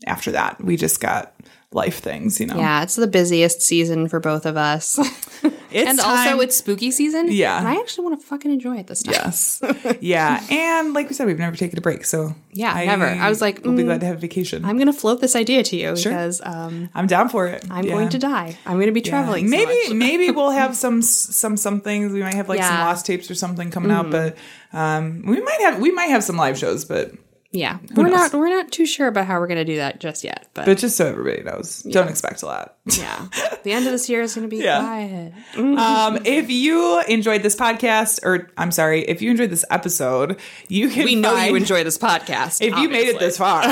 after 0.07 0.31
that. 0.31 0.63
We 0.63 0.77
just 0.77 1.01
got 1.01 1.33
life 1.73 1.99
things, 1.99 2.39
you 2.39 2.45
know. 2.47 2.55
Yeah, 2.55 2.83
it's 2.83 2.95
the 2.95 3.07
busiest 3.07 3.61
season 3.61 4.07
for 4.07 4.21
both 4.21 4.45
of 4.45 4.55
us, 4.55 4.97
It's 5.75 5.89
and 5.89 5.99
time- 5.99 6.29
also 6.29 6.39
it's 6.39 6.55
spooky 6.55 6.89
season. 6.91 7.27
Yeah. 7.29 7.57
and 7.59 7.67
I 7.67 7.75
actually 7.81 8.05
want 8.07 8.21
to 8.21 8.25
fucking 8.25 8.49
enjoy 8.49 8.77
it 8.77 8.87
this 8.87 9.03
time. 9.03 9.13
Yes. 9.13 9.61
yeah. 9.99 10.41
And 10.49 10.93
like 10.93 11.09
we 11.09 11.13
said, 11.13 11.27
we've 11.27 11.37
never 11.37 11.57
taken 11.57 11.77
a 11.77 11.81
break. 11.81 12.05
So 12.05 12.33
Yeah, 12.53 12.71
I, 12.73 12.85
never. 12.85 13.05
I 13.05 13.27
was 13.27 13.41
like, 13.41 13.63
we'll 13.65 13.75
be 13.75 13.83
mm, 13.83 13.87
glad 13.87 13.99
to 13.99 14.05
have 14.05 14.15
a 14.15 14.19
vacation. 14.19 14.63
I'm, 14.63 14.77
gonna 14.77 14.93
float 14.93 15.19
this 15.19 15.35
idea 15.35 15.63
to 15.63 15.75
you 15.75 15.93
because 15.95 16.41
um, 16.45 16.89
I'm 16.95 17.07
down 17.07 17.27
for 17.27 17.47
it. 17.47 17.65
I'm 17.69 17.83
Yeah. 17.83 17.91
going 17.91 18.09
to 18.09 18.17
die. 18.17 18.57
I'm 18.65 18.75
going 18.75 18.87
to 18.87 18.93
be 18.93 19.01
Yeah. 19.01 19.09
traveling. 19.09 19.47
so 19.47 19.51
Maybe 19.51 19.89
much. 19.89 19.93
maybe 19.97 20.31
we'll 20.37 20.51
have 20.51 20.75
some 20.77 21.01
some 21.01 21.57
some 21.57 21.81
things. 21.81 22.13
We 22.13 22.21
might 22.21 22.35
have 22.35 22.47
like 22.47 22.59
some 22.61 22.71
Yeah. 22.71 22.77
Mm-hmm. 22.79 22.87
lost 22.87 23.05
tapes 23.05 23.29
or 23.29 23.35
something 23.35 23.69
coming 23.69 23.91
out, 23.91 24.09
but 24.09 24.37
um, 24.71 25.23
we 25.25 25.41
might 25.41 25.59
have 25.61 25.79
we 25.79 25.91
might 25.91 26.09
have 26.09 26.23
some 26.23 26.37
live 26.37 26.57
shows, 26.57 26.85
but 26.85 27.11
Yeah, 27.55 27.77
we're 27.95 28.03
knows? 28.09 28.11
not 28.13 28.33
we're 28.33 28.49
not 28.49 28.71
too 28.71 28.85
sure 28.85 29.07
about 29.07 29.25
how 29.27 29.39
we're 29.39 29.47
gonna 29.47 29.63
do 29.65 29.77
that 29.77 29.99
just 29.99 30.23
yet, 30.23 30.47
but, 30.53 30.65
but 30.65 30.77
just 30.77 30.97
so 30.97 31.07
everybody 31.07 31.41
knows, 31.43 31.81
don't 31.83 32.09
expect 32.09 32.41
a 32.41 32.45
lot. 32.47 32.75
yeah, 32.85 33.27
the 33.63 33.71
end 33.71 33.85
of 33.85 33.91
this 33.93 34.09
year 34.09 34.21
is 34.21 34.35
gonna 34.35 34.47
be 34.49 34.57
Yeah. 34.65 34.79
quiet. 34.79 35.33
um, 35.57 36.19
if 36.25 36.49
you 36.49 37.01
enjoyed 37.07 37.43
this 37.43 37.55
podcast, 37.55 38.19
or 38.23 38.49
I'm 38.57 38.71
sorry, 38.71 39.03
if 39.03 39.21
you 39.21 39.31
enjoyed 39.31 39.49
this 39.49 39.63
episode, 39.71 40.37
you 40.67 40.89
can 40.89 41.05
We 41.05 41.15
know 41.15 41.31
find, 41.33 41.49
you 41.51 41.55
enjoy 41.55 41.83
this 41.83 41.97
podcast. 41.97 42.61
If 42.65 42.77
you 42.77 42.89
made 42.89 43.07
it 43.07 43.19
this 43.19 43.37
far, 43.37 43.63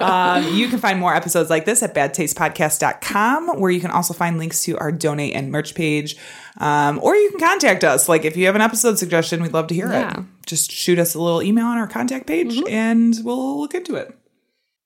um, 0.00 0.54
you 0.54 0.68
can 0.68 0.78
find 0.78 0.98
more 1.00 1.14
episodes 1.14 1.48
like 1.48 1.64
this 1.64 1.82
at 1.82 1.94
badtastepodcast.com, 1.94 3.60
where 3.60 3.70
you 3.70 3.80
can 3.80 3.90
also 3.90 4.14
find 4.14 4.38
links 4.38 4.62
to 4.64 4.76
our 4.78 4.92
donate 4.92 5.34
and 5.34 5.50
merch 5.50 5.74
page. 5.74 6.16
Um, 6.58 7.00
or 7.02 7.16
you 7.16 7.30
can 7.30 7.40
contact 7.40 7.82
us. 7.84 8.08
Like 8.08 8.24
if 8.24 8.36
you 8.36 8.46
have 8.46 8.54
an 8.54 8.60
episode 8.60 8.98
suggestion, 8.98 9.42
we'd 9.42 9.52
love 9.54 9.68
to 9.68 9.74
hear 9.74 9.90
Yeah. 9.90 10.10
Mm-hmm. 10.12 10.20
it. 10.20 10.26
Just 10.46 10.70
shoot 10.70 10.98
us 10.98 11.14
a 11.14 11.20
little 11.20 11.42
email 11.42 11.66
on 11.66 11.78
our 11.78 11.86
contact 11.86 12.26
page 12.26 12.60
and 12.68 13.14
we'll 13.22 13.60
look 13.60 13.74
into 13.74 13.96
it. 13.96 14.16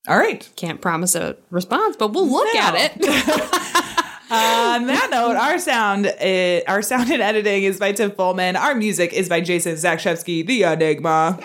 All 0.08 0.16
right. 0.16 0.48
can't 0.54 0.80
promise 0.80 1.14
a 1.16 1.36
response, 1.50 1.96
but 1.96 2.12
we'll 2.12 2.28
look 2.30 2.48
No. 2.54 2.60
at 2.60 2.74
it. 2.76 2.92
On 4.30 4.86
that 4.88 5.08
note, 5.12 5.36
our 5.36 5.56
sound, 5.58 6.06
uh, 6.06 6.60
our 6.68 6.82
sound 6.82 7.10
and 7.12 7.22
editing 7.22 7.62
is 7.62 7.78
by 7.78 7.92
Tim 7.92 8.10
Fullman. 8.10 8.56
Our 8.56 8.74
music 8.74 9.12
is 9.12 9.28
by 9.28 9.40
Jason 9.40 9.74
Zakshevsky, 9.76 10.44
the 10.46 10.64
Enigma. 10.64 11.38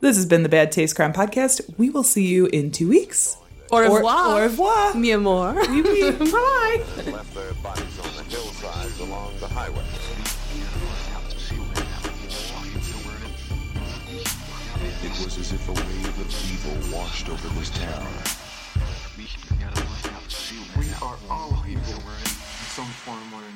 This 0.00 0.16
has 0.16 0.26
been 0.26 0.42
the 0.44 0.48
Bad 0.48 0.70
Taste 0.72 0.94
Crime 0.96 1.12
Podcast. 1.12 1.76
We 1.78 1.90
will 1.90 2.02
see 2.04 2.26
you 2.26 2.46
in 2.46 2.70
two 2.72 2.88
weeks. 2.88 3.36
Au 3.70 3.76
Or- 3.76 3.82
revoir. 3.96 4.28
Au 4.30 4.40
revoir. 4.42 4.96
Mi 4.96 5.12
amor. 5.12 5.54
Oui, 5.68 5.82
oui. 5.84 6.10
Bye. 6.18 7.12
left 7.12 7.34
their 7.34 7.52
bodies 7.62 7.98
on 8.02 8.10
the 8.16 8.24
hillsides 8.30 8.98
along 9.00 9.32
the 9.40 9.48
highway. 9.48 9.84
It 15.02 15.24
was 15.24 15.38
as 15.38 15.52
if 15.52 15.68
a 15.68 15.72
wave 15.72 16.18
of 16.20 16.28
evil 16.52 16.98
washed 16.98 17.28
over 17.28 17.48
this 17.58 17.70
town. 17.70 18.06
We 20.76 20.90
are 21.02 21.16
all 21.30 21.62
evil 21.68 21.94
in 21.94 22.26
some 22.74 22.86
form 23.04 23.32
or 23.32 23.40
another. 23.40 23.47